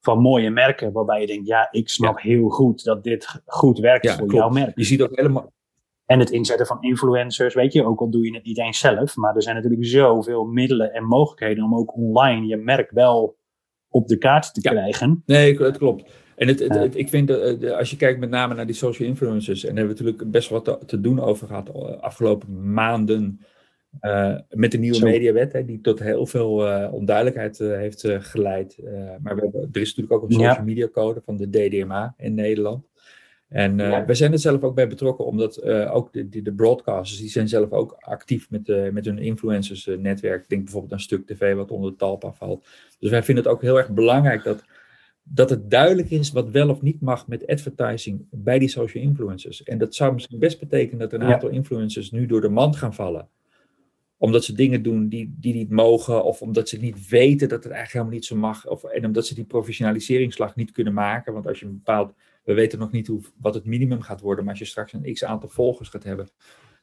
van 0.00 0.18
mooie 0.20 0.50
merken, 0.50 0.92
waarbij 0.92 1.20
je 1.20 1.26
denkt, 1.26 1.46
ja, 1.46 1.68
ik 1.70 1.88
snap 1.88 2.20
heel 2.20 2.48
goed 2.48 2.84
dat 2.84 3.04
dit 3.04 3.42
goed 3.46 3.78
werkt 3.78 4.10
voor 4.10 4.34
jouw 4.34 4.48
merk. 4.48 4.78
Je 4.78 4.84
ziet 4.84 5.02
ook 5.02 5.16
helemaal. 5.16 5.52
En 6.06 6.18
het 6.18 6.30
inzetten 6.30 6.66
van 6.66 6.82
influencers, 6.82 7.54
weet 7.54 7.72
je, 7.72 7.84
ook 7.84 8.00
al 8.00 8.10
doe 8.10 8.24
je 8.24 8.34
het 8.34 8.44
niet 8.44 8.58
eens 8.58 8.78
zelf, 8.78 9.16
maar 9.16 9.34
er 9.34 9.42
zijn 9.42 9.54
natuurlijk 9.54 9.86
zoveel 9.86 10.44
middelen 10.44 10.92
en 10.92 11.04
mogelijkheden 11.04 11.64
om 11.64 11.74
ook 11.74 11.96
online 11.96 12.46
je 12.46 12.56
merk 12.56 12.90
wel 12.90 13.36
op 13.88 14.08
de 14.08 14.18
kaart 14.18 14.54
te 14.54 14.60
krijgen. 14.60 15.22
Nee, 15.26 15.62
het 15.62 15.78
klopt. 15.78 16.10
En 16.36 16.48
het, 16.48 16.58
het, 16.58 16.96
ik 16.96 17.08
vind, 17.08 17.28
dat 17.28 17.64
als 17.64 17.90
je 17.90 17.96
kijkt 17.96 18.20
met 18.20 18.30
name 18.30 18.54
naar 18.54 18.66
die 18.66 18.74
social 18.74 19.08
influencers, 19.08 19.64
en 19.64 19.74
daar 19.74 19.76
hebben 19.76 19.96
we 19.96 20.02
natuurlijk 20.02 20.30
best 20.30 20.48
wat 20.48 20.64
te, 20.64 20.78
te 20.86 21.00
doen 21.00 21.20
over 21.20 21.46
gehad 21.46 21.66
de 21.66 21.72
eh, 21.72 22.00
afgelopen 22.00 22.72
maanden. 22.72 23.40
Uh, 24.00 24.36
met 24.50 24.72
de 24.72 24.78
nieuwe 24.78 25.02
mediawet, 25.02 25.52
hè, 25.52 25.64
die 25.64 25.80
tot 25.80 25.98
heel 25.98 26.26
veel 26.26 26.66
uh, 26.66 26.92
onduidelijkheid 26.92 27.58
uh, 27.60 27.76
heeft 27.76 28.04
geleid. 28.08 28.78
maar 29.22 29.34
we 29.34 29.40
hebben, 29.40 29.68
er 29.72 29.80
is 29.80 29.94
natuurlijk 29.94 30.12
ook 30.12 30.22
een 30.22 30.34
social 30.34 30.54
ja. 30.54 30.62
media 30.62 30.88
code 30.88 31.20
van 31.24 31.36
de 31.36 31.50
DDMA 31.50 32.14
in 32.16 32.34
Nederland. 32.34 32.86
En 33.48 33.76
ja. 33.76 34.04
we 34.04 34.14
zijn 34.14 34.32
er 34.32 34.38
zelf 34.38 34.62
ook 34.62 34.74
bij 34.74 34.88
betrokken, 34.88 35.24
omdat 35.24 35.62
ook 35.64 36.12
de, 36.12 36.28
de, 36.28 36.42
de, 36.42 36.52
broadcasters, 36.52 37.20
die 37.20 37.28
zijn 37.28 37.48
zelf 37.48 37.70
ook 37.70 37.96
actief 38.00 38.50
met, 38.50 38.92
met 38.92 39.04
hun 39.04 39.18
influencers 39.18 39.88
netwerk. 39.98 40.48
Denk 40.48 40.62
bijvoorbeeld 40.62 40.92
aan 40.92 41.00
Stuk 41.00 41.26
TV, 41.26 41.54
wat 41.54 41.70
onder 41.70 41.90
de 41.90 41.96
talpa 41.96 42.32
valt. 42.32 42.66
Dus 42.98 43.10
wij 43.10 43.22
vinden 43.22 43.44
het 43.44 43.52
ook 43.52 43.62
heel 43.62 43.78
erg 43.78 43.90
belangrijk 43.90 44.44
dat 44.44 44.64
dat 45.30 45.50
het 45.50 45.70
duidelijk 45.70 46.10
is 46.10 46.32
wat 46.32 46.50
wel 46.50 46.68
of 46.68 46.82
niet 46.82 47.00
mag 47.00 47.26
met 47.26 47.46
advertising 47.46 48.26
bij 48.30 48.58
die 48.58 48.68
social 48.68 49.04
influencers. 49.04 49.62
En 49.62 49.78
dat 49.78 49.94
zou 49.94 50.12
misschien 50.12 50.38
best 50.38 50.60
betekenen 50.60 50.98
dat 50.98 51.12
een 51.12 51.22
aantal 51.22 51.48
influencers 51.48 52.10
nu 52.10 52.26
door 52.26 52.40
de 52.40 52.48
mand 52.48 52.76
gaan 52.76 52.94
vallen. 52.94 53.28
Omdat 54.18 54.44
ze 54.44 54.52
dingen 54.52 54.82
doen 54.82 55.08
die, 55.08 55.36
die 55.40 55.54
niet 55.54 55.70
mogen, 55.70 56.24
of 56.24 56.42
omdat 56.42 56.68
ze 56.68 56.76
niet 56.76 57.08
weten 57.08 57.48
dat 57.48 57.64
het 57.64 57.72
eigenlijk 57.72 57.92
helemaal 57.92 58.14
niet 58.14 58.24
zo 58.24 58.36
mag. 58.36 58.66
Of, 58.66 58.84
en 58.84 59.04
omdat 59.04 59.26
ze 59.26 59.34
die 59.34 59.44
professionaliseringsslag 59.44 60.56
niet 60.56 60.70
kunnen 60.70 60.92
maken. 60.92 61.32
Want 61.32 61.46
als 61.46 61.60
je 61.60 61.66
een 61.66 61.72
bepaald, 61.72 62.14
we 62.44 62.54
weten 62.54 62.78
nog 62.78 62.92
niet 62.92 63.06
hoe, 63.06 63.20
wat 63.40 63.54
het 63.54 63.64
minimum 63.64 64.00
gaat 64.00 64.20
worden, 64.20 64.44
maar 64.44 64.52
als 64.52 64.62
je 64.62 64.68
straks 64.68 64.92
een 64.92 65.12
x 65.12 65.24
aantal 65.24 65.48
volgers 65.48 65.88
gaat 65.88 66.04
hebben, 66.04 66.28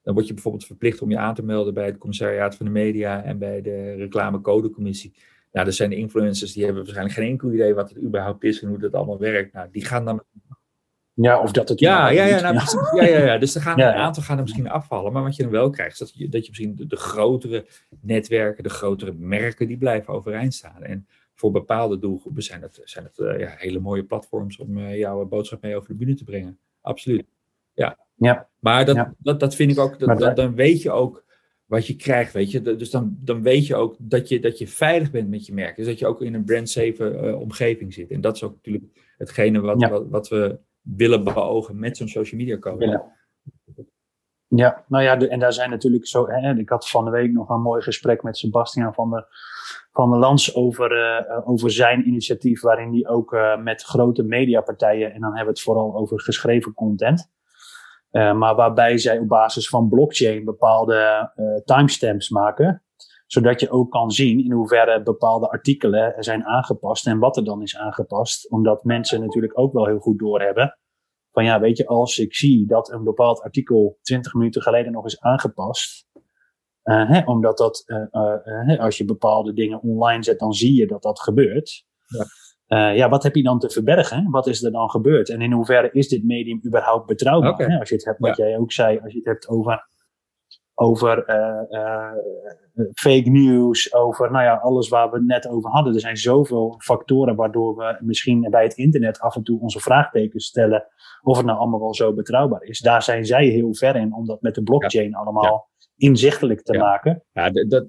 dan 0.04 0.14
word 0.14 0.28
je 0.28 0.34
bijvoorbeeld 0.34 0.66
verplicht 0.66 1.02
om 1.02 1.10
je 1.10 1.18
aan 1.18 1.36
te 1.36 1.44
melden 1.44 1.74
bij 1.74 1.86
het 1.86 1.98
commissariaat 1.98 2.56
van 2.56 2.66
de 2.66 2.72
media 2.72 3.24
en 3.24 3.38
bij 3.38 3.62
de 3.62 3.94
reclamecodecommissie. 3.94 5.14
Nou, 5.52 5.68
er 5.68 5.74
zijn 5.74 5.92
influencers 5.92 6.54
die 6.54 6.64
hebben 6.64 6.82
waarschijnlijk 6.82 7.18
geen 7.18 7.30
enkel 7.30 7.52
idee 7.52 7.74
wat 7.74 7.90
het 7.90 8.02
überhaupt 8.02 8.44
is 8.44 8.62
en 8.62 8.70
hoe 8.70 8.78
dat 8.78 8.94
allemaal 8.94 9.20
werkt. 9.20 9.54
Nou, 9.54 9.68
die 9.72 9.86
gaan 9.86 10.06
dan. 10.06 10.24
Ja, 11.16 11.42
of 11.42 11.52
dat 11.52 11.70
het. 11.70 11.80
Ja, 11.80 12.10
ja, 12.10 12.26
ja, 12.26 12.52
nou, 12.52 12.56
ja. 12.96 13.04
ja, 13.04 13.26
ja, 13.26 13.38
Dus 13.38 13.56
er 13.56 13.62
gaan, 13.62 13.80
een 13.82 13.94
aantal 13.94 14.24
gaan 14.24 14.38
er 14.38 14.44
misschien 14.44 14.70
afvallen. 14.70 15.14
Maar 15.14 15.24
wat 15.24 15.36
je 15.36 15.44
dan 15.44 15.52
wel 15.52 15.70
krijgt, 15.70 15.94
is 15.94 16.00
dat 16.00 16.12
je, 16.14 16.30
dat 16.30 16.42
je 16.42 16.48
misschien 16.50 16.76
de, 16.76 16.88
de 16.88 16.96
grotere 16.96 17.66
netwerken, 18.02 18.64
de 18.64 18.70
grotere 18.70 19.14
merken, 19.14 19.68
die 19.68 19.78
blijven 19.78 20.14
overeind 20.14 20.54
staan. 20.54 20.84
En 20.84 21.08
voor 21.34 21.52
bepaalde 21.52 22.00
doelgroepen 22.00 22.44
zijn 22.44 22.62
het, 22.62 22.82
zijn 22.84 23.06
het 23.06 23.18
uh, 23.18 23.40
ja, 23.40 23.54
hele 23.58 23.80
mooie 23.80 24.04
platforms 24.04 24.58
om 24.58 24.78
uh, 24.78 24.98
jouw 24.98 25.26
boodschap 25.26 25.62
mee 25.62 25.76
over 25.76 25.90
de 25.90 25.96
bühne 25.96 26.16
te 26.16 26.24
brengen. 26.24 26.58
Absoluut. 26.82 27.26
Ja. 27.74 27.98
ja. 28.16 28.48
Maar 28.60 28.86
dat, 28.86 29.10
dat, 29.18 29.40
dat 29.40 29.56
vind 29.56 29.72
ik 29.72 29.80
ook, 29.80 30.00
dat, 30.00 30.20
dat, 30.20 30.36
dan 30.36 30.56
weet 30.56 30.82
je 30.82 30.92
ook 30.92 31.24
wat 31.66 31.88
je 31.88 31.96
krijgt, 31.96 32.34
weet 32.34 32.52
je. 32.52 32.62
Dus 32.62 32.90
dan, 32.90 33.18
dan 33.20 33.42
weet 33.42 33.68
je 33.68 33.76
ook 33.76 33.96
dat 34.00 34.30
je, 34.30 34.40
dat 34.40 34.58
je 34.58 34.68
veilig 34.68 35.12
bent 35.12 35.30
met 35.30 35.46
je 35.46 35.54
merk. 35.54 35.76
Dus 35.76 35.86
dat 35.86 36.00
je 36.00 36.08
ook 36.08 36.22
in 36.22 36.34
een 36.34 36.44
brand-safe 36.44 37.22
uh, 37.24 37.40
omgeving 37.40 37.94
zit. 37.94 38.12
En 38.12 38.22
dat 38.22 38.36
is 38.36 38.44
ook 38.44 38.54
natuurlijk 38.54 38.86
hetgene 39.18 39.60
wat, 39.60 39.88
wat, 39.90 40.08
wat, 40.10 40.28
we 40.28 40.60
willen 40.86 41.24
beogen 41.24 41.80
met 41.80 41.98
zo'n 41.98 42.08
social 42.08 42.40
media 42.40 42.58
code. 42.58 43.04
Ja. 44.48 44.84
nou 44.88 45.04
ja, 45.04 45.16
de, 45.16 45.28
en 45.28 45.40
daar 45.40 45.54
zijn 45.54 45.70
natuurlijk 45.70 46.08
zo. 46.08 46.28
Hè, 46.28 46.56
ik 46.56 46.70
had 46.70 46.90
van 46.90 47.06
de 47.06 47.12
week 47.12 47.32
nog 47.32 47.50
een 47.50 47.62
mooi 47.62 47.82
gesprek 47.82 48.24
met 48.24 48.38
Sebastian 48.38 48.94
van 48.94 49.10
der, 49.10 49.28
van 49.92 50.10
der 50.10 50.20
Lans 50.20 50.56
over, 50.56 50.92
uh, 50.98 51.50
over 51.50 51.72
zijn 51.72 52.08
initiatief, 52.08 52.62
waarin 52.62 52.92
hij 52.92 53.08
ook 53.08 53.34
uh, 53.34 53.58
met 53.58 53.84
grote 53.84 54.24
mediapartijen, 54.24 55.14
en 55.14 55.22
dan 55.22 55.30
hebben 55.30 55.46
we 55.46 55.52
het 55.52 55.62
vooral 55.62 55.96
over 55.96 56.22
geschreven 56.22 56.74
content 56.74 57.34
uh, 58.12 58.34
maar 58.34 58.56
waarbij 58.56 58.98
zij 58.98 59.20
op 59.20 59.28
basis 59.28 59.70
van 59.70 59.90
blockchain 59.90 60.44
bepaalde 60.44 61.32
timestamps 61.66 62.30
maken. 62.30 62.85
Zodat 63.36 63.60
je 63.60 63.70
ook 63.70 63.92
kan 63.92 64.12
zien 64.12 64.44
in 64.44 64.52
hoeverre 64.52 65.04
bepaalde 65.04 65.50
artikelen 65.50 66.24
zijn 66.24 66.46
aangepast 66.46 67.08
en 67.08 67.20
wat 67.20 67.38
er 67.38 67.44
dan 67.44 67.62
is 67.62 67.78
aangepast. 67.78 68.52
Omdat 68.52 68.84
mensen 68.84 69.22
natuurlijk 69.22 69.60
ook 69.60 69.74
wel 69.74 69.86
heel 69.86 70.00
goed 70.00 70.20
doorhebben. 70.20 70.78
Van 71.32 71.44
ja, 71.44 71.60
weet 71.60 71.78
je, 71.78 71.88
als 71.88 72.18
ik 72.18 72.36
zie 72.36 72.68
dat 72.68 72.92
een 72.92 73.04
bepaald 73.04 73.42
artikel 73.42 73.98
20 74.02 74.34
minuten 74.34 74.62
geleden 74.62 74.92
nog 74.92 75.06
is 75.06 75.20
aangepast. 75.20 76.08
Uh, 76.84 77.10
hè, 77.10 77.22
omdat 77.26 77.58
dat, 77.58 77.86
als 78.80 78.98
je 78.98 79.06
bepaalde 79.06 79.54
dingen 79.54 79.82
online 79.82 80.24
zet, 80.24 80.40
dan 80.40 80.54
zie 80.54 80.76
je 80.76 80.88
dat 80.88 81.02
dat 81.02 81.20
gebeurt. 81.20 81.86
Ja. 82.06 82.26
Uh, 82.68 82.98
ja, 82.98 83.10
wat 83.10 83.24
heb 83.24 83.36
je 83.36 83.44
dan 83.44 83.60
te 83.60 83.70
verbergen? 83.70 84.30
Wat 84.30 84.48
is 84.48 84.64
er 84.64 84.72
dan 84.72 84.90
gebeurd? 84.90 85.30
En 85.30 85.42
in 85.42 85.52
hoeverre 85.52 85.90
is 85.92 86.08
dit 86.08 86.24
medium 86.24 86.62
überhaupt 86.66 87.06
betrouwbaar? 87.06 87.52
Okay. 87.52 87.80
Als 87.80 87.90
je 87.90 87.96
het 87.96 88.06
hebt, 88.06 88.20
wat 88.20 88.38
ja. 88.38 88.46
jij 88.46 88.58
ook 88.58 88.72
zei, 88.72 89.00
als 89.00 89.12
je 89.12 89.18
het 89.18 89.28
hebt 89.28 89.48
over, 89.48 89.88
over 90.76 91.30
uh, 91.30 91.80
uh, 91.80 92.12
fake 92.94 93.30
news, 93.30 93.94
over 93.94 94.32
nou 94.32 94.44
ja, 94.44 94.56
alles 94.56 94.90
waar 94.90 95.10
we 95.10 95.16
het 95.16 95.26
net 95.26 95.48
over 95.48 95.70
hadden. 95.70 95.94
Er 95.94 96.00
zijn 96.00 96.18
zoveel 96.18 96.76
factoren 96.78 97.36
waardoor 97.36 97.76
we 97.76 97.98
misschien 98.00 98.48
bij 98.50 98.64
het 98.64 98.74
internet 98.74 99.20
af 99.20 99.36
en 99.36 99.44
toe 99.44 99.60
onze 99.60 99.80
vraagtekens 99.80 100.46
stellen 100.46 100.86
of 101.22 101.38
het 101.38 101.46
nou 101.46 101.60
allemaal 101.60 101.80
wel 101.80 101.94
zo 101.94 102.14
betrouwbaar 102.14 102.64
is. 102.64 102.80
Daar 102.80 103.04
zijn 103.04 103.26
zij 103.26 103.46
heel 103.46 103.76
ver 103.76 103.96
in 103.96 104.14
om 104.14 104.26
dat 104.26 104.42
met 104.42 104.56
de 104.56 104.64
blockchain 104.64 105.10
ja. 105.10 105.18
allemaal 105.18 105.70
inzichtelijk 105.96 106.62
te 106.62 106.78
maken. 106.78 107.24
Ja, 107.34 107.50
dat, 107.50 107.86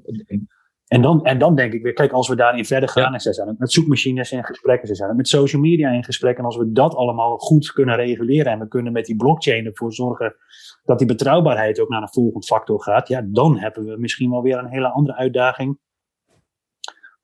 en 0.87 1.03
dan, 1.03 1.25
en 1.25 1.39
dan 1.39 1.55
denk 1.55 1.73
ik 1.73 1.83
weer, 1.83 1.93
kijk, 1.93 2.13
als 2.13 2.29
we 2.29 2.37
daarin 2.37 2.65
verder 2.65 2.89
gaan, 2.89 3.15
en 3.15 3.21
ze 3.21 3.33
zijn 3.33 3.55
met 3.59 3.73
zoekmachines 3.73 4.33
in 4.33 4.45
gesprek, 4.45 4.87
ze 4.87 4.95
zijn 4.95 5.17
met 5.17 5.29
social 5.29 5.63
media 5.63 5.91
in 5.91 6.05
gesprek, 6.05 6.39
en 6.39 6.45
als 6.45 6.57
we 6.57 6.73
dat 6.73 6.95
allemaal 6.95 7.39
goed 7.39 7.73
kunnen 7.73 7.97
reguleren 7.97 8.53
en 8.53 8.59
we 8.59 8.69
kunnen 8.69 8.93
met 8.93 9.07
die 9.07 9.17
blockchain 9.17 9.67
ervoor 9.67 9.93
zorgen 9.93 10.37
dat 10.85 10.99
die 10.99 11.07
betrouwbaarheid 11.07 11.81
ook 11.81 11.89
naar 11.89 12.03
een 12.03 12.09
volgend 12.09 12.45
factor 12.45 12.83
gaat, 12.83 13.09
ja, 13.09 13.27
dan 13.29 13.59
hebben 13.59 13.85
we 13.85 13.97
misschien 13.99 14.31
wel 14.31 14.43
weer 14.43 14.59
een 14.59 14.71
hele 14.71 14.89
andere 14.89 15.17
uitdaging. 15.17 15.79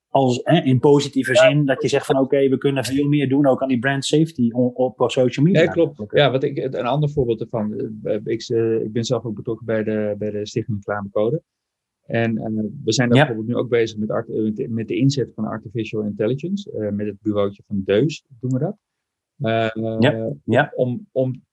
Als, 0.09 0.37
in 0.39 0.79
positieve 0.79 1.35
zin, 1.35 1.65
dat 1.65 1.81
je 1.81 1.87
zegt 1.87 2.05
van 2.05 2.19
oké, 2.19 2.49
we 2.49 2.57
kunnen 2.57 2.83
veel 2.85 3.07
meer 3.07 3.29
doen 3.29 3.45
ook 3.45 3.61
aan 3.61 3.67
die 3.67 3.79
brand 3.79 4.05
safety 4.05 4.51
op, 4.51 4.99
op 4.99 5.11
social 5.11 5.45
media. 5.45 5.61
Ja, 5.61 5.71
klopt. 5.71 6.03
Ja, 6.07 6.31
wat 6.31 6.43
ik, 6.43 6.57
een 6.57 6.85
ander 6.85 7.09
voorbeeld 7.09 7.41
ervan, 7.41 7.73
eh, 8.03 8.19
ik, 8.23 8.49
eh, 8.49 8.81
ik 8.81 8.91
ben 8.91 9.03
zelf 9.03 9.25
ook 9.25 9.35
betrokken 9.35 9.65
bij 9.65 9.83
de, 9.83 10.15
bij 10.17 10.31
de 10.31 10.47
Stichting 10.47 10.77
Reclamecode. 10.77 11.41
En 12.05 12.37
uh, 12.37 12.63
we 12.83 12.93
zijn 12.93 13.09
ja. 13.09 13.15
bijvoorbeeld 13.15 13.47
nu 13.47 13.55
ook 13.55 13.69
bezig 13.69 13.97
met, 13.97 14.09
art, 14.09 14.27
met, 14.69 14.87
de 14.87 14.95
inzet 14.95 15.33
van 15.33 15.45
artificial 15.45 16.01
intelligence. 16.01 16.71
Uh, 16.71 16.89
met 16.89 17.07
het 17.07 17.21
bureautje 17.21 17.63
van 17.67 17.81
Deus 17.85 18.23
doen 18.39 18.51
we 18.51 18.59
dat. 18.59 18.77
Uh, 19.37 19.99
ja. 19.99 20.33
Ja. 20.43 20.71
Om, 20.75 21.07
om 21.11 21.43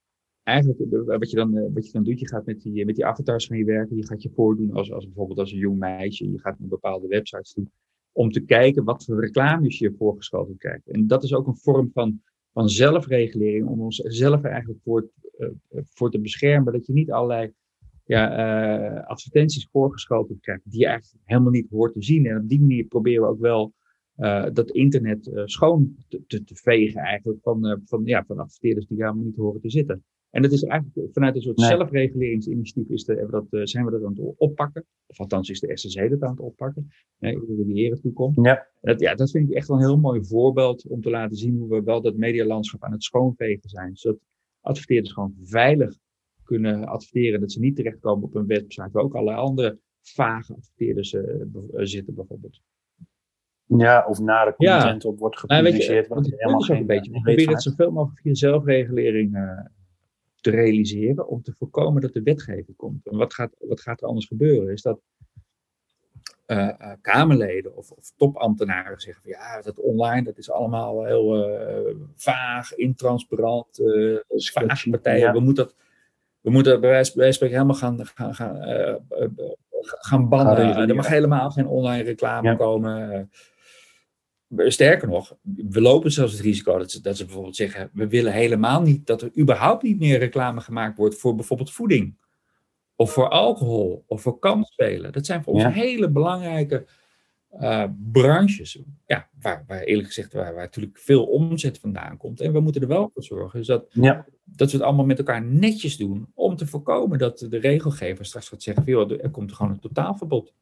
eigenlijk, 0.43 1.07
wat 1.07 1.31
je, 1.31 1.37
dan, 1.37 1.73
wat 1.73 1.87
je 1.87 1.93
dan 1.93 2.05
doet, 2.05 2.21
je 2.21 2.29
gaat 2.29 2.47
met 2.47 2.61
die, 2.61 2.85
met 2.85 2.95
die 2.95 3.07
avatars 3.07 3.47
van 3.47 3.57
je 3.57 3.65
werken. 3.65 3.97
Je 3.97 4.07
gaat 4.07 4.23
je 4.23 4.31
voordoen 4.35 4.73
als, 4.73 4.93
als 4.93 5.05
bijvoorbeeld 5.05 5.39
als 5.39 5.53
een 5.53 5.59
jong 5.59 5.79
meisje. 5.79 6.31
Je 6.31 6.41
gaat 6.41 6.59
naar 6.59 6.69
bepaalde 6.69 7.07
websites 7.07 7.53
toe. 7.53 7.67
Om 8.13 8.31
te 8.31 8.41
kijken 8.41 8.85
wat 8.85 9.05
voor 9.05 9.21
reclames 9.21 9.79
je 9.79 9.95
voorgeschoten 9.99 10.57
krijgt. 10.57 10.89
En 10.89 11.07
dat 11.07 11.23
is 11.23 11.35
ook 11.35 11.47
een 11.47 11.57
vorm 11.57 11.91
van, 11.93 12.23
van 12.53 12.69
zelfregulering. 12.69 13.67
Om 13.67 13.81
onszelf 13.81 14.43
eigenlijk 14.43 14.81
voor, 14.83 15.11
voor 15.85 16.11
te 16.11 16.21
beschermen. 16.21 16.73
Dat 16.73 16.87
je 16.87 16.93
niet 16.93 17.11
allerlei 17.11 17.53
ja, 18.11 18.95
uh, 18.95 19.07
advertenties 19.07 19.69
voorgeschoten 19.71 20.41
krijgt 20.41 20.71
die 20.71 20.81
je 20.81 20.87
eigenlijk 20.87 21.23
helemaal 21.25 21.51
niet 21.51 21.71
hoort 21.71 21.93
te 21.93 22.03
zien. 22.03 22.27
En 22.27 22.37
op 22.37 22.49
die 22.49 22.61
manier 22.61 22.85
proberen 22.85 23.23
we 23.23 23.29
ook 23.29 23.41
wel 23.41 23.73
uh, 24.17 24.47
dat 24.53 24.71
internet 24.71 25.27
uh, 25.27 25.43
schoon 25.45 25.95
te, 26.09 26.23
te, 26.27 26.45
te, 26.45 26.55
vegen 26.55 27.01
eigenlijk 27.01 27.39
van, 27.43 27.81
van, 27.85 28.05
ja, 28.05 28.25
van 28.25 28.39
adverteerders 28.39 28.87
die 28.87 29.03
helemaal 29.03 29.25
niet 29.25 29.37
horen 29.37 29.61
te 29.61 29.71
zitten. 29.71 30.05
En 30.31 30.43
dat 30.43 30.53
is 30.53 30.63
eigenlijk 30.63 31.13
vanuit 31.13 31.35
een 31.35 31.43
soort 31.43 31.57
nee. 31.57 31.69
zelfreguleringsinitiatief 31.69 32.89
is 32.89 33.05
de, 33.05 33.27
dat, 33.31 33.69
zijn 33.69 33.85
we 33.85 33.91
dat 33.91 34.05
aan 34.05 34.15
het 34.15 34.35
oppakken. 34.37 34.85
Of 35.07 35.21
althans 35.21 35.51
is 35.51 35.61
de 35.61 35.77
SSC 35.77 36.09
dat 36.09 36.23
aan 36.23 36.31
het 36.31 36.41
oppakken. 36.41 36.89
Hoe 37.19 37.65
die 37.65 37.81
heren 37.81 38.01
toekomt. 38.01 38.39
Ja. 38.43 38.67
Dat, 38.81 39.01
ja, 39.01 39.15
dat 39.15 39.31
vind 39.31 39.51
ik 39.51 39.57
echt 39.57 39.69
wel 39.69 39.77
een 39.77 39.83
heel 39.83 39.99
mooi 39.99 40.25
voorbeeld 40.25 40.87
om 40.87 41.01
te 41.01 41.11
laten 41.11 41.37
zien 41.37 41.57
hoe 41.57 41.69
we 41.69 41.83
wel 41.83 42.01
dat 42.01 42.17
medialandschap 42.17 42.85
aan 42.85 42.93
het 42.93 43.03
schoonvegen 43.03 43.69
zijn. 43.69 43.97
Zodat 43.97 44.19
adverteerders 44.61 45.13
gewoon 45.13 45.35
veilig 45.43 45.99
kunnen 46.51 46.87
adverteren. 46.87 47.41
Dat 47.41 47.53
ze 47.53 47.61
niet 47.61 47.77
terechtkomen 47.77 48.25
op 48.25 48.35
een 48.35 48.47
website 48.47 48.89
waar 48.93 49.03
ook 49.03 49.15
allerlei 49.15 49.39
andere 49.39 49.79
vage 50.03 50.55
adverteerders 50.55 51.13
uh, 51.13 51.23
zitten 51.73 52.15
bijvoorbeeld. 52.15 52.61
Ja, 53.65 54.07
of 54.09 54.19
nare 54.19 54.55
content 54.55 55.03
ja. 55.03 55.09
op 55.09 55.19
wordt 55.19 55.39
gepubliceerd. 55.39 56.09
Nou, 56.09 56.23
je, 56.23 56.35
helemaal 56.37 56.61
geen, 56.61 56.77
een 56.77 56.87
beetje. 56.87 57.11
We 57.11 57.21
proberen 57.21 57.53
het 57.53 57.63
zoveel 57.63 57.91
mogelijk 57.91 58.21
via 58.21 58.35
zelfregulering 58.35 59.37
uh, 59.37 59.61
te 60.41 60.51
realiseren 60.51 61.29
om 61.29 61.43
te 61.43 61.55
voorkomen 61.59 62.03
dat 62.03 62.13
de 62.13 62.23
wetgeving 62.23 62.77
komt. 62.77 63.07
En 63.07 63.17
wat 63.17 63.35
gaat, 63.35 63.57
wat 63.59 63.81
gaat 63.81 64.01
er 64.01 64.09
anders 64.09 64.27
gebeuren? 64.27 64.73
Is 64.73 64.83
dat 64.83 65.01
uh, 66.47 66.93
Kamerleden 67.01 67.77
of, 67.77 67.91
of, 67.91 68.13
topambtenaren 68.17 69.01
zeggen 69.01 69.23
van 69.23 69.31
ja, 69.31 69.63
dat 69.63 69.79
online, 69.79 70.23
dat 70.23 70.39
is 70.39 70.51
allemaal 70.51 71.05
heel 71.05 71.51
uh, 71.51 71.95
vaag, 72.15 72.75
intransparant, 72.75 73.81
uh, 73.81 74.19
vaag 74.29 74.91
partijen. 74.91 75.27
Ja. 75.27 75.33
We 75.33 75.41
moeten 75.41 75.65
dat 75.65 75.75
we 76.41 76.51
moeten 76.51 76.81
bij 76.81 76.91
wijze 76.91 77.13
van 77.13 77.33
spreken 77.33 77.57
helemaal 77.57 77.77
gaan, 77.77 78.07
gaan, 78.07 78.35
gaan, 78.35 78.69
uh, 78.69 78.95
gaan 79.81 80.29
bannen. 80.29 80.89
er 80.89 80.95
mag 80.95 81.09
helemaal 81.09 81.51
geen 81.51 81.67
online 81.67 82.03
reclame 82.03 82.49
ja. 82.49 82.55
komen. 82.55 83.31
sterker 84.49 85.09
nog, 85.09 85.37
we 85.69 85.81
lopen 85.81 86.13
zelfs 86.13 86.33
het 86.33 86.43
risico 86.43 86.79
dat 86.79 86.91
ze, 86.91 87.01
dat 87.01 87.17
ze 87.17 87.25
bijvoorbeeld 87.25 87.57
zeggen: 87.57 87.91
we 87.93 88.09
willen 88.09 88.33
helemaal 88.33 88.83
niet 88.83 89.07
dat 89.07 89.23
er 89.23 89.39
überhaupt 89.39 89.83
niet 89.83 89.99
meer 89.99 90.19
reclame 90.19 90.61
gemaakt 90.61 90.97
wordt 90.97 91.15
voor 91.15 91.35
bijvoorbeeld 91.35 91.73
voeding. 91.73 92.19
Of 92.97 93.13
voor 93.13 93.29
alcohol, 93.29 94.05
of 94.07 94.23
voor 94.23 94.39
kansspelen. 94.39 95.13
Dat 95.13 95.27
zijn 95.27 95.43
voor 95.43 95.53
ons 95.53 95.65
hele 95.65 96.11
belangrijke 96.11 96.87
uh, 97.53 97.85
branches. 98.13 98.79
Ja, 99.07 99.29
waar, 99.41 99.65
waar 99.67 99.81
eerlijk 99.81 100.07
gezegd, 100.07 100.33
waar, 100.33 100.55
waar, 100.55 100.65
natuurlijk 100.65 100.99
veel 100.99 101.25
omzet 101.25 101.79
vandaan 101.79 102.17
komt. 102.17 102.41
En 102.41 102.53
we 102.53 102.61
moeten 102.61 102.83
er 102.83 102.89
wel 102.89 103.11
voor 103.15 103.23
zorgen 103.23 103.59
dus 103.59 103.67
dat, 103.67 103.87
ja. 103.91 104.27
dat 104.45 104.71
we 104.71 104.77
het 104.77 104.87
allemaal 104.87 105.07
met 105.07 105.19
elkaar 105.19 105.45
netjes 105.45 105.97
doen. 105.97 106.27
Om 106.35 106.57
te 106.57 106.67
voorkomen 106.67 107.19
dat 107.19 107.39
de 107.39 107.59
regelgever 107.59 108.25
straks 108.25 108.49
gaat 108.49 108.63
zeggen: 108.63 108.85
joh, 108.87 109.23
er 109.23 109.31
komt 109.31 109.53
gewoon 109.53 109.73
een 109.73 109.81
totaalverbod. 109.81 110.53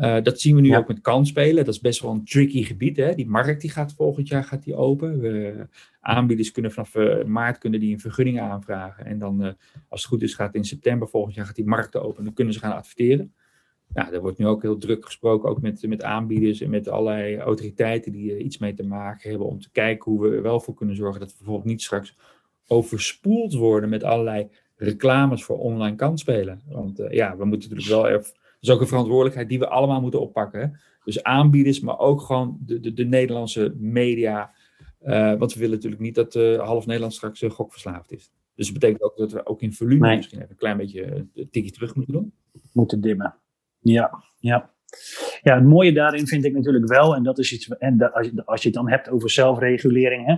Uh, 0.00 0.22
dat 0.22 0.40
zien 0.40 0.54
we 0.54 0.60
nu 0.60 0.76
ook 0.76 0.88
met 0.88 1.00
kansspelen. 1.00 1.64
Dat 1.64 1.74
is 1.74 1.80
best 1.80 2.00
wel 2.00 2.10
een 2.10 2.24
tricky 2.24 2.62
gebied. 2.62 2.96
Hè? 2.96 3.14
Die 3.14 3.28
markt 3.28 3.60
die 3.60 3.70
gaat 3.70 3.92
volgend 3.92 4.28
jaar 4.28 4.44
gaat 4.44 4.62
die 4.62 4.74
open. 4.74 5.20
We, 5.20 5.66
aanbieders 6.00 6.52
kunnen 6.52 6.72
vanaf 6.72 6.94
uh, 6.94 7.24
maart 7.24 7.58
kunnen 7.58 7.80
die 7.80 7.92
een 7.92 8.00
vergunning 8.00 8.40
aanvragen. 8.40 9.04
En 9.04 9.18
dan, 9.18 9.44
uh, 9.44 9.52
als 9.88 10.02
het 10.02 10.10
goed 10.10 10.22
is, 10.22 10.34
gaat 10.34 10.54
in 10.54 10.64
september 10.64 11.08
volgend 11.08 11.34
jaar 11.34 11.46
gaat 11.46 11.56
die 11.56 11.66
markt 11.66 11.96
open. 11.96 12.24
Dan 12.24 12.32
kunnen 12.32 12.54
ze 12.54 12.60
gaan 12.60 12.76
adverteren. 12.76 13.34
Ja, 13.94 14.12
er 14.12 14.20
wordt 14.20 14.38
nu 14.38 14.46
ook 14.46 14.62
heel 14.62 14.78
druk 14.78 15.04
gesproken, 15.04 15.48
ook 15.48 15.60
met, 15.60 15.86
met 15.86 16.02
aanbieders 16.02 16.60
en 16.60 16.70
met 16.70 16.88
allerlei 16.88 17.36
autoriteiten 17.36 18.12
die 18.12 18.32
er 18.32 18.38
iets 18.38 18.58
mee 18.58 18.74
te 18.74 18.86
maken 18.86 19.30
hebben. 19.30 19.46
Om 19.46 19.60
te 19.60 19.70
kijken 19.70 20.12
hoe 20.12 20.28
we 20.28 20.36
er 20.36 20.42
wel 20.42 20.60
voor 20.60 20.74
kunnen 20.74 20.96
zorgen 20.96 21.20
dat 21.20 21.30
we 21.30 21.36
bijvoorbeeld 21.36 21.68
niet 21.68 21.82
straks 21.82 22.16
overspoeld 22.66 23.54
worden 23.54 23.88
met 23.88 24.04
allerlei 24.04 24.48
reclames 24.76 25.44
voor 25.44 25.58
online 25.58 25.96
kansspelen. 25.96 26.62
Want 26.68 27.02
ja, 27.08 27.36
we 27.36 27.44
moeten 27.44 27.70
natuurlijk 27.70 28.02
wel 28.02 28.08
even 28.08 28.34
is 28.60 28.70
ook 28.70 28.80
een 28.80 28.86
verantwoordelijkheid 28.86 29.48
die 29.48 29.58
we 29.58 29.68
allemaal 29.68 30.00
moeten 30.00 30.20
oppakken. 30.20 30.80
Dus 31.04 31.22
aanbieders, 31.22 31.80
maar 31.80 31.98
ook 31.98 32.20
gewoon 32.20 32.58
de, 32.60 32.80
de, 32.80 32.92
de 32.92 33.04
Nederlandse 33.04 33.74
media. 33.78 34.54
Uh, 35.02 35.34
want 35.34 35.52
we 35.52 35.60
willen 35.60 35.74
natuurlijk 35.74 36.02
niet 36.02 36.14
dat 36.14 36.34
uh, 36.34 36.60
half 36.60 36.86
Nederland 36.86 37.14
straks 37.14 37.42
gokverslaafd 37.48 38.12
is. 38.12 38.30
Dus 38.54 38.66
dat 38.66 38.74
betekent 38.74 39.02
ook 39.02 39.16
dat 39.16 39.32
we 39.32 39.46
ook 39.46 39.62
in 39.62 39.72
volume 39.72 40.16
misschien 40.16 40.38
even 40.38 40.50
een 40.50 40.56
klein 40.56 40.76
beetje 40.76 41.26
een 41.34 41.48
tikje 41.50 41.70
terug 41.70 41.94
moeten 41.94 42.14
doen. 42.14 42.32
Moeten 42.72 43.00
dimmen. 43.00 43.34
Ja, 43.88 44.22
ja. 44.38 44.70
Ja, 45.42 45.54
het 45.54 45.64
mooie 45.64 45.92
daarin 45.92 46.26
vind 46.26 46.44
ik 46.44 46.54
natuurlijk 46.54 46.88
wel, 46.88 47.14
en 47.14 47.22
dat 47.22 47.38
is 47.38 47.52
iets, 47.52 47.68
en 47.68 48.12
als, 48.12 48.26
je, 48.26 48.42
als 48.44 48.62
je 48.62 48.68
het 48.68 48.76
dan 48.76 48.90
hebt 48.90 49.10
over 49.10 49.30
zelfregulering, 49.30 50.26
hè, 50.26 50.36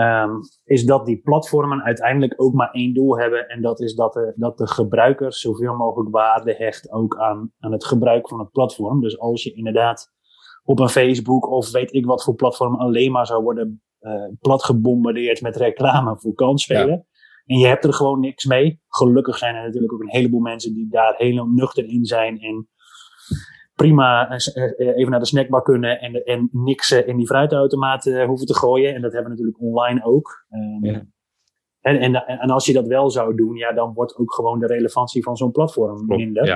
Um, 0.00 0.40
is 0.64 0.84
dat 0.84 1.06
die 1.06 1.20
platformen 1.20 1.82
uiteindelijk 1.82 2.34
ook 2.36 2.54
maar 2.54 2.70
één 2.70 2.94
doel 2.94 3.18
hebben. 3.18 3.48
En 3.48 3.62
dat 3.62 3.80
is 3.80 3.94
dat 3.94 4.12
de, 4.12 4.32
dat 4.36 4.58
de 4.58 4.66
gebruiker 4.66 5.32
zoveel 5.32 5.74
mogelijk 5.74 6.10
waarde 6.10 6.54
hecht 6.54 6.92
ook 6.92 7.16
aan, 7.16 7.52
aan 7.58 7.72
het 7.72 7.84
gebruik 7.84 8.28
van 8.28 8.38
het 8.38 8.50
platform. 8.50 9.00
Dus 9.00 9.18
als 9.18 9.42
je 9.42 9.52
inderdaad 9.52 10.12
op 10.64 10.78
een 10.78 10.88
Facebook 10.88 11.50
of 11.50 11.70
weet 11.70 11.94
ik 11.94 12.06
wat 12.06 12.24
voor 12.24 12.34
platform 12.34 12.74
alleen 12.74 13.12
maar 13.12 13.26
zou 13.26 13.42
worden 13.42 13.82
uh, 14.00 14.12
platgebombardeerd 14.40 15.40
met 15.40 15.56
reclame 15.56 16.18
voor 16.18 16.34
kansspelen. 16.34 17.06
En 17.48 17.58
je 17.58 17.66
hebt 17.66 17.84
er 17.84 17.92
gewoon 17.92 18.20
niks 18.20 18.44
mee. 18.44 18.80
Gelukkig 18.88 19.38
zijn 19.38 19.54
er 19.54 19.64
natuurlijk 19.64 19.92
ook 19.92 20.00
een 20.02 20.10
heleboel 20.10 20.40
mensen 20.40 20.74
die 20.74 20.88
daar 20.90 21.14
heel 21.16 21.46
nuchter 21.46 21.84
in 21.84 22.04
zijn. 22.04 22.40
En 22.40 22.68
prima 23.74 24.30
eh, 24.30 24.64
eh, 24.64 24.96
even 24.96 25.10
naar 25.10 25.20
de 25.20 25.26
snackbar 25.26 25.62
kunnen 25.62 26.00
en, 26.00 26.24
en 26.24 26.48
niks 26.52 26.90
in 26.90 27.16
die 27.16 27.26
fruitautomaat 27.26 28.06
eh, 28.06 28.26
hoeven 28.26 28.46
te 28.46 28.54
gooien. 28.54 28.94
En 28.94 29.02
dat 29.02 29.12
hebben 29.12 29.30
we 29.30 29.36
natuurlijk 29.36 29.60
online 29.60 30.04
ook. 30.04 30.46
Ehm, 30.48 30.84
ja. 30.84 31.06
En, 31.80 31.98
en, 32.00 32.14
en, 32.14 32.50
als 32.50 32.66
je 32.66 32.72
dat 32.72 32.86
wel 32.86 33.10
zou 33.10 33.34
doen, 33.34 33.56
ja, 33.56 33.72
dan 33.72 33.94
wordt 33.94 34.16
ook 34.16 34.34
gewoon 34.34 34.58
de 34.58 34.66
relevantie 34.66 35.22
van 35.22 35.36
zo'n 35.36 35.52
platform 35.52 36.06
minder. 36.06 36.46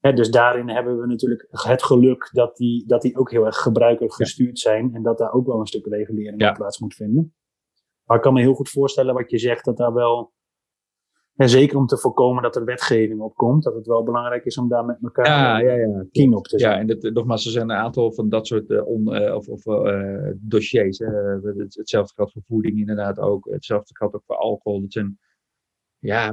Ja. 0.00 0.12
dus 0.12 0.30
daarin 0.30 0.68
hebben 0.68 1.00
we 1.00 1.06
natuurlijk 1.06 1.46
het 1.50 1.82
geluk 1.82 2.30
dat 2.32 2.56
die, 2.56 2.86
dat 2.86 3.02
die 3.02 3.16
ook 3.16 3.30
heel 3.30 3.46
erg 3.46 3.56
gebruikergestuurd 3.56 4.58
zijn. 4.58 4.94
En 4.94 5.02
dat 5.02 5.18
daar 5.18 5.32
ook 5.32 5.46
wel 5.46 5.60
een 5.60 5.66
stuk 5.66 5.86
regulering 5.86 6.40
ja. 6.40 6.52
plaats 6.52 6.78
moet 6.78 6.94
vinden. 6.94 7.34
Maar 8.10 8.18
ik 8.18 8.24
kan 8.24 8.34
me 8.34 8.40
heel 8.40 8.54
goed 8.54 8.68
voorstellen 8.68 9.14
wat 9.14 9.30
je 9.30 9.38
zegt, 9.38 9.64
dat 9.64 9.76
daar 9.76 9.92
wel 9.92 10.32
en 11.36 11.48
zeker 11.48 11.76
om 11.76 11.86
te 11.86 11.98
voorkomen 11.98 12.42
dat 12.42 12.56
er 12.56 12.64
wetgeving 12.64 13.20
op 13.20 13.34
komt, 13.34 13.62
dat 13.62 13.74
het 13.74 13.86
wel 13.86 14.02
belangrijk 14.02 14.44
is 14.44 14.58
om 14.58 14.68
daar 14.68 14.84
met 14.84 14.98
elkaar 15.02 15.26
ja, 15.26 15.58
ja, 15.58 16.06
ja. 16.12 16.30
op 16.36 16.46
te 16.46 16.58
zijn. 16.58 16.72
Ja, 16.72 16.78
en 16.78 16.86
dat, 16.86 17.12
nogmaals, 17.12 17.44
er 17.44 17.50
zijn 17.50 17.70
een 17.70 17.76
aantal 17.76 18.12
van 18.12 18.28
dat 18.28 18.46
soort 18.46 18.70
uh, 18.70 18.86
on, 18.86 19.14
uh, 19.14 19.34
of, 19.34 19.48
of 19.48 19.66
uh, 19.66 20.30
dossiers. 20.36 20.98
hetzelfde 20.98 22.14
geldt 22.14 22.32
voor 22.32 22.42
voeding 22.46 22.78
inderdaad 22.78 23.18
ook. 23.18 23.48
Hetzelfde 23.50 23.96
geldt 23.96 24.14
ook 24.14 24.24
voor 24.26 24.36
alcohol. 24.36 24.80
Dat 24.80 24.92
zijn, 24.92 25.18
ja, 26.00 26.32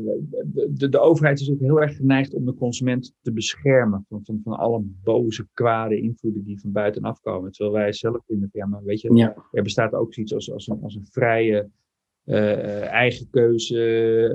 de, 0.70 0.89
de 0.89 0.99
overheid 0.99 1.39
is 1.39 1.51
ook 1.51 1.59
heel 1.59 1.82
erg 1.82 1.95
geneigd 1.95 2.34
om 2.34 2.45
de 2.45 2.53
consument 2.53 3.13
te 3.22 3.32
beschermen 3.32 4.05
van, 4.09 4.20
van, 4.24 4.39
van 4.43 4.57
alle 4.57 4.82
boze, 5.03 5.47
kwade 5.53 6.01
invloeden 6.01 6.43
die 6.43 6.59
van 6.59 6.72
buitenaf 6.72 7.20
komen. 7.20 7.51
Terwijl 7.51 7.76
wij 7.76 7.93
zelf 7.93 8.24
vinden, 8.28 8.49
ja, 8.51 8.65
maar 8.65 8.84
weet 8.84 9.01
je, 9.01 9.13
ja. 9.13 9.36
er 9.51 9.63
bestaat 9.63 9.93
ook 9.93 10.13
zoiets 10.13 10.34
als, 10.34 10.51
als, 10.51 10.68
een, 10.68 10.82
als 10.82 10.95
een 10.95 11.07
vrije 11.09 11.70
uh, 12.26 12.86
eigen 12.86 13.30
keuze, 13.30 13.80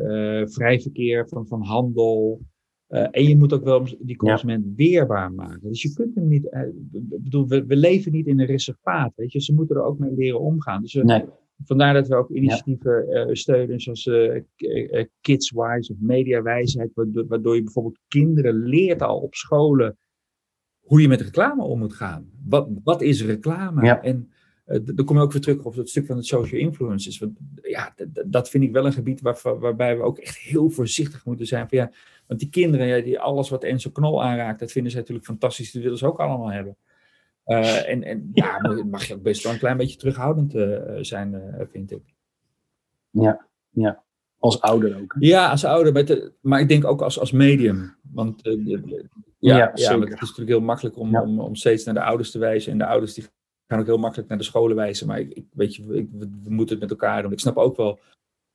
uh, 0.03 0.49
vrij 0.49 0.81
verkeer 0.81 1.29
van, 1.29 1.47
van 1.47 1.63
handel. 1.63 2.41
Uh, 2.89 3.07
en 3.11 3.25
je 3.25 3.37
moet 3.37 3.53
ook 3.53 3.65
wel 3.65 3.87
die 3.99 4.17
consument 4.17 4.65
ja. 4.65 4.73
weerbaar 4.77 5.33
maken. 5.33 5.69
Dus 5.69 5.83
je 5.83 5.93
kunt 5.93 6.15
hem 6.15 6.29
niet. 6.29 6.49
bedoel, 6.93 7.49
we, 7.49 7.67
we, 7.67 7.77
leven 7.77 8.13
niet 8.13 8.27
in 8.27 8.41
een 8.41 8.47
reservaat. 8.47 9.13
Weet 9.17 9.33
je? 9.33 9.41
Ze 9.41 9.55
moeten 9.55 9.77
er 9.77 9.83
ook 9.83 9.99
mee 9.99 10.15
leren 10.15 10.41
omgaan. 10.41 10.83
Dus 10.83 10.95
nee. 10.95 11.25
Vandaar 11.65 11.95
dat 11.95 12.09
we 12.09 12.17
ook 12.17 12.31
initiatieven 12.31 13.07
ja. 13.09 13.35
steunen, 13.35 13.81
zoals 13.81 14.11
KidsWise 15.21 15.93
of 15.93 15.99
Mediawijsheid, 16.01 16.91
waardoor, 16.95 17.27
waardoor 17.27 17.55
je 17.55 17.63
bijvoorbeeld 17.63 17.99
kinderen 18.09 18.55
leert 18.55 19.03
al 19.03 19.21
op 19.21 19.35
scholen 19.35 19.97
hoe 20.81 21.01
je 21.01 21.09
met 21.09 21.21
reclame 21.21 21.63
om 21.63 21.79
moet 21.79 21.95
gaan. 21.95 22.31
Wat, 22.45 22.69
wat 22.85 23.03
is 23.03 23.25
reclame? 23.25 23.85
Ja. 23.85 24.03
En 24.03 24.31
uh, 24.67 24.79
dan 24.85 25.05
kom 25.05 25.17
je 25.17 25.23
ook 25.23 25.33
weer 25.33 25.41
terug 25.41 25.65
op 25.65 25.75
het 25.75 25.89
stuk 25.89 26.07
van 26.07 26.17
het 26.17 26.27
social 26.27 26.61
influences. 26.61 27.19
Want 27.19 27.39
ja, 27.63 27.95
dat 28.27 28.49
vind 28.49 28.65
ik 28.65 28.73
wel 28.73 28.87
een 28.87 28.93
gebied 28.93 29.21
waar, 29.21 29.59
waarbij 29.59 29.97
we 29.97 30.03
ook 30.03 30.19
echt 30.19 30.39
heel 30.39 30.71
voorzichtig 30.71 31.25
moeten 31.25 31.47
zijn. 31.47 31.69
Van, 31.69 31.79
ja, 31.79 31.93
want 32.27 32.41
die 32.41 32.49
kinderen, 32.49 32.87
ja, 32.87 33.01
die 33.01 33.21
alles 33.21 33.49
wat 33.49 33.65
Enzo 33.65 33.91
Knol 33.91 34.23
aanraakt, 34.23 34.61
dat 34.61 34.73
vinden 34.73 34.93
ze 34.93 34.99
natuurlijk 34.99 35.27
fantastisch. 35.27 35.73
Dat 35.73 35.83
willen 35.83 35.99
ze 35.99 36.07
ook 36.07 36.21
allemaal 36.21 36.51
hebben. 36.51 36.77
Uh, 37.47 37.89
en 37.89 38.03
en 38.03 38.31
ja, 38.33 38.59
mag 38.91 39.05
je 39.05 39.15
ook 39.15 39.23
best 39.23 39.43
wel 39.43 39.53
een 39.53 39.59
klein 39.59 39.77
beetje 39.77 39.97
terughoudend 39.97 40.55
uh, 40.55 40.79
zijn, 41.01 41.55
vind 41.71 41.91
ik. 41.91 42.03
Ja, 43.11 43.47
ja. 43.71 44.03
Als 44.39 44.61
ouder 44.61 45.01
ook. 45.01 45.17
Ja, 45.19 45.51
als 45.51 45.65
ouder. 45.65 45.93
Maar, 45.93 46.31
maar 46.41 46.61
ik 46.61 46.69
denk 46.69 46.85
ook 46.85 47.03
als, 47.03 47.19
als 47.19 47.33
medium. 47.33 47.97
Want 48.13 48.41
ja, 48.43 48.81
ja, 49.39 49.57
ja 49.75 49.99
het 49.99 50.13
is 50.13 50.21
natuurlijk 50.21 50.49
heel 50.49 50.61
makkelijk 50.61 50.99
om, 50.99 51.17
om, 51.17 51.41
om 51.41 51.55
steeds 51.55 51.85
naar 51.85 51.95
de 51.95 52.03
ouders 52.03 52.31
te 52.31 52.39
wijzen. 52.39 52.73
En 52.73 52.79
de 52.79 52.87
ouders 52.87 53.15
die 53.15 53.25
kan 53.67 53.79
ook 53.79 53.87
heel 53.87 53.99
makkelijk 53.99 54.29
naar 54.29 54.39
de 54.39 54.45
scholen 54.45 54.77
wijzen. 54.77 55.07
Maar 55.07 55.21
ik, 55.21 55.33
ik 55.33 55.47
weet 55.53 55.75
je, 55.75 55.83
ik, 55.83 56.09
we, 56.13 56.29
moeten 56.49 56.81
het 56.81 56.89
met 56.89 56.91
elkaar 56.91 57.23
doen. 57.23 57.33
Ik 57.33 57.41
snap 57.41 57.57
ook 57.57 57.77
wel. 57.77 57.99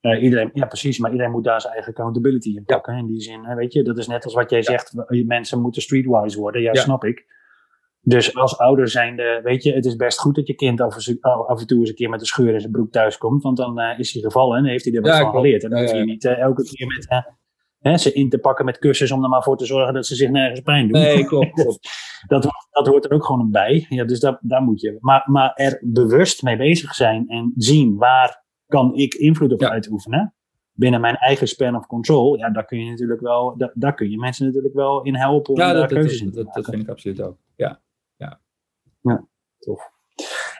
Iedereen, 0.00 0.50
ja, 0.52 0.66
precies. 0.66 0.98
Maar 0.98 1.10
iedereen 1.10 1.32
moet 1.32 1.44
daar 1.44 1.60
zijn 1.60 1.72
eigen 1.72 1.92
accountability 1.92 2.56
in 2.56 2.64
pakken. 2.64 2.96
In 2.96 3.06
die 3.06 3.20
zin, 3.20 3.54
weet 3.54 3.72
je, 3.72 3.82
dat 3.82 3.98
is 3.98 4.06
net 4.06 4.24
als 4.24 4.34
wat 4.34 4.50
jij 4.50 4.62
zegt. 4.62 4.94
Mensen 5.08 5.60
moeten 5.60 5.82
streetwise 5.82 6.38
worden. 6.38 6.62
Ja, 6.62 6.74
snap 6.74 7.04
ik. 7.04 7.26
Dus 8.00 8.34
als 8.34 8.58
ouder 8.58 8.88
zijnde, 8.88 9.40
weet 9.42 9.62
je, 9.62 9.72
het 9.72 9.86
is 9.86 9.96
best 9.96 10.18
goed 10.18 10.34
dat 10.34 10.46
je 10.46 10.54
kind 10.54 10.80
af, 10.80 11.06
en 11.06 11.66
toe 11.66 11.78
eens 11.78 11.88
een 11.88 11.94
keer 11.94 12.08
met 12.08 12.20
een 12.20 12.26
scheur 12.26 12.54
in 12.54 12.60
zijn 12.60 12.72
broek 12.72 12.92
thuis 12.92 13.18
komt. 13.18 13.42
Want 13.42 13.56
dan 13.56 13.80
uh, 13.80 13.98
is 13.98 14.12
hij 14.12 14.22
gevallen 14.22 14.58
en 14.58 14.64
heeft 14.64 14.84
hij 14.84 14.94
er 14.94 15.02
wat 15.02 15.18
van 15.18 15.30
geleerd. 15.30 15.64
En 15.64 15.70
dan 15.70 15.80
hoef 15.80 15.92
je 15.92 16.04
niet 16.04 16.24
uh, 16.24 16.38
elke 16.38 16.62
keer 16.62 16.86
met 16.86 17.24
hè, 17.78 17.96
ze 17.96 18.12
in 18.12 18.28
te 18.28 18.38
pakken 18.38 18.64
met 18.64 18.78
kussens 18.78 19.10
om 19.10 19.22
er 19.22 19.28
maar 19.28 19.42
voor 19.42 19.56
te 19.56 19.66
zorgen 19.66 19.94
dat 19.94 20.06
ze 20.06 20.14
zich 20.14 20.30
nergens 20.30 20.60
pijn 20.60 20.88
doen. 20.88 21.00
Nee, 21.00 21.24
klopt. 21.24 21.56
dat, 22.26 22.48
dat 22.70 22.86
hoort 22.86 23.04
er 23.04 23.12
ook 23.12 23.24
gewoon 23.24 23.50
bij. 23.50 23.86
Ja, 23.88 24.04
dus 24.04 24.20
dat, 24.20 24.38
daar 24.40 24.62
moet 24.62 24.80
je. 24.80 24.96
Maar, 25.00 25.22
maar 25.26 25.52
er 25.54 25.82
bewust 25.84 26.42
mee 26.42 26.56
bezig 26.56 26.94
zijn 26.94 27.28
en 27.28 27.52
zien 27.56 27.96
waar 27.96 28.44
kan 28.66 28.94
ik 28.94 29.14
invloed 29.14 29.52
op 29.52 29.62
uitoefenen. 29.62 30.34
Binnen 30.72 31.00
mijn 31.00 31.16
eigen 31.16 31.48
span 31.48 31.76
of 31.76 31.86
control, 31.86 32.36
ja, 32.36 32.50
daar 32.50 32.64
kun 32.64 32.84
je 32.84 32.90
natuurlijk 32.90 33.20
wel, 33.20 33.56
daar, 33.56 33.72
daar 33.74 33.94
kun 33.94 34.10
je 34.10 34.18
mensen 34.18 34.46
natuurlijk 34.46 34.74
wel 34.74 35.02
in 35.02 35.16
helpen. 35.16 35.54
Ja, 35.54 35.72
dat, 35.72 35.88
dat, 35.88 36.34
dat, 36.34 36.54
dat, 36.54 36.64
vind 36.64 36.82
ik 36.82 36.88
absoluut 36.88 37.20
ook. 37.20 37.36
Ja, 37.56 37.66
ja. 37.66 37.80
Ja 39.00 39.26
tof. 39.58 39.96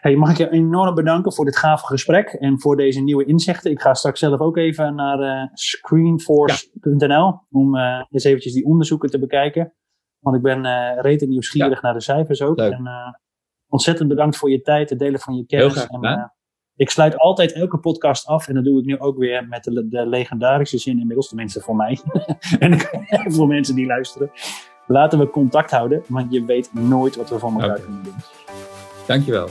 Hey, 0.00 0.16
mag 0.16 0.30
ik 0.30 0.36
je 0.36 0.50
enorm 0.50 0.94
bedanken 0.94 1.32
voor 1.32 1.44
dit 1.44 1.56
gave 1.56 1.86
gesprek 1.86 2.28
en 2.28 2.60
voor 2.60 2.76
deze 2.76 3.00
nieuwe 3.00 3.24
inzichten. 3.24 3.70
Ik 3.70 3.80
ga 3.80 3.94
straks 3.94 4.20
zelf 4.20 4.40
ook 4.40 4.56
even 4.56 4.94
naar 4.94 5.20
uh, 5.20 5.48
screenforce.nl 5.52 7.40
om 7.50 7.76
uh, 7.76 8.04
eens 8.10 8.24
eventjes 8.24 8.52
die 8.52 8.64
onderzoeken 8.64 9.10
te 9.10 9.18
bekijken. 9.18 9.74
Want 10.18 10.36
ik 10.36 10.42
ben 10.42 10.64
uh, 10.64 11.00
rete 11.00 11.26
nieuwsgierig 11.26 11.82
naar 11.82 11.92
de 11.92 12.00
cijfers 12.00 12.42
ook. 12.42 12.58
En, 12.58 12.88
ontzettend 13.70 14.08
bedankt 14.08 14.36
voor 14.36 14.50
je 14.50 14.60
tijd, 14.60 14.90
het 14.90 14.98
delen 14.98 15.20
van 15.20 15.34
je 15.34 15.46
kennis. 15.46 15.86
En, 15.86 16.32
ik 16.78 16.90
sluit 16.90 17.18
altijd 17.18 17.52
elke 17.52 17.78
podcast 17.78 18.26
af 18.26 18.48
en 18.48 18.54
dat 18.54 18.64
doe 18.64 18.78
ik 18.78 18.84
nu 18.84 18.98
ook 18.98 19.18
weer 19.18 19.48
met 19.48 19.64
de, 19.64 19.88
de 19.88 20.06
legendarische 20.06 20.78
zin 20.78 20.98
inmiddels, 20.98 21.28
tenminste 21.28 21.60
voor 21.60 21.76
mij 21.76 21.98
en 22.58 22.78
voor 23.32 23.46
mensen 23.46 23.74
die 23.74 23.86
luisteren. 23.86 24.30
Laten 24.90 25.18
we 25.18 25.30
contact 25.30 25.70
houden, 25.70 26.02
want 26.06 26.32
je 26.32 26.44
weet 26.44 26.68
nooit 26.72 27.16
wat 27.16 27.28
we 27.30 27.38
van 27.38 27.52
elkaar 27.52 27.68
okay. 27.68 27.80
kunnen 27.80 28.02
doen. 28.02 28.14
Dankjewel. 29.06 29.48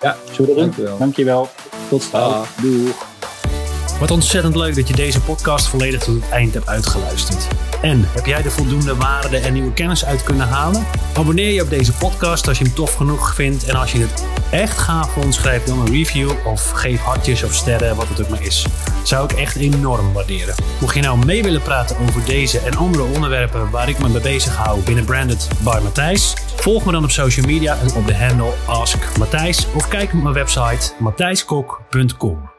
Ja, 0.00 0.16
Zullen 0.30 0.54
we 0.54 0.60
dankjewel. 0.60 0.98
dankjewel. 0.98 1.48
Tot 1.88 2.02
snel. 2.02 2.44
Doeg. 2.62 3.08
Wat 4.00 4.10
ontzettend 4.10 4.56
leuk 4.56 4.74
dat 4.74 4.88
je 4.88 4.94
deze 4.94 5.20
podcast 5.20 5.66
volledig 5.66 6.00
tot 6.00 6.14
het 6.14 6.30
eind 6.30 6.54
hebt 6.54 6.68
uitgeluisterd. 6.68 7.48
En 7.82 8.04
heb 8.08 8.26
jij 8.26 8.44
er 8.44 8.50
voldoende 8.50 8.96
waarde 8.96 9.38
en 9.38 9.52
nieuwe 9.52 9.72
kennis 9.72 10.04
uit 10.04 10.22
kunnen 10.22 10.48
halen? 10.48 10.86
Abonneer 11.14 11.52
je 11.52 11.62
op 11.62 11.70
deze 11.70 11.92
podcast 11.92 12.48
als 12.48 12.58
je 12.58 12.64
hem 12.64 12.74
tof 12.74 12.94
genoeg 12.94 13.34
vindt. 13.34 13.64
En 13.64 13.74
als 13.74 13.92
je 13.92 13.98
het 13.98 14.24
echt 14.50 14.78
gaaf 14.78 15.12
vond, 15.12 15.34
schrijf 15.34 15.64
dan 15.64 15.78
een 15.78 15.92
review 15.92 16.30
of 16.46 16.70
geef 16.70 17.00
hartjes 17.00 17.42
of 17.42 17.54
sterren, 17.54 17.96
wat 17.96 18.08
het 18.08 18.20
ook 18.20 18.28
maar 18.28 18.42
is. 18.42 18.66
Zou 19.02 19.24
ik 19.24 19.32
echt 19.32 19.56
enorm 19.56 20.12
waarderen. 20.12 20.54
Mocht 20.80 20.94
je 20.94 21.00
nou 21.00 21.24
mee 21.24 21.42
willen 21.42 21.62
praten 21.62 21.96
over 22.08 22.24
deze 22.24 22.58
en 22.58 22.76
andere 22.76 23.02
onderwerpen 23.02 23.70
waar 23.70 23.88
ik 23.88 23.98
me 23.98 24.08
mee 24.08 24.22
bezig 24.22 24.56
hou 24.56 24.80
binnen 24.80 25.04
Branded 25.04 25.48
by 25.58 25.78
Matthijs, 25.82 26.34
volg 26.56 26.84
me 26.84 26.92
dan 26.92 27.04
op 27.04 27.10
social 27.10 27.46
media 27.46 27.78
en 27.78 27.94
op 27.94 28.06
de 28.06 28.16
handle 28.16 28.52
Ask 28.66 29.18
Matthijs 29.18 29.66
of 29.74 29.88
kijk 29.88 30.12
op 30.12 30.22
mijn 30.22 30.34
website 30.34 30.92
matthijskok.com. 30.98 32.49